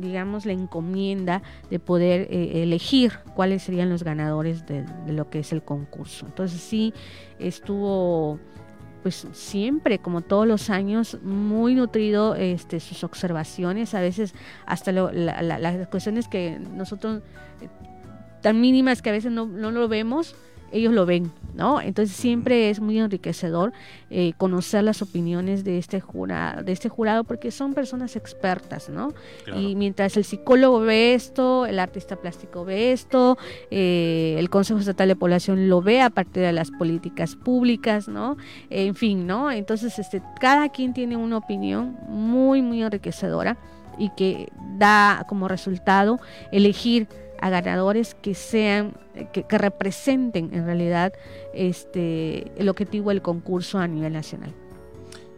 digamos 0.01 0.45
la 0.45 0.53
encomienda 0.53 1.41
de 1.69 1.79
poder 1.79 2.27
eh, 2.31 2.63
elegir 2.63 3.13
cuáles 3.35 3.63
serían 3.63 3.89
los 3.89 4.03
ganadores 4.03 4.65
de, 4.65 4.85
lo 5.07 5.29
que 5.29 5.39
es 5.39 5.53
el 5.53 5.63
concurso. 5.63 6.25
Entonces 6.25 6.61
sí 6.61 6.93
estuvo 7.39 8.39
pues 9.01 9.27
siempre, 9.33 9.99
como 9.99 10.21
todos 10.21 10.47
los 10.47 10.69
años, 10.69 11.17
muy 11.23 11.75
nutrido 11.75 12.35
este, 12.35 12.79
sus 12.79 13.03
observaciones, 13.03 13.93
a 13.95 13.99
veces 13.99 14.33
hasta 14.65 14.93
las 14.93 15.87
cuestiones 15.89 16.29
que 16.29 16.57
nosotros, 16.57 17.21
eh, 17.61 17.67
tan 18.41 18.61
mínimas 18.61 19.01
que 19.01 19.09
a 19.09 19.11
veces 19.11 19.29
no, 19.33 19.45
no 19.45 19.71
lo 19.71 19.89
vemos, 19.89 20.37
ellos 20.73 20.91
lo 20.91 21.05
ven, 21.05 21.31
¿no? 21.53 21.79
Entonces 21.79 22.15
siempre 22.15 22.69
es 22.69 22.79
muy 22.79 22.99
enriquecedor 22.99 23.71
eh, 24.09 24.33
conocer 24.37 24.83
las 24.83 25.01
opiniones 25.01 25.63
de 25.63 25.77
este 25.77 26.01
jurado, 26.01 26.63
de 26.63 26.71
este 26.71 26.89
jurado, 26.89 27.23
porque 27.23 27.51
son 27.51 27.73
personas 27.73 28.15
expertas, 28.15 28.89
¿no? 28.89 29.13
Y 29.55 29.75
mientras 29.75 30.17
el 30.17 30.23
psicólogo 30.23 30.79
ve 30.79 31.13
esto, 31.13 31.65
el 31.65 31.79
artista 31.79 32.15
plástico 32.15 32.65
ve 32.65 32.91
esto, 32.91 33.37
eh, 33.71 34.35
el 34.37 34.49
Consejo 34.49 34.79
Estatal 34.79 35.07
de 35.07 35.15
Población 35.15 35.69
lo 35.69 35.81
ve 35.81 36.01
a 36.01 36.09
partir 36.09 36.43
de 36.43 36.51
las 36.51 36.71
políticas 36.71 37.35
públicas, 37.35 38.07
¿no? 38.07 38.37
en 38.69 38.95
fin, 38.95 39.27
¿no? 39.27 39.51
Entonces, 39.51 39.99
este, 39.99 40.21
cada 40.39 40.69
quien 40.69 40.93
tiene 40.93 41.15
una 41.15 41.37
opinión 41.37 41.95
muy, 42.07 42.61
muy 42.61 42.81
enriquecedora 42.81 43.57
y 43.97 44.09
que 44.09 44.51
da 44.77 45.25
como 45.27 45.47
resultado 45.47 46.19
elegir 46.51 47.07
a 47.43 47.49
ganadores 47.49 48.15
que 48.15 48.35
sean, 48.35 48.93
que, 49.33 49.45
representen 49.49 50.53
en 50.53 50.65
realidad 50.65 51.11
este, 51.53 52.49
el 52.55 52.69
objetivo 52.69 53.09
del 53.09 53.21
concurso 53.21 53.79
a 53.79 53.87
nivel 53.87 54.13
nacional. 54.13 54.53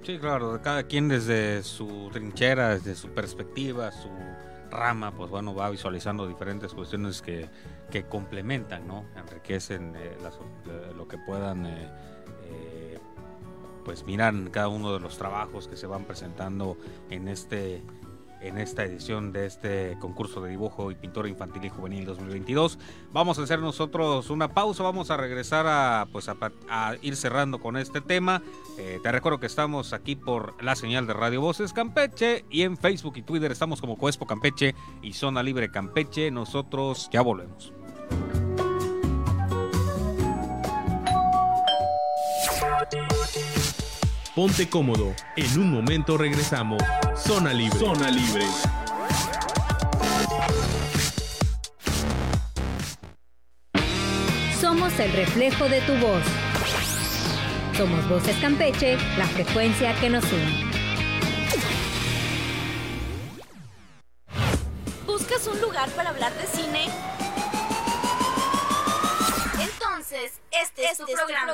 Sí, 0.04 0.20
claro, 0.20 0.62
cada 0.62 0.84
quien 0.84 1.08
desde 1.08 1.64
su 1.64 2.12
trinchera, 2.14 2.76
desde 2.76 2.94
su 2.94 3.10
perspectiva, 3.10 3.92
su 3.92 4.10
rama, 4.70 5.16
pues 5.18 5.32
bueno, 5.32 5.56
va 5.56 5.68
visualizando 5.72 6.28
diferentes 6.28 6.76
cuestiones 6.76 7.24
que, 7.24 7.50
que 7.90 8.04
complementan, 8.04 8.88
¿no? 8.88 9.06
Enriquecen 9.16 9.96
eh, 9.96 10.12
eh, 10.16 10.94
lo 10.96 11.08
que 11.08 11.18
puedan, 11.18 11.66
eh, 11.66 11.90
eh, 12.52 13.00
pues 13.84 14.06
mirar 14.06 14.36
cada 14.52 14.68
uno 14.68 14.94
de 14.94 15.00
los 15.00 15.18
trabajos 15.18 15.68
que 15.68 15.76
se 15.76 15.88
van 15.88 16.04
presentando 16.04 16.78
en 17.10 17.30
este 17.30 17.82
en 18.46 18.58
esta 18.58 18.84
edición 18.84 19.32
de 19.32 19.46
este 19.46 19.98
concurso 20.00 20.42
de 20.42 20.52
dibujo 20.52 20.92
y 20.92 20.96
pintura 20.96 21.28
infantil 21.28 21.66
y 21.66 21.70
juvenil 21.70 22.06
2022. 22.06 22.78
Vamos 23.12 23.40
a 23.40 23.44
hacer 23.44 23.60
nosotros 23.60 24.30
una 24.30 24.54
pausa, 24.54 24.84
vamos 24.84 25.10
a 25.10 25.18
regresar 25.18 25.66
a 25.68 26.08
pues 26.12 26.30
a, 26.30 26.96
ir 27.02 27.16
cerrando 27.16 27.60
con 27.60 27.76
este 27.78 28.02
tema. 28.02 28.42
Eh, 28.78 29.00
te 29.02 29.12
recuerdo 29.12 29.40
que 29.40 29.48
estamos 29.48 29.94
aquí 29.94 30.16
por 30.16 30.62
la 30.64 30.76
señal 30.76 31.08
de 31.08 31.14
Radio 31.14 31.42
Voces 31.42 31.74
Campeche 31.74 32.46
y 32.50 32.62
en 32.62 32.78
Facebook 32.78 33.18
y 33.18 33.24
Twitter 33.24 33.52
estamos 33.52 33.82
como 33.82 33.98
Coespo 33.98 34.28
Campeche 34.28 34.76
y 35.02 35.14
Zona 35.14 35.42
Libre 35.42 35.72
Campeche. 35.72 36.30
Nosotros 36.30 37.10
ya 37.12 37.22
volvemos. 37.22 37.74
Ponte 44.36 44.68
cómodo. 44.68 45.16
En 45.38 45.58
un 45.58 45.72
momento 45.72 46.18
regresamos. 46.18 46.84
Zona 47.16 47.54
Libre. 47.54 47.80
Zona 47.80 48.12
Libre. 48.12 48.44
Somos 54.60 55.00
el 55.00 55.14
reflejo 55.14 55.70
de 55.70 55.80
tu 55.84 55.94
voz. 56.00 56.22
Somos 57.78 58.10
Voces 58.10 58.36
Campeche, 58.42 58.98
la 59.18 59.26
frecuencia 59.26 59.96
que 60.02 60.10
nos 60.10 60.26
une. 60.26 60.70
¿Buscas 65.06 65.48
un 65.48 65.62
lugar 65.62 65.88
para 65.92 66.10
hablar 66.10 66.34
de 66.34 66.46
cine? 66.48 66.90
Entonces, 69.62 70.34
este, 70.52 70.90
es 70.90 70.98
tu 70.98 71.06
programa. 71.06 71.54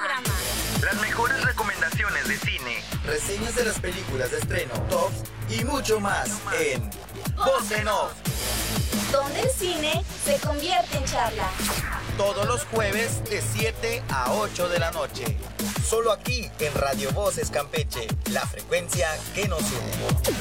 Las 0.83 0.99
mejores 0.99 1.45
recomendaciones 1.45 1.70
de 1.89 2.37
cine, 2.37 2.83
reseñas 3.05 3.55
de 3.55 3.65
las 3.65 3.79
películas 3.79 4.29
de 4.29 4.37
estreno, 4.37 4.73
tops 4.89 5.23
y 5.49 5.63
mucho 5.65 5.99
más 5.99 6.29
en 6.59 6.87
Voz 7.35 7.71
en 7.71 7.87
Off. 7.87 8.13
Donde 9.11 9.41
el 9.41 9.49
cine 9.49 10.03
se 10.23 10.37
convierte 10.45 10.97
en 10.97 11.05
charla. 11.05 11.49
Todos 12.17 12.45
los 12.47 12.65
jueves 12.65 13.23
de 13.29 13.41
7 13.41 14.03
a 14.09 14.31
8 14.33 14.69
de 14.69 14.79
la 14.79 14.91
noche. 14.91 15.37
Solo 15.83 16.11
aquí 16.11 16.49
en 16.59 16.73
Radio 16.75 17.11
Voces 17.13 17.49
Campeche, 17.49 18.07
la 18.29 18.45
frecuencia 18.45 19.09
que 19.33 19.47
nos 19.47 19.61
une. 19.61 20.37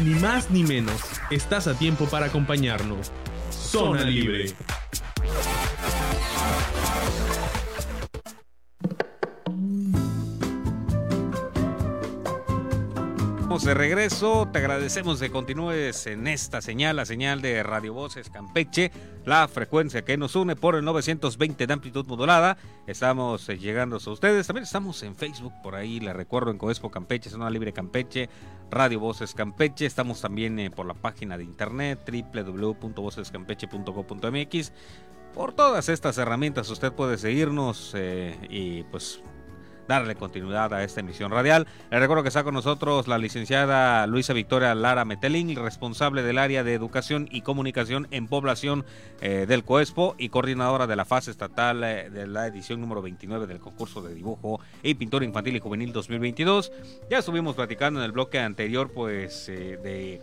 Ni 0.00 0.14
más 0.20 0.50
ni 0.50 0.62
menos. 0.62 1.00
Estás 1.30 1.66
a 1.68 1.74
tiempo 1.74 2.04
para 2.04 2.26
acompañarnos. 2.26 3.10
Zona 3.50 4.04
Libre. 4.04 4.54
De 13.64 13.72
regreso, 13.72 14.46
te 14.52 14.58
agradecemos 14.58 15.20
que 15.20 15.30
continúes 15.30 16.06
en 16.06 16.26
esta 16.26 16.60
señal, 16.60 16.96
la 16.96 17.06
señal 17.06 17.40
de 17.40 17.62
Radio 17.62 17.94
Voces 17.94 18.28
Campeche, 18.28 18.92
la 19.24 19.48
frecuencia 19.48 20.04
que 20.04 20.18
nos 20.18 20.36
une 20.36 20.54
por 20.54 20.74
el 20.74 20.84
920 20.84 21.66
de 21.66 21.72
amplitud 21.72 22.04
modulada. 22.06 22.58
Estamos 22.86 23.48
eh, 23.48 23.56
llegando 23.56 23.96
a 23.96 24.10
ustedes, 24.10 24.46
también 24.46 24.64
estamos 24.64 25.02
en 25.02 25.16
Facebook, 25.16 25.54
por 25.62 25.76
ahí 25.76 25.98
les 25.98 26.14
recuerdo 26.14 26.50
en 26.50 26.58
Coespo 26.58 26.90
Campeche, 26.90 27.30
Zona 27.30 27.48
Libre 27.48 27.72
Campeche, 27.72 28.28
Radio 28.70 29.00
Voces 29.00 29.32
Campeche, 29.32 29.86
estamos 29.86 30.20
también 30.20 30.58
eh, 30.58 30.70
por 30.70 30.84
la 30.84 30.92
página 30.92 31.38
de 31.38 31.44
internet 31.44 32.00
www.vocescampeche.co.mx. 32.06 34.72
Por 35.32 35.54
todas 35.54 35.88
estas 35.88 36.18
herramientas 36.18 36.68
usted 36.68 36.92
puede 36.92 37.16
seguirnos 37.16 37.94
eh, 37.96 38.36
y 38.50 38.82
pues 38.84 39.22
darle 39.88 40.14
continuidad 40.14 40.72
a 40.72 40.84
esta 40.84 41.00
emisión 41.00 41.30
radial. 41.30 41.66
Le 41.90 41.98
recuerdo 41.98 42.22
que 42.22 42.28
está 42.28 42.44
con 42.44 42.54
nosotros 42.54 43.08
la 43.08 43.18
licenciada 43.18 44.06
Luisa 44.06 44.32
Victoria 44.32 44.74
Lara 44.74 45.04
Metelín, 45.04 45.54
responsable 45.56 46.22
del 46.22 46.38
área 46.38 46.64
de 46.64 46.74
educación 46.74 47.28
y 47.30 47.42
comunicación 47.42 48.08
en 48.10 48.28
población 48.28 48.84
eh, 49.20 49.46
del 49.48 49.64
COESPO 49.64 50.16
y 50.18 50.28
coordinadora 50.28 50.86
de 50.86 50.96
la 50.96 51.04
fase 51.04 51.30
estatal 51.30 51.84
eh, 51.84 52.10
de 52.10 52.26
la 52.26 52.46
edición 52.46 52.80
número 52.80 53.02
29 53.02 53.46
del 53.46 53.58
concurso 53.58 54.02
de 54.02 54.14
dibujo 54.14 54.60
y 54.82 54.94
pintura 54.94 55.24
infantil 55.24 55.56
y 55.56 55.60
juvenil 55.60 55.92
2022. 55.92 56.72
Ya 57.10 57.18
estuvimos 57.18 57.54
platicando 57.54 58.00
en 58.00 58.06
el 58.06 58.12
bloque 58.12 58.38
anterior 58.38 58.90
pues 58.92 59.48
eh, 59.48 59.78
de 59.82 60.22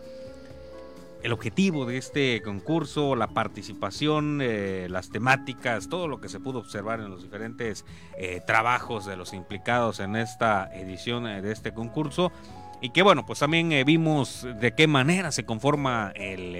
el 1.22 1.32
objetivo 1.32 1.86
de 1.86 1.98
este 1.98 2.42
concurso, 2.42 3.14
la 3.14 3.28
participación, 3.28 4.40
eh, 4.42 4.88
las 4.90 5.10
temáticas, 5.10 5.88
todo 5.88 6.08
lo 6.08 6.20
que 6.20 6.28
se 6.28 6.40
pudo 6.40 6.58
observar 6.58 7.00
en 7.00 7.10
los 7.10 7.22
diferentes 7.22 7.84
eh, 8.18 8.40
trabajos 8.44 9.06
de 9.06 9.16
los 9.16 9.32
implicados 9.32 10.00
en 10.00 10.16
esta 10.16 10.68
edición 10.74 11.28
eh, 11.28 11.40
de 11.40 11.52
este 11.52 11.72
concurso. 11.72 12.32
Y 12.80 12.90
que 12.90 13.02
bueno, 13.02 13.24
pues 13.24 13.38
también 13.38 13.70
vimos 13.86 14.44
de 14.60 14.74
qué 14.74 14.88
manera 14.88 15.30
se 15.30 15.44
conforma 15.44 16.12
el, 16.16 16.56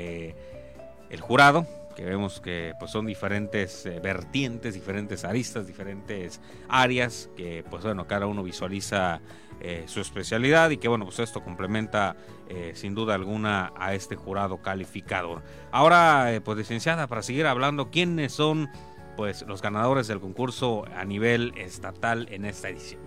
el 1.10 1.20
jurado, 1.20 1.66
que 1.96 2.04
vemos 2.04 2.40
que 2.40 2.74
pues 2.78 2.92
son 2.92 3.06
diferentes 3.06 3.88
vertientes, 4.00 4.74
diferentes 4.74 5.24
aristas, 5.24 5.66
diferentes 5.66 6.40
áreas, 6.68 7.28
que 7.36 7.64
pues 7.68 7.82
bueno, 7.82 8.06
cada 8.06 8.28
uno 8.28 8.44
visualiza 8.44 9.20
eh, 9.62 9.84
su 9.86 10.00
especialidad 10.00 10.70
y 10.70 10.76
que 10.76 10.88
bueno, 10.88 11.04
pues 11.04 11.18
esto 11.20 11.42
complementa 11.42 12.16
eh, 12.48 12.72
sin 12.74 12.94
duda 12.94 13.14
alguna 13.14 13.72
a 13.76 13.94
este 13.94 14.16
jurado 14.16 14.60
calificador. 14.60 15.42
Ahora, 15.70 16.32
eh, 16.34 16.40
pues 16.40 16.58
licenciada, 16.58 17.06
para 17.06 17.22
seguir 17.22 17.46
hablando, 17.46 17.90
¿quiénes 17.90 18.32
son 18.32 18.68
pues 19.16 19.44
los 19.46 19.62
ganadores 19.62 20.08
del 20.08 20.20
concurso 20.20 20.84
a 20.96 21.04
nivel 21.04 21.52
estatal 21.56 22.26
en 22.30 22.44
esta 22.44 22.68
edición? 22.68 23.00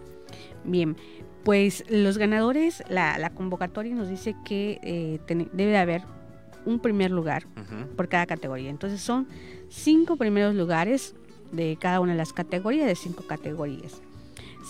Bien, 0.64 0.96
pues 1.44 1.84
los 1.90 2.18
ganadores, 2.18 2.84
la, 2.90 3.18
la 3.20 3.30
convocatoria 3.32 3.94
nos 3.94 4.10
dice 4.10 4.36
que 4.46 4.80
eh, 4.84 5.20
ten- 5.28 5.50
debe 5.54 5.72
de 5.72 5.78
haber 5.78 6.02
un 6.66 6.80
primer 6.80 7.12
lugar 7.12 7.46
por 7.96 8.08
cada 8.10 8.26
categoría. 8.26 8.72
Entonces 8.72 9.00
son 9.02 9.28
cinco 9.70 10.16
primeros 10.16 10.56
lugares 10.56 11.16
de 11.52 11.78
cada 11.80 12.00
una 12.00 12.14
de 12.14 12.18
las 12.18 12.34
categorías, 12.34 12.88
de 12.88 12.96
cinco 12.96 13.24
categorías. 13.28 14.02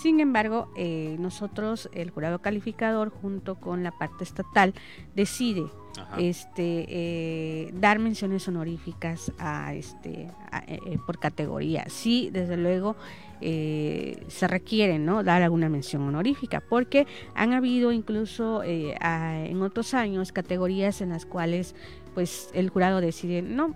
Sin 0.02 0.20
embargo, 0.20 0.68
eh, 0.76 1.16
nosotros, 1.18 1.88
el 1.94 2.10
jurado 2.10 2.40
calificador, 2.40 3.08
junto 3.10 3.54
con 3.56 3.82
la 3.82 3.90
parte 3.92 4.24
estatal, 4.24 4.74
decide 5.14 5.64
Ajá. 5.98 6.20
este, 6.20 6.84
eh, 6.88 7.70
dar 7.74 7.98
menciones 7.98 8.46
honoríficas 8.46 9.32
a 9.38 9.72
este, 9.74 10.28
a- 10.52 10.58
eh, 10.66 10.80
eh, 10.86 10.98
por 11.06 11.18
categoría. 11.18 11.86
Sí, 11.88 12.28
desde 12.30 12.56
luego 12.58 12.94
eh, 13.40 14.22
se 14.28 14.46
requiere 14.48 14.98
¿no? 14.98 15.22
dar 15.22 15.42
alguna 15.42 15.68
mención 15.68 16.02
honorífica, 16.02 16.60
porque 16.60 17.06
han 17.34 17.52
habido 17.54 17.90
incluso 17.92 18.62
eh, 18.64 18.96
a- 19.00 19.44
en 19.46 19.62
otros 19.62 19.94
años 19.94 20.30
categorías 20.32 21.00
en 21.00 21.08
las 21.10 21.24
cuales 21.26 21.74
pues 22.14 22.50
el 22.54 22.70
jurado 22.70 23.00
decide 23.02 23.42
no 23.42 23.74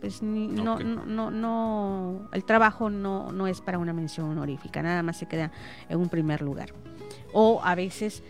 pues 0.00 0.22
ni- 0.22 0.48
no, 0.48 0.78
no, 0.78 1.04
no, 1.06 1.30
no, 1.30 2.28
el 2.32 2.44
trabajo 2.44 2.90
no, 2.90 3.32
no 3.32 3.46
es 3.46 3.60
para 3.60 3.78
una 3.78 3.92
mención 3.92 4.28
honorífica, 4.30 4.82
nada 4.82 5.02
más 5.02 5.18
se 5.18 5.26
queda 5.26 5.52
en 5.88 5.98
un 5.98 6.08
primer 6.08 6.42
lugar. 6.42 6.72
O 7.32 7.60
a 7.62 7.74
veces 7.74 8.22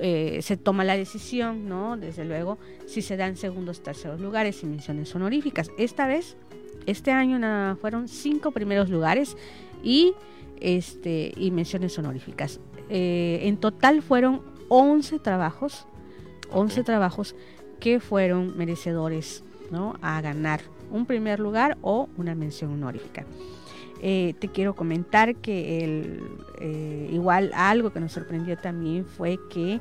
eh, 0.00 0.40
se 0.42 0.56
toma 0.56 0.84
la 0.84 0.96
decisión, 0.96 1.68
¿no? 1.68 1.96
Desde 1.96 2.24
luego, 2.24 2.58
si 2.86 3.02
se 3.02 3.16
dan 3.16 3.36
segundos, 3.36 3.82
terceros 3.82 4.20
lugares 4.20 4.62
y 4.62 4.66
menciones 4.66 5.14
honoríficas. 5.14 5.70
Esta 5.78 6.06
vez, 6.06 6.36
este 6.86 7.10
año 7.12 7.38
na- 7.38 7.76
fueron 7.80 8.08
cinco 8.08 8.50
primeros 8.50 8.88
lugares 8.90 9.36
y, 9.82 10.14
este, 10.60 11.32
y 11.36 11.50
menciones 11.50 11.98
honoríficas. 11.98 12.58
Eh, 12.88 13.40
en 13.42 13.56
total 13.58 14.02
fueron 14.02 14.42
11 14.68 15.18
trabajos, 15.18 15.86
11 16.50 16.80
Ok. 16.80 16.86
trabajos 16.86 17.34
que 17.80 18.00
fueron 18.00 18.56
merecedores, 18.56 19.44
¿no? 19.70 19.94
A 20.02 20.20
ganar 20.20 20.60
un 20.92 21.06
primer 21.06 21.40
lugar 21.40 21.78
o 21.82 22.08
una 22.16 22.34
mención 22.34 22.72
honorífica. 22.72 23.24
Eh, 24.00 24.34
te 24.38 24.48
quiero 24.48 24.74
comentar 24.74 25.36
que 25.36 25.84
el, 25.84 26.22
eh, 26.60 27.08
igual 27.12 27.52
algo 27.54 27.92
que 27.92 28.00
nos 28.00 28.12
sorprendió 28.12 28.56
también 28.56 29.04
fue 29.04 29.38
que 29.48 29.80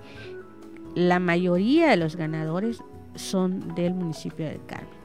la 0.96 1.20
mayoría 1.20 1.90
de 1.90 1.98
los 1.98 2.16
ganadores 2.16 2.84
son 3.16 3.74
del 3.76 3.94
municipio 3.94 4.46
del 4.46 4.64
Carmen 4.66 5.02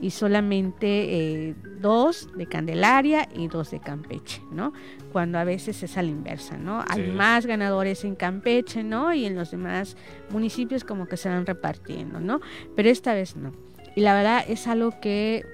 y 0.00 0.10
solamente 0.10 1.48
eh, 1.48 1.54
dos 1.80 2.28
de 2.34 2.46
Candelaria 2.46 3.28
y 3.34 3.48
dos 3.48 3.70
de 3.70 3.80
Campeche, 3.80 4.42
¿no? 4.50 4.72
Cuando 5.12 5.38
a 5.38 5.44
veces 5.44 5.82
es 5.82 5.98
a 5.98 6.02
la 6.02 6.08
inversa, 6.08 6.56
¿no? 6.56 6.82
Hay 6.88 7.10
más 7.10 7.44
ganadores 7.44 8.04
en 8.04 8.16
Campeche, 8.16 8.82
¿no? 8.82 9.12
Y 9.12 9.26
en 9.26 9.34
los 9.34 9.50
demás 9.50 9.96
municipios 10.30 10.84
como 10.84 11.06
que 11.06 11.16
se 11.16 11.28
van 11.28 11.44
repartiendo, 11.44 12.18
¿no? 12.18 12.40
Pero 12.74 12.88
esta 12.88 13.12
vez 13.12 13.36
no. 13.36 13.52
Y 13.94 14.00
la 14.00 14.14
verdad 14.14 14.44
es 14.48 14.66
algo 14.66 15.00
que 15.00 15.44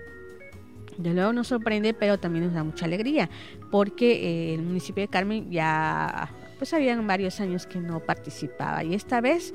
de 0.99 1.13
luego 1.13 1.33
nos 1.33 1.49
sorprende, 1.49 1.95
pero 1.95 2.19
también 2.19 2.47
nos 2.47 2.55
da 2.55 2.65
mucha 2.65 2.87
alegría, 2.87 3.29
porque 3.71 4.13
eh, 4.13 4.55
el 4.55 4.63
municipio 4.63 5.03
de 5.03 5.09
Carmen 5.09 5.51
ya, 5.51 6.31
pues 6.59 6.73
habían 6.73 7.07
varios 7.07 7.41
años 7.41 7.67
que 7.67 7.79
no 7.79 8.01
participaba. 8.01 8.83
Y 8.85 8.95
esta 8.95 9.21
vez 9.21 9.55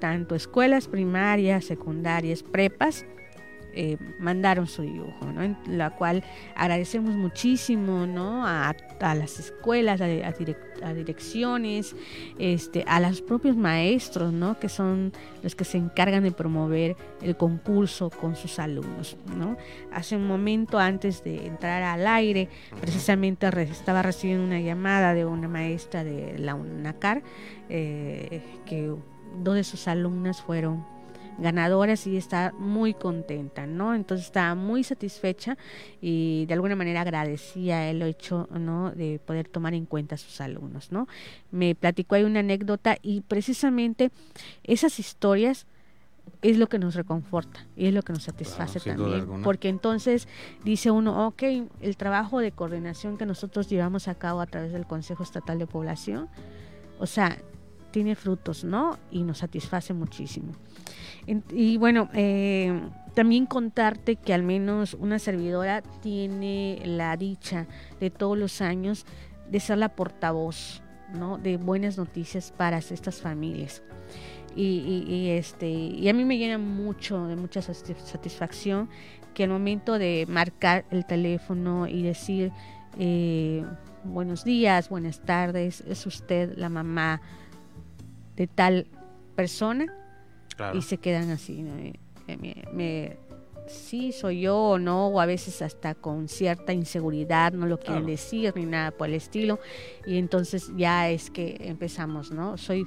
tanto 0.00 0.34
escuelas 0.34 0.88
primarias, 0.88 1.64
secundarias, 1.64 2.42
prepas, 2.42 3.04
eh, 3.80 3.96
mandaron 4.18 4.66
su 4.66 4.82
dibujo, 4.82 5.26
¿no? 5.32 5.40
En 5.40 5.56
la 5.68 5.90
cual 5.90 6.24
agradecemos 6.56 7.14
muchísimo, 7.14 8.08
¿no? 8.08 8.44
A, 8.44 8.74
las 9.14 9.38
escuelas, 9.38 10.00
a, 10.00 10.92
direcciones, 10.94 11.94
este, 12.40 12.84
a 12.88 12.98
los 12.98 13.22
propios 13.22 13.56
maestros, 13.56 14.32
¿no? 14.32 14.58
Que 14.58 14.68
son 14.68 15.12
los 15.44 15.54
que 15.54 15.62
se 15.62 15.78
encargan 15.78 16.24
de 16.24 16.32
promover 16.32 16.96
el 17.22 17.36
concurso 17.36 18.10
con 18.10 18.34
sus 18.34 18.58
alumnos, 18.58 19.16
¿no? 19.36 19.56
Hace 19.92 20.16
un 20.16 20.26
momento 20.26 20.80
antes 20.80 21.22
de 21.22 21.46
entrar 21.46 21.84
al 21.84 22.04
aire, 22.08 22.48
precisamente 22.80 23.46
estaba 23.62 24.02
recibiendo 24.02 24.44
una 24.44 24.58
llamada 24.58 25.14
de 25.14 25.24
una 25.24 25.46
maestra 25.46 26.02
de 26.02 26.36
la 26.36 26.56
UNACAR, 26.56 27.22
eh, 27.68 28.42
que 28.66 28.92
dos 29.40 29.54
de 29.54 29.62
sus 29.62 29.86
alumnas 29.86 30.42
fueron 30.42 30.97
ganadoras 31.38 32.06
y 32.06 32.16
está 32.16 32.52
muy 32.58 32.94
contenta, 32.94 33.66
¿no? 33.66 33.94
Entonces 33.94 34.26
está 34.26 34.54
muy 34.54 34.84
satisfecha 34.84 35.56
y 36.00 36.46
de 36.46 36.54
alguna 36.54 36.76
manera 36.76 37.02
agradecía 37.02 37.88
el 37.88 38.02
hecho, 38.02 38.48
¿no? 38.52 38.90
De 38.90 39.20
poder 39.24 39.48
tomar 39.48 39.74
en 39.74 39.86
cuenta 39.86 40.16
a 40.16 40.18
sus 40.18 40.40
alumnos, 40.40 40.92
¿no? 40.92 41.08
Me 41.50 41.74
platicó 41.74 42.16
ahí 42.16 42.24
una 42.24 42.40
anécdota 42.40 42.96
y 43.02 43.20
precisamente 43.22 44.10
esas 44.64 44.98
historias 44.98 45.66
es 46.42 46.58
lo 46.58 46.68
que 46.68 46.78
nos 46.78 46.94
reconforta 46.94 47.66
y 47.76 47.86
es 47.86 47.94
lo 47.94 48.02
que 48.02 48.12
nos 48.12 48.24
satisface 48.24 48.80
también. 48.80 49.42
Porque 49.42 49.68
entonces 49.68 50.28
dice 50.64 50.90
uno, 50.90 51.26
ok, 51.26 51.42
el 51.80 51.96
trabajo 51.96 52.40
de 52.40 52.52
coordinación 52.52 53.16
que 53.16 53.26
nosotros 53.26 53.68
llevamos 53.68 54.08
a 54.08 54.14
cabo 54.14 54.40
a 54.40 54.46
través 54.46 54.72
del 54.72 54.86
Consejo 54.86 55.22
Estatal 55.22 55.58
de 55.58 55.66
Población, 55.66 56.28
o 56.98 57.06
sea, 57.06 57.38
tiene 57.90 58.14
frutos, 58.14 58.64
¿no? 58.64 58.98
Y 59.10 59.22
nos 59.22 59.38
satisface 59.38 59.94
muchísimo. 59.94 60.52
Y 61.52 61.76
bueno, 61.76 62.08
eh, 62.14 62.80
también 63.14 63.46
contarte 63.46 64.16
que 64.16 64.32
al 64.32 64.42
menos 64.42 64.94
una 64.94 65.18
servidora 65.18 65.82
tiene 65.82 66.80
la 66.84 67.16
dicha 67.16 67.66
de 68.00 68.10
todos 68.10 68.38
los 68.38 68.60
años 68.60 69.04
de 69.50 69.60
ser 69.60 69.78
la 69.78 69.90
portavoz, 69.90 70.82
¿no? 71.12 71.36
De 71.36 71.56
buenas 71.56 71.98
noticias 71.98 72.52
para 72.56 72.78
estas 72.78 73.20
familias. 73.20 73.82
Y, 74.56 75.28
este 75.30 75.68
y 75.68 76.08
a 76.08 76.14
mí 76.14 76.24
me 76.24 76.36
llena 76.36 76.58
mucho 76.58 77.26
de 77.26 77.36
mucha 77.36 77.62
satisfacción 77.62 78.88
que 79.34 79.44
al 79.44 79.50
momento 79.50 79.98
de 79.98 80.26
marcar 80.28 80.84
el 80.90 81.04
teléfono 81.04 81.86
y 81.86 82.02
decir 82.02 82.50
eh, 82.98 83.64
buenos 84.02 84.44
días, 84.44 84.88
buenas 84.88 85.20
tardes, 85.20 85.82
es 85.86 86.06
usted 86.06 86.56
la 86.56 86.68
mamá 86.70 87.20
de 88.34 88.48
tal 88.48 88.86
persona 89.36 89.94
y 90.74 90.82
se 90.82 90.98
quedan 90.98 91.30
así. 91.30 91.64
Me, 92.72 93.16
sí, 93.66 94.12
soy 94.12 94.42
yo 94.42 94.56
o 94.56 94.78
no, 94.78 95.08
o 95.08 95.20
a 95.20 95.26
veces 95.26 95.62
hasta 95.62 95.94
con 95.94 96.28
cierta 96.28 96.72
inseguridad, 96.72 97.52
no 97.52 97.66
lo 97.66 97.78
quieren 97.78 98.06
decir 98.06 98.52
ni 98.56 98.66
nada 98.66 98.90
por 98.90 99.08
el 99.08 99.14
estilo. 99.14 99.58
Y 100.06 100.18
entonces 100.18 100.70
ya 100.76 101.08
es 101.08 101.30
que 101.30 101.56
empezamos, 101.60 102.30
¿no? 102.30 102.56
Soy 102.56 102.86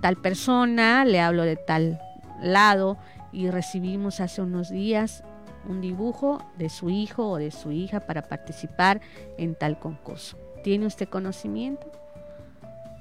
tal 0.00 0.16
persona, 0.16 1.04
le 1.04 1.20
hablo 1.20 1.42
de 1.42 1.56
tal 1.56 2.00
lado 2.42 2.98
y 3.32 3.50
recibimos 3.50 4.20
hace 4.20 4.42
unos 4.42 4.70
días 4.70 5.22
un 5.68 5.80
dibujo 5.80 6.42
de 6.58 6.68
su 6.68 6.90
hijo 6.90 7.28
o 7.28 7.38
de 7.38 7.50
su 7.50 7.72
hija 7.72 8.00
para 8.00 8.22
participar 8.22 9.00
en 9.36 9.54
tal 9.54 9.78
concurso. 9.78 10.38
¿Tiene 10.62 10.86
usted 10.86 11.08
conocimiento? 11.08 11.90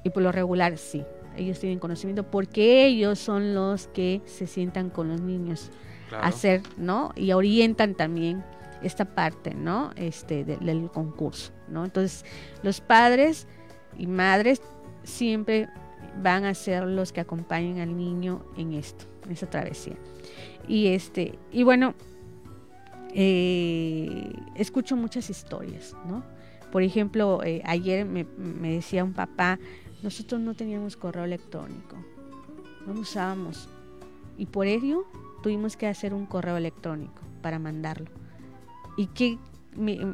Y 0.04 0.10
por 0.10 0.24
lo 0.24 0.32
regular 0.32 0.78
sí, 0.78 1.04
ellos 1.38 1.60
tienen 1.60 1.80
conocimiento 1.80 2.30
porque 2.30 2.86
ellos 2.86 3.20
son 3.20 3.54
los 3.54 3.88
que 3.88 4.22
se 4.26 4.48
sientan 4.48 4.90
con 4.90 5.10
los 5.10 5.22
niños 5.22 5.72
a 6.12 6.28
hacer, 6.28 6.62
¿no? 6.78 7.12
Y 7.16 7.32
orientan 7.32 7.96
también 7.96 8.44
esta 8.82 9.06
parte, 9.06 9.54
¿no? 9.54 9.92
Este 9.96 10.44
del 10.44 10.90
concurso, 10.92 11.52
¿no? 11.68 11.86
Entonces, 11.86 12.26
los 12.64 12.82
padres 12.82 13.48
y 13.98 14.08
madres 14.08 14.62
siempre 15.04 15.68
van 16.22 16.46
a 16.46 16.54
ser 16.54 16.86
los 16.86 17.12
que 17.12 17.22
acompañen 17.22 17.80
al 17.80 17.96
niño 17.96 18.46
en 18.58 18.74
esto, 18.74 19.06
en 19.26 19.32
esa 19.32 19.50
travesía. 19.50 19.96
Y 20.68 20.88
este, 20.88 21.38
y 21.52 21.64
bueno, 21.64 21.94
eh, 23.14 24.32
escucho 24.56 24.96
muchas 24.96 25.30
historias, 25.30 25.96
¿no? 26.08 26.24
Por 26.72 26.84
ejemplo, 26.84 27.42
eh, 27.44 27.62
ayer 27.66 28.06
me, 28.06 28.26
me 28.38 28.74
decía 28.74 29.04
un 29.04 29.14
papá, 29.14 29.60
nosotros 30.04 30.42
no 30.42 30.54
teníamos 30.54 30.98
correo 30.98 31.24
electrónico, 31.24 31.98
no 32.86 32.94
lo 32.94 33.00
usábamos. 33.02 33.70
Y 34.38 34.46
por 34.48 34.68
ello 34.68 35.06
tuvimos 35.42 35.78
que 35.78 35.88
hacer 35.88 36.14
un 36.14 36.26
correo 36.26 36.58
electrónico 36.58 37.22
para 37.42 37.60
mandarlo. 37.60 38.08
Y 38.98 39.08
que 39.08 39.38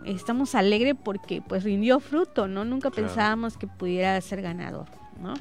estamos 0.05 0.55
alegres 0.55 0.95
porque 1.03 1.41
pues 1.41 1.63
rindió 1.63 1.99
fruto, 1.99 2.47
¿no? 2.47 2.65
Nunca 2.65 2.89
pensábamos 2.89 3.57
que 3.57 3.67
pudiera 3.67 4.19
ser 4.21 4.41
ganador, 4.41 4.87
¿no? 5.21 5.33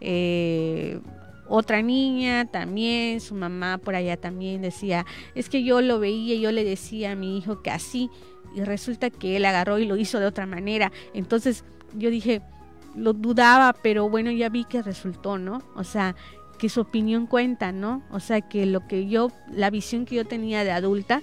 Eh, 0.00 1.00
otra 1.48 1.82
niña 1.82 2.46
también, 2.46 3.20
su 3.20 3.34
mamá 3.34 3.78
por 3.78 3.94
allá 3.94 4.16
también 4.16 4.62
decía, 4.62 5.06
es 5.34 5.48
que 5.48 5.62
yo 5.62 5.80
lo 5.80 6.00
veía 6.00 6.34
y 6.34 6.40
yo 6.40 6.50
le 6.52 6.64
decía 6.64 7.12
a 7.12 7.16
mi 7.16 7.38
hijo 7.38 7.62
que 7.62 7.70
así, 7.70 8.10
y 8.54 8.62
resulta 8.62 9.10
que 9.10 9.36
él 9.36 9.44
agarró 9.44 9.78
y 9.78 9.86
lo 9.86 9.96
hizo 9.96 10.18
de 10.18 10.26
otra 10.26 10.46
manera. 10.46 10.90
Entonces 11.14 11.64
yo 11.94 12.10
dije, 12.10 12.42
lo 12.96 13.12
dudaba, 13.12 13.74
pero 13.82 14.08
bueno, 14.08 14.30
ya 14.30 14.48
vi 14.48 14.64
que 14.64 14.82
resultó, 14.82 15.38
¿no? 15.38 15.62
O 15.74 15.84
sea, 15.84 16.16
que 16.58 16.68
su 16.68 16.80
opinión 16.80 17.26
cuenta, 17.26 17.72
¿no? 17.72 18.02
O 18.10 18.20
sea, 18.20 18.40
que 18.40 18.66
lo 18.66 18.86
que 18.86 19.06
yo, 19.08 19.30
la 19.52 19.70
visión 19.70 20.06
que 20.06 20.16
yo 20.16 20.24
tenía 20.24 20.64
de 20.64 20.70
adulta, 20.70 21.22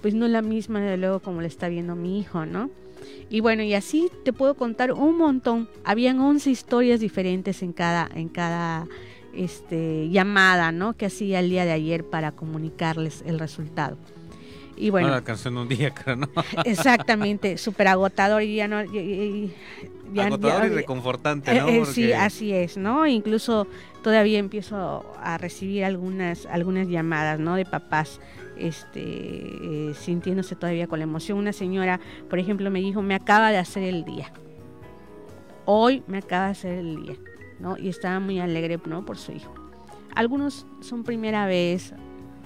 pues 0.00 0.14
no 0.14 0.26
es 0.26 0.32
la 0.32 0.42
misma 0.42 0.80
de 0.80 0.96
luego 0.96 1.20
como 1.20 1.40
le 1.40 1.48
está 1.48 1.68
viendo 1.68 1.96
mi 1.96 2.18
hijo, 2.18 2.46
¿no? 2.46 2.70
Y 3.28 3.40
bueno, 3.40 3.62
y 3.62 3.74
así 3.74 4.10
te 4.24 4.32
puedo 4.32 4.54
contar 4.54 4.92
un 4.92 5.16
montón. 5.16 5.68
Habían 5.84 6.20
11 6.20 6.50
historias 6.50 7.00
diferentes 7.00 7.62
en 7.62 7.72
cada, 7.72 8.08
en 8.14 8.28
cada 8.28 8.86
este, 9.34 10.08
llamada, 10.10 10.72
¿no? 10.72 10.94
Que 10.94 11.06
hacía 11.06 11.40
el 11.40 11.50
día 11.50 11.64
de 11.64 11.72
ayer 11.72 12.04
para 12.04 12.32
comunicarles 12.32 13.22
el 13.26 13.38
resultado. 13.38 13.96
Y 14.80 14.88
bueno, 14.88 15.08
no 15.08 15.22
canción 15.22 15.58
un 15.58 15.68
día, 15.68 15.92
¿no? 16.16 16.26
exactamente, 16.64 17.58
súper 17.58 17.88
agotador 17.88 18.42
y 18.42 18.56
ya 18.56 18.66
no... 18.66 18.78
agotador 18.78 20.66
y 20.66 20.68
reconfortante, 20.70 21.54
¿no? 21.60 21.68
Eh, 21.68 21.82
eh, 21.82 21.86
sí, 21.86 22.12
así 22.14 22.54
es, 22.54 22.78
¿no? 22.78 23.06
Incluso 23.06 23.66
todavía 24.02 24.38
empiezo 24.38 25.04
a 25.22 25.36
recibir 25.36 25.84
algunas, 25.84 26.46
algunas 26.46 26.88
llamadas, 26.88 27.38
¿no? 27.38 27.56
De 27.56 27.66
papás 27.66 28.20
este, 28.56 29.02
eh, 29.02 29.92
sintiéndose 29.94 30.56
todavía 30.56 30.86
con 30.86 30.98
la 30.98 31.04
emoción. 31.04 31.36
Una 31.36 31.52
señora, 31.52 32.00
por 32.30 32.38
ejemplo, 32.38 32.70
me 32.70 32.80
dijo, 32.80 33.02
me 33.02 33.14
acaba 33.14 33.50
de 33.50 33.58
hacer 33.58 33.82
el 33.82 34.06
día. 34.06 34.32
Hoy 35.66 36.02
me 36.06 36.18
acaba 36.18 36.46
de 36.46 36.52
hacer 36.52 36.78
el 36.78 37.04
día, 37.04 37.16
¿no? 37.58 37.76
Y 37.76 37.90
estaba 37.90 38.18
muy 38.18 38.40
alegre, 38.40 38.80
¿no? 38.86 39.04
Por 39.04 39.18
su 39.18 39.32
hijo. 39.32 39.52
Algunos 40.14 40.66
son 40.80 41.04
primera 41.04 41.44
vez, 41.44 41.92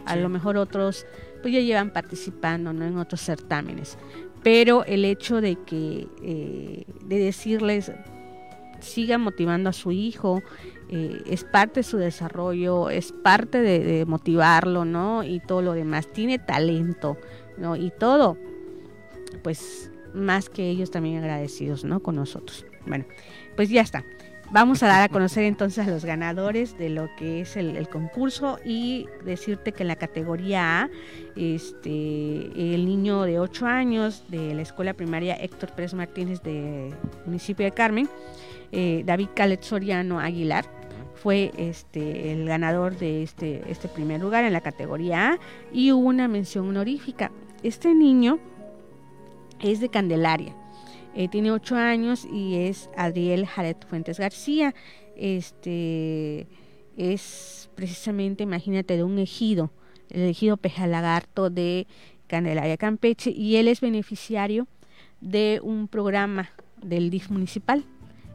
a 0.05 0.17
lo 0.17 0.29
mejor 0.29 0.57
otros 0.57 1.07
pues 1.45 1.53
ya 1.53 1.61
llevan 1.61 1.91
participando 1.91 2.73
¿no? 2.73 2.87
en 2.87 2.97
otros 2.97 3.21
certámenes. 3.21 3.99
Pero 4.43 4.83
el 4.87 5.05
hecho 5.05 5.43
de 5.43 5.57
que, 5.57 6.09
eh, 6.23 6.87
de 7.05 7.19
decirles, 7.19 7.93
sigan 8.81 9.21
motivando 9.21 9.69
a 9.69 9.75
su 9.75 9.93
hijo, 9.93 10.43
eh, 10.89 11.21
es 11.27 11.45
parte 11.45 11.81
de 11.81 11.85
su 11.85 11.99
desarrollo, 11.99 12.89
es 12.89 13.13
parte 13.13 13.61
de, 13.61 14.07
motivarlo, 14.07 14.87
¿no? 14.87 15.23
Y 15.23 15.41
todo 15.41 15.61
lo 15.61 15.75
demás. 15.75 16.11
Tiene 16.11 16.39
talento, 16.39 17.19
¿no? 17.59 17.77
Y 17.77 17.91
todo, 17.91 18.39
pues 19.43 19.91
más 20.15 20.49
que 20.49 20.71
ellos 20.71 20.91
también 20.91 21.19
agradecidos, 21.19 21.85
¿no? 21.85 22.01
Con 22.01 22.17
nosotros. 22.17 22.65
Bueno, 22.87 23.05
pues 23.55 23.69
ya 23.69 23.83
está. 23.83 24.03
Vamos 24.51 24.83
a 24.83 24.87
dar 24.87 25.03
a 25.03 25.09
conocer 25.09 25.45
entonces 25.45 25.87
a 25.87 25.91
los 25.91 26.05
ganadores 26.05 26.79
de 26.79 26.89
lo 26.89 27.09
que 27.17 27.41
es 27.41 27.57
el, 27.57 27.89
concurso 27.89 28.59
y 28.65 29.07
decirte 29.25 29.73
que 29.73 29.83
en 29.83 29.89
la 29.89 29.97
categoría 29.97 30.83
A, 30.83 30.91
este, 31.35 32.75
el 32.75 32.87
niño 32.87 33.23
de 33.23 33.41
8 33.41 33.67
años 33.67 34.23
de 34.29 34.55
la 34.55 34.63
escuela 34.63 34.95
primaria 34.95 35.35
Héctor 35.35 35.73
Pérez 35.73 35.95
Martínez 35.95 36.43
de 36.43 36.93
municipio 37.27 37.65
de 37.65 37.73
Carmen, 37.73 38.09
eh, 38.71 39.03
David 39.05 39.29
Calet 39.35 39.63
Soriano 39.63 40.21
Aguilar, 40.21 40.67
fue 41.15 41.53
este, 41.57 42.33
el 42.33 42.47
ganador 42.47 42.97
de 42.97 43.23
este, 43.23 43.63
este 43.69 43.89
primer 43.89 44.21
lugar 44.21 44.45
en 44.45 44.53
la 44.53 44.61
categoría 44.61 45.33
A 45.33 45.39
y 45.73 45.91
hubo 45.91 46.07
una 46.07 46.29
mención 46.29 46.69
honorífica. 46.69 47.33
Este 47.63 47.95
niño 47.95 48.39
es 49.61 49.81
de 49.81 49.89
Candelaria 49.89 50.55
eh, 51.15 51.29
tiene 51.29 51.53
ocho 51.53 51.77
años 51.77 52.25
y 52.25 52.57
es 52.57 52.91
Adriel 52.97 53.47
Jared 53.47 53.77
Fuentes 53.89 54.19
García. 54.19 54.75
Este 55.17 56.49
es 56.97 57.71
precisamente, 57.75 58.43
imagínate, 58.43 58.97
de 58.97 59.05
un 59.05 59.19
ejido, 59.19 59.71
el 60.11 60.23
ejido 60.23 60.57
Pejalagarto 60.57 61.51
de 61.51 61.87
Candelaria 62.27 62.77
Campeche 62.77 63.31
y 63.31 63.57
él 63.57 63.69
es 63.69 63.81
beneficiario 63.81 64.67
de 65.21 65.61
un 65.63 65.89
programa 65.89 66.51
del 66.83 67.11
DIF 67.11 67.31
municipal. 67.31 67.85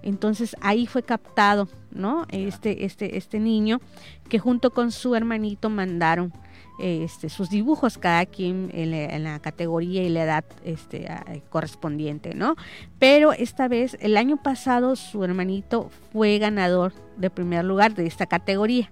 Entonces 0.01 0.55
ahí 0.61 0.87
fue 0.87 1.03
captado, 1.03 1.67
¿no? 1.91 2.25
Este, 2.29 2.85
este, 2.85 3.17
este 3.17 3.39
niño 3.39 3.81
que 4.29 4.39
junto 4.39 4.71
con 4.71 4.91
su 4.91 5.15
hermanito 5.15 5.69
mandaron 5.69 6.31
este, 6.79 7.29
sus 7.29 7.49
dibujos, 7.49 7.97
cada 7.97 8.25
quien 8.25 8.69
en 8.73 9.23
la, 9.23 9.39
categoría 9.39 10.03
y 10.03 10.09
la 10.09 10.23
edad 10.23 10.45
este, 10.63 11.07
correspondiente, 11.49 12.33
¿no? 12.33 12.55
Pero 12.99 13.31
esta 13.31 13.69
vez, 13.69 13.97
el 14.01 14.17
año 14.17 14.37
pasado, 14.37 14.97
su 14.97 15.23
hermanito 15.23 15.89
fue 16.11 16.37
ganador 16.37 16.91
de 17.15 17.29
primer 17.29 17.63
lugar 17.63 17.95
de 17.95 18.05
esta 18.05 18.25
categoría, 18.25 18.91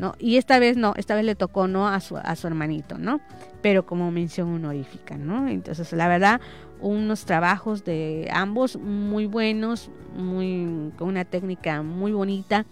¿no? 0.00 0.14
Y 0.18 0.36
esta 0.36 0.58
vez 0.58 0.76
no, 0.76 0.92
esta 0.96 1.14
vez 1.14 1.24
le 1.24 1.34
tocó 1.34 1.66
no 1.66 1.88
a 1.88 2.00
su, 2.00 2.16
a 2.16 2.36
su 2.36 2.46
hermanito, 2.46 2.98
¿no? 2.98 3.20
Pero 3.62 3.86
como 3.86 4.10
mención 4.10 4.52
honorífica, 4.52 5.16
¿no? 5.16 5.48
Entonces, 5.48 5.90
la 5.92 6.06
verdad, 6.06 6.40
unos 6.80 7.24
trabajos 7.24 7.84
de 7.84 8.28
ambos 8.32 8.76
muy 8.76 9.26
buenos, 9.26 9.90
muy, 10.14 10.92
con 10.96 11.08
una 11.08 11.24
técnica 11.24 11.82
muy 11.82 12.12
bonita 12.12 12.66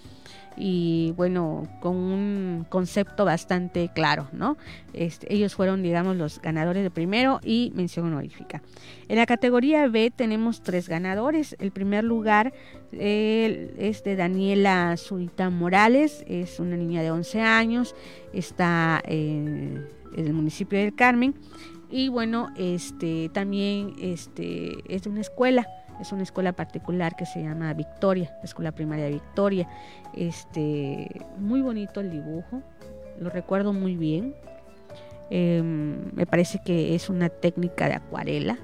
y 0.56 1.12
bueno, 1.16 1.66
con 1.80 1.96
un 1.96 2.66
concepto 2.68 3.24
bastante 3.24 3.90
claro, 3.92 4.28
¿no? 4.32 4.56
Este, 4.92 5.32
ellos 5.34 5.54
fueron, 5.54 5.82
digamos, 5.82 6.16
los 6.16 6.40
ganadores 6.40 6.82
de 6.82 6.90
primero 6.90 7.40
y 7.42 7.72
mención 7.74 8.06
honorífica. 8.06 8.62
En 9.08 9.16
la 9.16 9.26
categoría 9.26 9.88
B 9.88 10.12
tenemos 10.14 10.62
tres 10.62 10.73
ganadores. 10.88 11.56
El 11.58 11.70
primer 11.70 12.04
lugar 12.04 12.52
es 12.92 14.04
de 14.04 14.16
Daniela 14.16 14.96
Zurita 14.96 15.50
Morales, 15.50 16.24
es 16.28 16.60
una 16.60 16.76
niña 16.76 17.02
de 17.02 17.10
11 17.10 17.40
años, 17.40 17.94
está 18.32 19.00
en 19.06 19.86
el 20.16 20.32
municipio 20.32 20.78
del 20.78 20.94
Carmen 20.94 21.34
y 21.90 22.08
bueno, 22.08 22.48
este 22.56 23.28
también 23.30 23.94
este, 24.00 24.72
es 24.88 25.02
de 25.02 25.10
una 25.10 25.20
escuela 25.20 25.66
es 26.00 26.12
una 26.12 26.22
escuela 26.22 26.52
particular 26.52 27.16
que 27.16 27.26
se 27.26 27.42
llama 27.42 27.72
Victoria, 27.74 28.36
Escuela 28.42 28.72
Primaria 28.72 29.08
Victoria. 29.08 29.68
Este, 30.14 31.08
muy 31.38 31.62
bonito 31.62 32.00
el 32.00 32.10
dibujo, 32.10 32.62
lo 33.18 33.30
recuerdo 33.30 33.72
muy 33.72 33.96
bien. 33.96 34.34
Em, 35.30 36.10
me 36.14 36.26
parece 36.26 36.60
que 36.64 36.94
es 36.94 37.08
una 37.08 37.28
técnica 37.28 37.88
de 37.88 37.94
acuarela. 37.94 38.58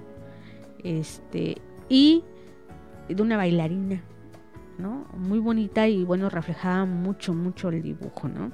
Este, 0.82 1.56
y 1.90 2.24
de 3.08 3.20
una 3.20 3.36
bailarina, 3.36 4.02
¿no? 4.78 5.06
Muy 5.18 5.40
bonita 5.40 5.86
y 5.88 6.04
bueno, 6.04 6.30
reflejaba 6.30 6.86
mucho, 6.86 7.34
mucho 7.34 7.68
el 7.68 7.82
dibujo, 7.82 8.28
¿no? 8.28 8.52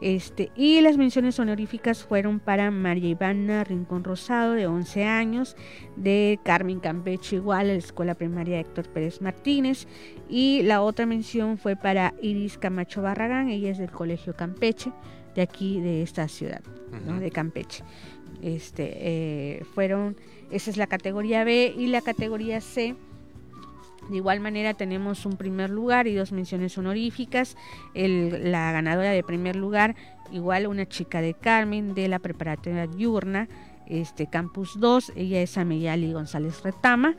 Este, 0.00 0.50
y 0.54 0.80
las 0.82 0.98
menciones 0.98 1.38
honoríficas 1.40 2.04
fueron 2.04 2.38
para 2.38 2.70
María 2.70 3.08
Ivana 3.08 3.64
Rincón 3.64 4.04
Rosado, 4.04 4.52
de 4.52 4.66
11 4.66 5.04
años, 5.04 5.56
de 5.96 6.38
Carmen 6.44 6.80
Campeche, 6.80 7.36
igual, 7.36 7.68
de 7.68 7.72
la 7.74 7.78
Escuela 7.78 8.14
Primaria 8.14 8.60
Héctor 8.60 8.88
Pérez 8.90 9.22
Martínez. 9.22 9.86
Y 10.28 10.62
la 10.64 10.82
otra 10.82 11.06
mención 11.06 11.56
fue 11.56 11.76
para 11.76 12.12
Iris 12.20 12.58
Camacho 12.58 13.00
Barragán, 13.00 13.48
ella 13.48 13.70
es 13.70 13.78
del 13.78 13.90
Colegio 13.90 14.36
Campeche, 14.36 14.92
de 15.34 15.42
aquí, 15.42 15.80
de 15.80 16.02
esta 16.02 16.28
ciudad, 16.28 16.60
de 17.18 17.30
Campeche. 17.30 17.82
Este, 18.42 18.92
eh, 19.00 19.64
fueron, 19.74 20.16
esa 20.50 20.70
es 20.70 20.76
la 20.76 20.86
categoría 20.86 21.44
B 21.44 21.74
y 21.76 21.88
la 21.88 22.00
categoría 22.00 22.60
C 22.60 22.96
de 24.08 24.16
igual 24.18 24.40
manera 24.40 24.74
tenemos 24.74 25.26
un 25.26 25.36
primer 25.36 25.70
lugar 25.70 26.06
y 26.06 26.14
dos 26.14 26.32
menciones 26.32 26.78
honoríficas. 26.78 27.56
la 27.94 28.72
ganadora 28.72 29.10
de 29.10 29.22
primer 29.22 29.56
lugar, 29.56 29.96
igual 30.30 30.66
una 30.66 30.86
chica 30.86 31.20
de 31.20 31.34
Carmen 31.34 31.94
de 31.94 32.08
la 32.08 32.18
preparatoria 32.18 32.86
diurna, 32.86 33.48
este 33.86 34.26
Campus 34.28 34.78
2, 34.78 35.12
ella 35.16 35.40
es 35.40 35.56
Ameyali 35.58 36.12
González 36.12 36.62
Retama. 36.62 37.14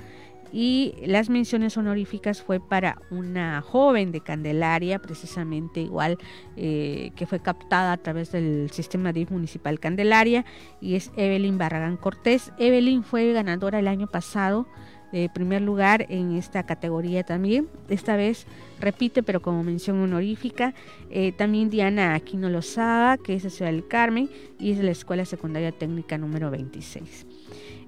Y 0.52 0.96
las 1.06 1.30
menciones 1.30 1.78
honoríficas 1.78 2.42
fue 2.42 2.60
para 2.60 3.02
una 3.12 3.62
joven 3.62 4.12
de 4.12 4.22
Candelaria, 4.22 5.00
precisamente 5.00 5.82
igual, 5.82 6.18
eh, 6.56 7.12
que 7.16 7.26
fue 7.26 7.40
captada 7.40 7.92
a 7.92 7.98
través 7.98 8.32
del 8.32 8.70
sistema 8.72 9.12
DIF 9.12 9.32
municipal 9.32 9.80
Candelaria, 9.80 10.46
y 10.82 10.96
es 10.96 11.12
Evelyn 11.18 11.58
Barragán 11.58 11.98
Cortés. 11.98 12.52
Evelyn 12.58 13.04
fue 13.04 13.34
ganadora 13.34 13.80
el 13.80 13.88
año 13.88 14.08
pasado 14.08 14.68
de 15.12 15.30
primer 15.30 15.62
lugar 15.62 16.06
en 16.10 16.36
esta 16.36 16.66
categoría 16.66 17.24
también. 17.24 17.70
Esta 17.90 18.16
vez 18.16 18.46
repite, 18.80 19.24
pero 19.24 19.42
como 19.42 19.64
mención 19.64 20.02
honorífica. 20.02 20.74
Eh, 21.10 21.32
también 21.32 21.70
Diana 21.70 22.14
Aquino 22.14 22.50
Lozada, 22.50 23.18
que 23.18 23.36
es 23.36 23.44
de 23.44 23.50
Ciudad 23.50 23.72
del 23.72 23.88
Carmen 23.88 24.30
y 24.60 24.72
es 24.72 24.78
de 24.78 24.84
la 24.84 24.92
Escuela 24.92 25.26
Secundaria 25.26 25.72
Técnica 25.72 26.18
número 26.18 26.52
26. 26.52 27.26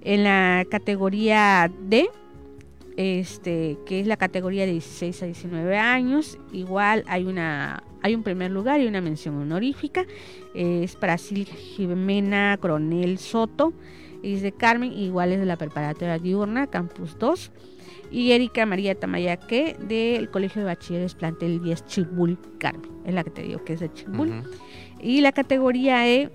En 0.01 0.23
la 0.23 0.65
categoría 0.69 1.69
D, 1.87 2.09
este, 2.99 3.77
que 3.85 4.01
es 4.01 4.07
la 4.07 4.17
categoría 4.17 4.65
de 4.65 4.73
16 4.73 5.23
a 5.23 5.25
19 5.25 5.77
años, 5.77 6.37
igual 6.51 7.05
hay 7.07 7.25
una 7.25 7.83
hay 8.01 8.15
un 8.15 8.23
primer 8.23 8.51
lugar 8.51 8.79
y 8.81 8.87
una 8.87 9.01
mención 9.01 9.37
honorífica. 9.37 10.05
es 10.53 10.95
para 10.95 11.17
Silvia 11.17 11.53
Jimena 11.53 12.57
Coronel 12.59 13.17
Soto 13.17 13.73
es 14.23 14.41
de 14.41 14.51
Carmen, 14.51 14.91
igual 14.91 15.31
es 15.31 15.39
de 15.39 15.45
la 15.45 15.55
preparatoria 15.55 16.17
diurna, 16.17 16.67
Campus 16.67 17.17
2. 17.19 17.51
Y 18.11 18.31
Erika 18.31 18.65
María 18.65 18.95
Tamayaque 18.95 19.77
del 19.87 20.29
Colegio 20.29 20.61
de 20.61 20.65
Bachilleres 20.65 21.13
Plantel 21.13 21.61
10 21.61 21.85
Chibul 21.85 22.37
Carmen. 22.57 22.89
Es 23.05 23.13
la 23.13 23.23
que 23.23 23.29
te 23.29 23.43
digo 23.43 23.63
que 23.63 23.73
es 23.73 23.79
de 23.79 23.93
Chibul. 23.93 24.43
Y 24.99 25.21
la 25.21 25.31
categoría 25.31 26.07
E, 26.09 26.31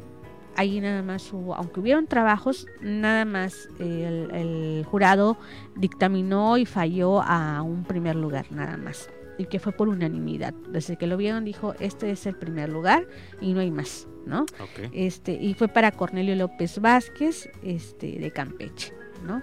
ahí 0.57 0.81
nada 0.81 1.03
más 1.03 1.33
hubo, 1.33 1.55
aunque 1.55 1.81
hubieron 1.81 2.07
trabajos, 2.07 2.67
nada 2.81 3.25
más 3.25 3.69
el, 3.79 4.31
el 4.33 4.85
jurado 4.85 5.37
dictaminó 5.77 6.57
y 6.59 6.67
falló 6.67 7.23
a 7.23 7.63
un 7.63 7.85
primer 7.85 8.17
lugar, 8.17 8.47
nada 8.51 8.77
más 8.77 9.09
y 9.39 9.47
que 9.47 9.59
fue 9.59 9.73
por 9.73 9.89
unanimidad. 9.89 10.55
Desde 10.69 10.97
que 10.97 11.07
lo 11.07 11.17
vieron 11.17 11.45
dijo, 11.45 11.75
este 11.81 12.11
es 12.11 12.27
el 12.27 12.37
primer 12.37 12.69
lugar 12.69 13.07
y 13.41 13.53
no 13.53 13.61
hay 13.61 13.71
más, 13.71 14.09
¿no? 14.27 14.47
Este, 14.93 15.33
y 15.33 15.55
fue 15.55 15.69
para 15.69 15.93
Cornelio 15.93 16.35
López 16.37 16.79
Vázquez, 16.81 17.49
este, 17.63 18.19
de 18.19 18.31
Campeche, 18.31 18.93
¿no? 19.25 19.43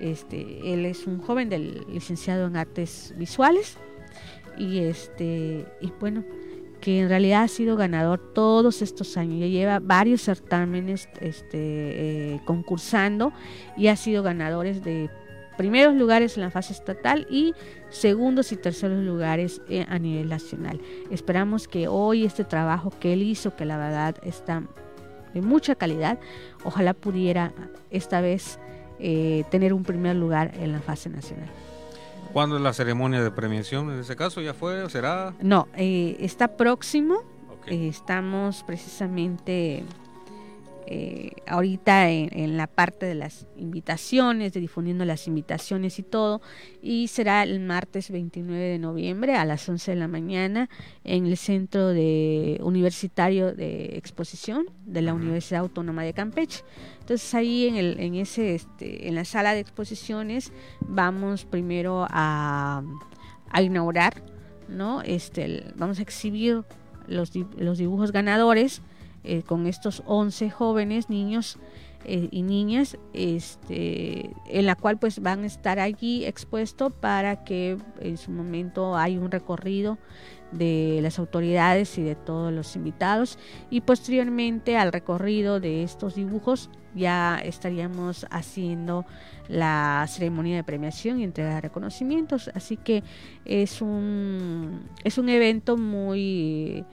Este, 0.00 0.72
él 0.72 0.84
es 0.84 1.06
un 1.06 1.20
joven 1.20 1.48
del 1.48 1.86
licenciado 1.88 2.46
en 2.46 2.56
artes 2.56 3.14
visuales 3.16 3.78
y 4.58 4.80
este, 4.80 5.66
y 5.80 5.92
bueno, 6.00 6.24
que 6.82 7.00
en 7.00 7.08
realidad 7.08 7.44
ha 7.44 7.48
sido 7.48 7.76
ganador 7.76 8.18
todos 8.34 8.82
estos 8.82 9.16
años, 9.16 9.38
ya 9.38 9.46
lleva 9.46 9.78
varios 9.78 10.20
certámenes 10.20 11.08
este, 11.20 11.54
eh, 12.34 12.40
concursando 12.44 13.32
y 13.76 13.86
ha 13.86 13.94
sido 13.94 14.24
ganadores 14.24 14.82
de 14.82 15.08
primeros 15.56 15.94
lugares 15.94 16.36
en 16.36 16.42
la 16.42 16.50
fase 16.50 16.72
estatal 16.72 17.26
y 17.30 17.54
segundos 17.88 18.50
y 18.50 18.56
terceros 18.56 18.98
lugares 19.04 19.62
eh, 19.68 19.86
a 19.88 19.98
nivel 20.00 20.28
nacional. 20.28 20.80
Esperamos 21.08 21.68
que 21.68 21.86
hoy 21.86 22.24
este 22.24 22.42
trabajo 22.42 22.90
que 22.98 23.12
él 23.12 23.22
hizo, 23.22 23.54
que 23.54 23.64
la 23.64 23.78
verdad 23.78 24.16
está 24.24 24.64
de 25.34 25.40
mucha 25.40 25.76
calidad, 25.76 26.18
ojalá 26.64 26.94
pudiera 26.94 27.52
esta 27.90 28.20
vez 28.20 28.58
eh, 28.98 29.44
tener 29.52 29.72
un 29.72 29.84
primer 29.84 30.16
lugar 30.16 30.50
en 30.58 30.72
la 30.72 30.80
fase 30.80 31.08
nacional. 31.10 31.48
¿Cuándo 32.32 32.56
es 32.56 32.62
la 32.62 32.72
ceremonia 32.72 33.22
de 33.22 33.30
premiación? 33.30 33.90
¿En 33.92 34.00
ese 34.00 34.16
caso 34.16 34.40
ya 34.40 34.54
fue 34.54 34.82
o 34.82 34.88
será? 34.88 35.34
No, 35.40 35.68
eh, 35.76 36.16
está 36.20 36.56
próximo. 36.56 37.22
estamos 37.66 38.64
precisamente 38.64 39.84
eh, 40.86 41.32
ahorita 41.46 42.10
en, 42.10 42.56
la 42.56 42.66
parte 42.66 43.06
de 43.06 43.14
las 43.14 43.46
invitaciones, 43.56 44.52
de 44.52 44.60
difundiendo 44.60 45.04
las 45.04 45.26
invitaciones 45.26 45.98
y 45.98 46.02
todo, 46.02 46.40
y 46.82 47.08
será 47.08 47.42
el 47.44 47.60
martes 47.60 48.10
29 48.10 48.60
de 48.62 48.78
noviembre 48.78 49.36
a 49.36 49.44
las 49.44 49.68
11 49.68 49.92
de 49.92 49.96
la 49.96 50.08
mañana 50.08 50.68
en 51.04 51.26
el 51.26 51.36
Centro 51.36 51.88
de 51.88 52.58
Universitario 52.62 53.54
de 53.54 53.96
Exposición 53.96 54.66
de 54.84 55.02
la 55.02 55.14
Universidad 55.14 55.60
Autónoma 55.60 56.02
de 56.02 56.12
Campeche. 56.12 56.64
Entonces 57.00 57.34
ahí 57.34 57.68
en, 57.68 57.76
el, 57.76 58.00
en, 58.00 58.14
ese, 58.14 58.54
este, 58.54 59.08
en 59.08 59.14
la 59.14 59.24
sala 59.24 59.54
de 59.54 59.60
exposiciones 59.60 60.52
vamos 60.80 61.44
primero 61.44 62.06
a, 62.10 62.82
a 63.50 63.62
inaugurar, 63.62 64.22
¿no? 64.68 65.02
Este, 65.02 65.64
vamos 65.76 65.98
a 65.98 66.02
exhibir 66.02 66.64
los, 67.06 67.32
los 67.56 67.78
dibujos 67.78 68.12
ganadores 68.12 68.82
eh, 69.24 69.42
con 69.42 69.66
estos 69.66 70.02
11 70.06 70.50
jóvenes 70.50 71.08
niños 71.08 71.58
eh, 72.04 72.28
y 72.32 72.42
niñas, 72.42 72.98
este, 73.12 74.30
en 74.46 74.66
la 74.66 74.74
cual 74.74 74.98
pues 74.98 75.20
van 75.20 75.44
a 75.44 75.46
estar 75.46 75.78
allí 75.78 76.24
expuestos 76.24 76.92
para 76.92 77.44
que 77.44 77.76
en 78.00 78.16
su 78.16 78.32
momento 78.32 78.96
hay 78.96 79.18
un 79.18 79.30
recorrido 79.30 79.98
de 80.50 80.98
las 81.00 81.18
autoridades 81.18 81.96
y 81.98 82.02
de 82.02 82.16
todos 82.16 82.52
los 82.52 82.74
invitados. 82.74 83.38
Y 83.70 83.82
posteriormente 83.82 84.76
al 84.76 84.92
recorrido 84.92 85.60
de 85.60 85.84
estos 85.84 86.16
dibujos 86.16 86.70
ya 86.94 87.38
estaríamos 87.42 88.26
haciendo 88.30 89.06
la 89.48 90.04
ceremonia 90.08 90.56
de 90.56 90.64
premiación 90.64 91.20
y 91.20 91.24
entrega 91.24 91.54
de 91.54 91.60
reconocimientos. 91.60 92.50
Así 92.54 92.76
que 92.76 93.02
es 93.44 93.80
un 93.80 94.88
es 95.04 95.18
un 95.18 95.28
evento 95.28 95.76
muy 95.76 96.84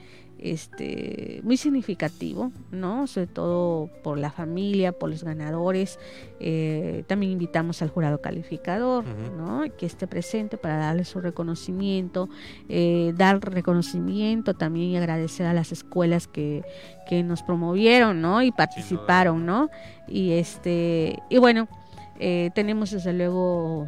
este, 0.42 1.42
muy 1.44 1.58
significativo, 1.58 2.52
¿no? 2.72 3.08
Sobre 3.08 3.28
todo 3.28 3.90
por 4.04 4.18
la 4.18 4.32
familia, 4.32 4.92
por 4.92 5.10
los 5.10 5.24
ganadores. 5.24 6.00
Eh, 6.40 7.04
también 7.08 7.32
invitamos 7.34 7.82
al 7.82 7.90
jurado 7.90 8.22
calificador, 8.22 9.06
¿no? 9.06 9.64
Que 9.78 9.86
esté 9.86 10.08
presente 10.08 10.58
para 10.58 10.78
darle 10.78 11.06
su 11.06 11.20
reconocimiento, 11.20 12.30
eh, 12.68 13.14
dar 13.16 13.40
reconocimiento 13.40 14.54
también 14.54 14.92
y 14.92 14.98
agradecer 14.98 15.46
a 15.46 15.54
las 15.54 15.72
escuelas 15.72 16.28
que, 16.28 16.64
que 17.08 17.24
nos 17.24 17.44
promovieron, 17.44 18.22
¿no? 18.22 18.42
Y 18.42 18.52
participaron, 18.52 19.46
¿no? 19.46 19.70
Y 20.08 20.32
este, 20.32 21.20
y 21.30 21.38
bueno, 21.38 21.68
eh, 22.20 22.52
tenemos 22.54 22.92
desde 22.92 23.14
luego 23.14 23.88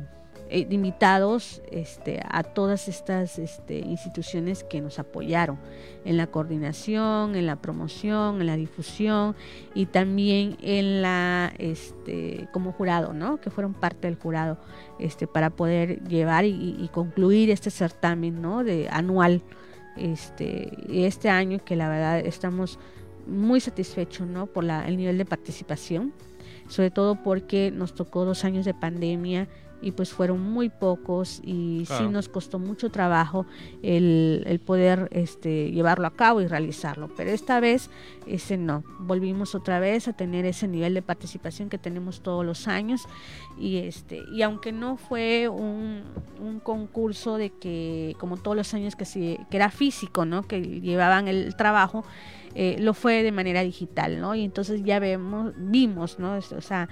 eh, 0.53 0.67
invitados 0.69 1.61
este, 1.71 2.19
a 2.29 2.43
todas 2.43 2.89
estas 2.89 3.39
este, 3.39 3.79
instituciones 3.79 4.65
que 4.65 4.81
nos 4.81 4.99
apoyaron 4.99 5.57
en 6.03 6.17
la 6.17 6.27
coordinación, 6.27 7.37
en 7.37 7.45
la 7.45 7.55
promoción, 7.55 8.41
en 8.41 8.47
la 8.47 8.57
difusión 8.57 9.33
y 9.73 9.85
también 9.85 10.57
en 10.61 11.01
la 11.01 11.53
este, 11.57 12.49
como 12.51 12.73
jurado, 12.73 13.13
¿no? 13.13 13.39
que 13.39 13.49
fueron 13.49 13.73
parte 13.73 14.07
del 14.07 14.17
jurado 14.17 14.57
este, 14.99 15.25
para 15.25 15.51
poder 15.51 16.03
llevar 16.03 16.43
y, 16.43 16.89
concluir 16.91 17.49
este 17.49 17.71
certamen 17.71 18.41
¿no? 18.41 18.65
de 18.65 18.89
anual 18.91 19.41
este, 19.95 20.69
este 20.89 21.29
año 21.29 21.63
que 21.63 21.77
la 21.77 21.87
verdad 21.87 22.19
estamos 22.19 22.77
muy 23.25 23.61
satisfechos 23.61 24.27
¿no? 24.27 24.47
por 24.47 24.65
la, 24.65 24.85
el 24.85 24.97
nivel 24.97 25.17
de 25.17 25.23
participación 25.23 26.11
sobre 26.67 26.91
todo 26.91 27.15
porque 27.15 27.71
nos 27.71 27.93
tocó 27.93 28.25
dos 28.25 28.43
años 28.43 28.65
de 28.65 28.73
pandemia 28.73 29.47
y 29.81 29.91
pues 29.91 30.11
fueron 30.11 30.39
muy 30.39 30.69
pocos 30.69 31.41
y 31.43 31.85
sí 31.85 32.07
nos 32.09 32.29
costó 32.29 32.59
mucho 32.59 32.89
trabajo 32.89 33.45
el, 33.81 34.61
poder 34.65 35.09
este, 35.11 35.71
llevarlo 35.71 36.07
a 36.07 36.11
cabo 36.11 36.41
y 36.41 36.47
realizarlo. 36.47 37.09
Pero 37.17 37.31
esta 37.31 37.59
vez 37.59 37.89
ese 38.27 38.57
no, 38.57 38.83
volvimos 38.99 39.55
otra 39.55 39.79
vez 39.79 40.07
a 40.07 40.13
tener 40.13 40.45
ese 40.45 40.67
nivel 40.67 40.93
de 40.93 41.01
participación 41.01 41.69
que 41.69 41.77
tenemos 41.77 42.21
todos 42.21 42.45
los 42.45 42.67
años 42.67 43.07
y 43.59 43.77
este 43.77 44.21
y 44.31 44.43
aunque 44.43 44.71
no 44.71 44.97
fue 44.97 45.49
un, 45.49 46.03
concurso 46.63 47.37
de 47.37 47.49
que 47.49 48.15
como 48.19 48.37
todos 48.37 48.57
los 48.57 48.73
años 48.73 48.95
que, 48.95 49.05
que 49.49 49.57
era 49.57 49.71
físico, 49.71 50.25
¿no? 50.25 50.43
que 50.43 50.61
llevaban 50.61 51.27
el 51.27 51.55
trabajo, 51.55 52.03
eh, 52.53 52.75
lo 52.79 52.93
fue 52.93 53.23
de 53.23 53.31
manera 53.31 53.61
digital, 53.61 54.19
¿no? 54.19 54.35
Y 54.35 54.43
entonces 54.43 54.83
ya 54.83 54.99
vemos, 54.99 55.53
vimos, 55.55 56.19
¿no? 56.19 56.35
O 56.35 56.61
sea, 56.61 56.89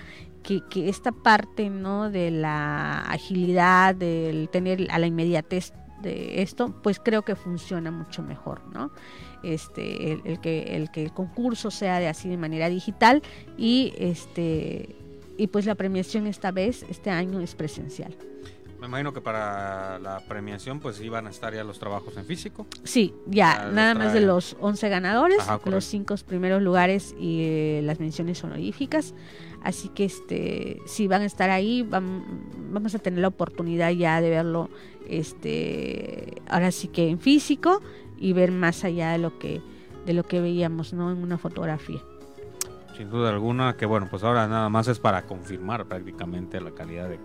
que, 0.69 0.89
esta 0.89 1.11
parte 1.11 1.69
no 1.69 2.09
de 2.09 2.31
la 2.31 3.01
agilidad, 3.01 3.95
del 3.95 4.49
tener 4.49 4.87
a 4.91 4.99
la 4.99 5.07
inmediatez 5.07 5.73
de 6.01 6.41
esto, 6.41 6.73
pues 6.81 6.99
creo 6.99 7.23
que 7.23 7.35
funciona 7.35 7.91
mucho 7.91 8.23
mejor, 8.23 8.61
¿no? 8.73 8.91
Este, 9.43 10.13
el, 10.13 10.39
que, 10.41 10.75
el 10.75 10.91
que 10.91 11.03
el 11.03 11.13
concurso 11.13 11.71
sea 11.71 11.99
de 11.99 12.07
así 12.07 12.27
de 12.29 12.37
manera 12.37 12.69
digital 12.69 13.21
y 13.57 13.93
este 13.97 14.95
y 15.37 15.47
pues 15.47 15.65
la 15.65 15.75
premiación 15.75 16.27
esta 16.27 16.51
vez, 16.51 16.85
este 16.89 17.09
año 17.09 17.39
es 17.39 17.55
presencial. 17.55 18.13
Me 18.79 18.87
imagino 18.87 19.13
que 19.13 19.19
para 19.19 19.99
la 19.99 20.21
premiación 20.27 20.79
pues 20.79 21.01
iban 21.01 21.27
a 21.27 21.29
estar 21.29 21.53
ya 21.53 21.63
los 21.63 21.79
trabajos 21.79 22.15
en 22.17 22.25
físico. 22.25 22.65
Sí, 22.83 23.13
ya, 23.27 23.69
nada 23.71 23.93
más 23.93 24.13
de 24.13 24.21
los 24.21 24.55
11 24.61 24.89
ganadores, 24.89 25.39
los 25.65 25.83
5 25.85 26.15
primeros 26.25 26.61
lugares 26.61 27.13
y 27.19 27.41
eh, 27.43 27.81
las 27.83 27.99
menciones 27.99 28.43
honoríficas. 28.43 29.13
Así 29.63 29.89
que 29.89 30.05
este 30.05 30.81
si 30.85 31.07
van 31.07 31.21
a 31.23 31.25
estar 31.25 31.49
ahí, 31.49 31.85
vamos 31.89 32.95
a 32.95 32.99
tener 32.99 33.19
la 33.19 33.27
oportunidad 33.27 33.91
ya 33.91 34.21
de 34.21 34.29
verlo 34.29 34.69
este 35.09 36.41
ahora 36.47 36.71
sí 36.71 36.87
que 36.87 37.09
en 37.09 37.19
físico 37.19 37.81
y 38.17 38.33
ver 38.33 38.51
más 38.51 38.83
allá 38.83 39.11
de 39.11 39.17
lo 39.17 39.37
que 39.39 39.61
de 40.05 40.13
lo 40.13 40.23
que 40.23 40.39
veíamos, 40.39 40.93
¿no? 40.93 41.11
en 41.11 41.21
una 41.21 41.37
fotografía. 41.37 41.99
Sin 42.97 43.09
duda 43.09 43.29
alguna, 43.29 43.77
que 43.77 43.85
bueno, 43.85 44.07
pues 44.09 44.23
ahora 44.23 44.47
nada 44.47 44.69
más 44.69 44.87
es 44.87 44.99
para 44.99 45.25
confirmar 45.25 45.85
prácticamente 45.85 46.59
la 46.59 46.71
calidad 46.71 47.07
de, 47.07 47.19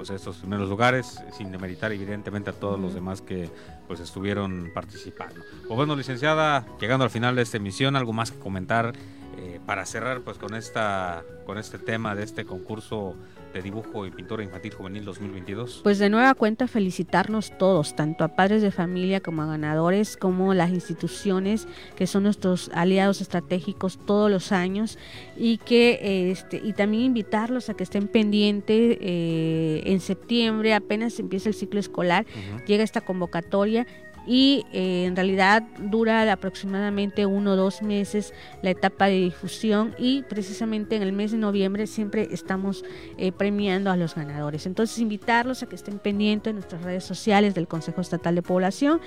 pues 0.00 0.08
estos 0.08 0.38
primeros 0.38 0.70
lugares, 0.70 1.22
sin 1.36 1.52
demeritar 1.52 1.92
evidentemente 1.92 2.48
a 2.48 2.54
todos 2.54 2.80
los 2.80 2.94
demás 2.94 3.20
que 3.20 3.50
pues 3.86 4.00
estuvieron 4.00 4.70
participando. 4.72 5.42
Pues 5.68 5.76
bueno, 5.76 5.94
licenciada, 5.94 6.64
llegando 6.80 7.04
al 7.04 7.10
final 7.10 7.36
de 7.36 7.42
esta 7.42 7.58
emisión, 7.58 7.96
algo 7.96 8.14
más 8.14 8.32
que 8.32 8.38
comentar 8.38 8.94
eh, 9.36 9.60
para 9.66 9.84
cerrar 9.84 10.22
pues 10.22 10.38
con 10.38 10.54
esta 10.54 11.22
con 11.44 11.58
este 11.58 11.78
tema 11.78 12.14
de 12.14 12.22
este 12.22 12.46
concurso 12.46 13.14
de 13.52 13.62
dibujo 13.62 14.06
y 14.06 14.10
pintura 14.10 14.42
infantil 14.42 14.72
juvenil 14.74 15.04
2022? 15.04 15.80
Pues 15.82 15.98
de 15.98 16.10
nueva 16.10 16.34
cuenta 16.34 16.68
felicitarnos 16.68 17.56
todos, 17.58 17.96
tanto 17.96 18.24
a 18.24 18.28
padres 18.28 18.62
de 18.62 18.70
familia 18.70 19.20
como 19.20 19.42
a 19.42 19.46
ganadores, 19.46 20.16
como 20.16 20.54
las 20.54 20.70
instituciones 20.70 21.66
que 21.96 22.06
son 22.06 22.24
nuestros 22.24 22.70
aliados 22.74 23.20
estratégicos 23.20 23.98
todos 24.06 24.30
los 24.30 24.52
años 24.52 24.98
y 25.36 25.58
que 25.58 26.30
este 26.30 26.60
y 26.62 26.72
también 26.72 27.04
invitarlos 27.04 27.68
a 27.68 27.74
que 27.74 27.84
estén 27.84 28.08
pendientes 28.08 28.98
eh, 29.00 29.82
en 29.84 30.00
septiembre 30.00 30.74
apenas 30.74 31.18
empieza 31.18 31.48
el 31.48 31.54
ciclo 31.54 31.80
escolar 31.80 32.26
llega 32.66 32.84
esta 32.84 33.00
convocatoria 33.00 33.86
y 34.26 34.64
eh, 34.72 35.04
en 35.06 35.16
realidad 35.16 35.62
dura 35.78 36.30
aproximadamente 36.30 37.26
uno 37.26 37.52
o 37.52 37.56
dos 37.56 37.82
meses 37.82 38.34
la 38.62 38.70
etapa 38.70 39.06
de 39.06 39.20
difusión 39.20 39.94
y 39.98 40.22
precisamente 40.22 40.96
en 40.96 41.02
el 41.02 41.12
mes 41.12 41.32
de 41.32 41.38
noviembre 41.38 41.86
siempre 41.86 42.28
estamos 42.30 42.84
eh, 43.16 43.32
premiando 43.32 43.90
a 43.90 43.96
los 43.96 44.14
ganadores. 44.14 44.66
Entonces 44.66 44.98
invitarlos 44.98 45.62
a 45.62 45.66
que 45.66 45.76
estén 45.76 45.98
pendientes 45.98 46.50
de 46.50 46.54
nuestras 46.54 46.82
redes 46.82 47.04
sociales 47.04 47.54
del 47.54 47.68
Consejo 47.68 48.00
Estatal 48.00 48.34
de 48.34 48.42
Población 48.42 49.00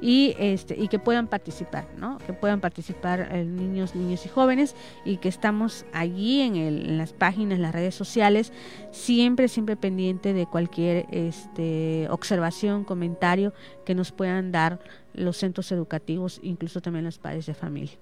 y, 0.00 0.34
este, 0.38 0.76
y 0.78 0.88
que 0.88 0.98
puedan 0.98 1.26
participar, 1.26 1.88
¿no? 1.96 2.18
que 2.18 2.32
puedan 2.32 2.60
participar 2.60 3.28
eh, 3.32 3.44
niños, 3.44 3.94
niños 3.94 4.24
y 4.26 4.28
jóvenes 4.28 4.74
y 5.04 5.16
que 5.16 5.28
estamos 5.28 5.84
allí 5.92 6.40
en, 6.40 6.56
en 6.56 6.98
las 6.98 7.12
páginas, 7.12 7.56
en 7.56 7.62
las 7.62 7.74
redes 7.74 7.94
sociales, 7.94 8.52
siempre, 8.92 9.48
siempre 9.48 9.76
pendiente 9.76 10.32
de 10.32 10.46
cualquier 10.46 11.06
este, 11.10 12.06
observación, 12.10 12.84
comentario 12.84 13.52
que 13.90 13.94
nos 13.96 14.12
puedan 14.12 14.52
dar 14.52 14.78
los 15.14 15.36
centros 15.38 15.72
educativos, 15.72 16.38
incluso 16.44 16.80
también 16.80 17.04
los 17.04 17.18
padres 17.18 17.46
de 17.46 17.54
familia. 17.54 17.98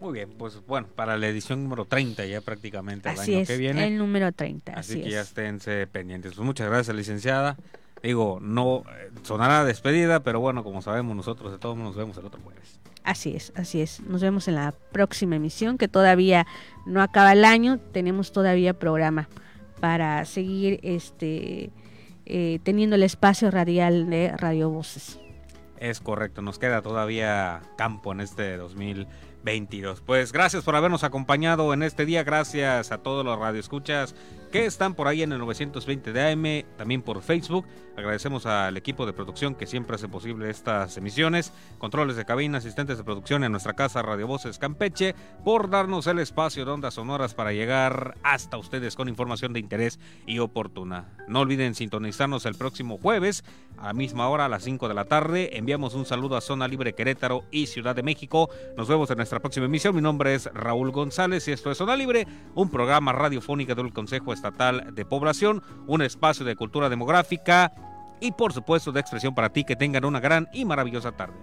Muy 0.00 0.12
bien, 0.12 0.28
pues 0.36 0.60
bueno, 0.66 0.86
para 0.94 1.16
la 1.16 1.28
edición 1.28 1.62
número 1.62 1.86
30 1.86 2.26
ya 2.26 2.42
prácticamente 2.42 3.08
el 3.08 3.18
año 3.18 3.46
que 3.46 3.56
viene. 3.56 3.86
El 3.86 3.96
número 3.96 4.30
30. 4.32 4.74
Así, 4.74 5.00
que 5.00 5.08
ya 5.08 5.22
esténse 5.22 5.86
pendientes. 5.86 6.34
Pues 6.34 6.44
muchas 6.44 6.68
gracias, 6.68 6.94
licenciada. 6.94 7.56
Digo, 8.02 8.38
no 8.42 8.84
eh, 8.86 9.10
sonará 9.22 9.64
despedida, 9.64 10.20
pero 10.22 10.40
bueno, 10.40 10.62
como 10.62 10.82
sabemos 10.82 11.16
nosotros 11.16 11.52
de 11.52 11.58
todos 11.58 11.78
nos 11.78 11.96
vemos 11.96 12.18
el 12.18 12.26
otro 12.26 12.42
jueves. 12.42 12.78
Así 13.02 13.34
es, 13.34 13.50
así 13.56 13.80
es. 13.80 14.00
Nos 14.00 14.20
vemos 14.20 14.46
en 14.46 14.56
la 14.56 14.74
próxima 14.92 15.36
emisión, 15.36 15.78
que 15.78 15.88
todavía 15.88 16.46
no 16.84 17.00
acaba 17.00 17.32
el 17.32 17.46
año, 17.46 17.78
tenemos 17.92 18.30
todavía 18.30 18.74
programa 18.74 19.26
para 19.80 20.26
seguir 20.26 20.80
este 20.82 21.70
eh, 22.28 22.60
teniendo 22.62 22.96
el 22.96 23.02
espacio 23.02 23.50
radial 23.50 24.10
de 24.10 24.36
Radio 24.36 24.70
Voces. 24.70 25.18
Es 25.78 26.00
correcto, 26.00 26.42
nos 26.42 26.58
queda 26.58 26.82
todavía 26.82 27.62
campo 27.76 28.12
en 28.12 28.20
este 28.20 28.56
2022. 28.56 30.00
Pues 30.02 30.32
gracias 30.32 30.64
por 30.64 30.76
habernos 30.76 31.04
acompañado 31.04 31.72
en 31.72 31.82
este 31.82 32.04
día, 32.04 32.24
gracias 32.24 32.92
a 32.92 32.98
todos 32.98 33.24
los 33.24 33.38
radioescuchas 33.38 34.14
que 34.48 34.66
están 34.66 34.94
por 34.94 35.08
ahí 35.08 35.22
en 35.22 35.32
el 35.32 35.38
920 35.38 36.12
de 36.12 36.32
AM, 36.32 36.76
también 36.76 37.02
por 37.02 37.22
Facebook. 37.22 37.66
Agradecemos 37.96 38.46
al 38.46 38.76
equipo 38.76 39.06
de 39.06 39.12
producción 39.12 39.54
que 39.54 39.66
siempre 39.66 39.96
hace 39.96 40.08
posible 40.08 40.50
estas 40.50 40.96
emisiones, 40.96 41.52
controles 41.78 42.16
de 42.16 42.24
cabina, 42.24 42.58
asistentes 42.58 42.96
de 42.96 43.04
producción 43.04 43.42
en 43.44 43.50
nuestra 43.50 43.74
casa 43.74 44.02
Radio 44.02 44.26
Voces 44.26 44.58
Campeche, 44.58 45.14
por 45.44 45.68
darnos 45.68 46.06
el 46.06 46.20
espacio 46.20 46.64
de 46.64 46.70
ondas 46.70 46.94
sonoras 46.94 47.34
para 47.34 47.52
llegar 47.52 48.16
hasta 48.22 48.56
ustedes 48.56 48.94
con 48.94 49.08
información 49.08 49.52
de 49.52 49.60
interés 49.60 49.98
y 50.26 50.38
oportuna. 50.38 51.08
No 51.26 51.40
olviden 51.40 51.74
sintonizarnos 51.74 52.46
el 52.46 52.54
próximo 52.54 52.98
jueves 52.98 53.44
a 53.76 53.86
la 53.86 53.92
misma 53.92 54.28
hora, 54.28 54.46
a 54.46 54.48
las 54.48 54.62
5 54.64 54.88
de 54.88 54.94
la 54.94 55.04
tarde. 55.04 55.56
Enviamos 55.56 55.94
un 55.94 56.06
saludo 56.06 56.36
a 56.36 56.40
Zona 56.40 56.68
Libre 56.68 56.94
Querétaro 56.94 57.44
y 57.50 57.66
Ciudad 57.66 57.94
de 57.94 58.02
México. 58.02 58.48
Nos 58.76 58.88
vemos 58.88 59.10
en 59.10 59.16
nuestra 59.16 59.40
próxima 59.40 59.66
emisión. 59.66 59.94
Mi 59.94 60.02
nombre 60.02 60.34
es 60.34 60.46
Raúl 60.52 60.90
González 60.90 61.46
y 61.48 61.52
esto 61.52 61.70
es 61.70 61.78
Zona 61.78 61.96
Libre, 61.96 62.26
un 62.54 62.70
programa 62.70 63.12
radiofónico 63.12 63.74
del 63.74 63.92
Consejo 63.92 64.32
Estatal 64.38 64.94
de 64.94 65.04
Población, 65.04 65.62
un 65.86 66.02
espacio 66.02 66.44
de 66.44 66.56
cultura 66.56 66.88
demográfica 66.88 67.72
y 68.20 68.32
por 68.32 68.52
supuesto 68.52 68.92
de 68.92 69.00
expresión 69.00 69.34
para 69.34 69.50
ti. 69.50 69.64
Que 69.64 69.76
tengan 69.76 70.04
una 70.04 70.20
gran 70.20 70.48
y 70.52 70.64
maravillosa 70.64 71.12
tarde. 71.12 71.34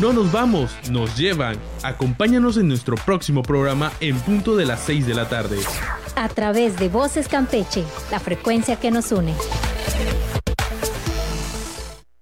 No 0.00 0.12
nos 0.14 0.32
vamos, 0.32 0.74
nos 0.90 1.16
llevan. 1.16 1.56
Acompáñanos 1.82 2.56
en 2.56 2.68
nuestro 2.68 2.96
próximo 2.96 3.42
programa 3.42 3.92
en 4.00 4.18
punto 4.20 4.56
de 4.56 4.64
las 4.64 4.80
6 4.80 5.06
de 5.06 5.14
la 5.14 5.28
tarde. 5.28 5.58
A 6.16 6.28
través 6.28 6.78
de 6.78 6.88
Voces 6.88 7.28
Campeche, 7.28 7.84
la 8.10 8.18
frecuencia 8.18 8.76
que 8.76 8.90
nos 8.90 9.12
une. 9.12 9.34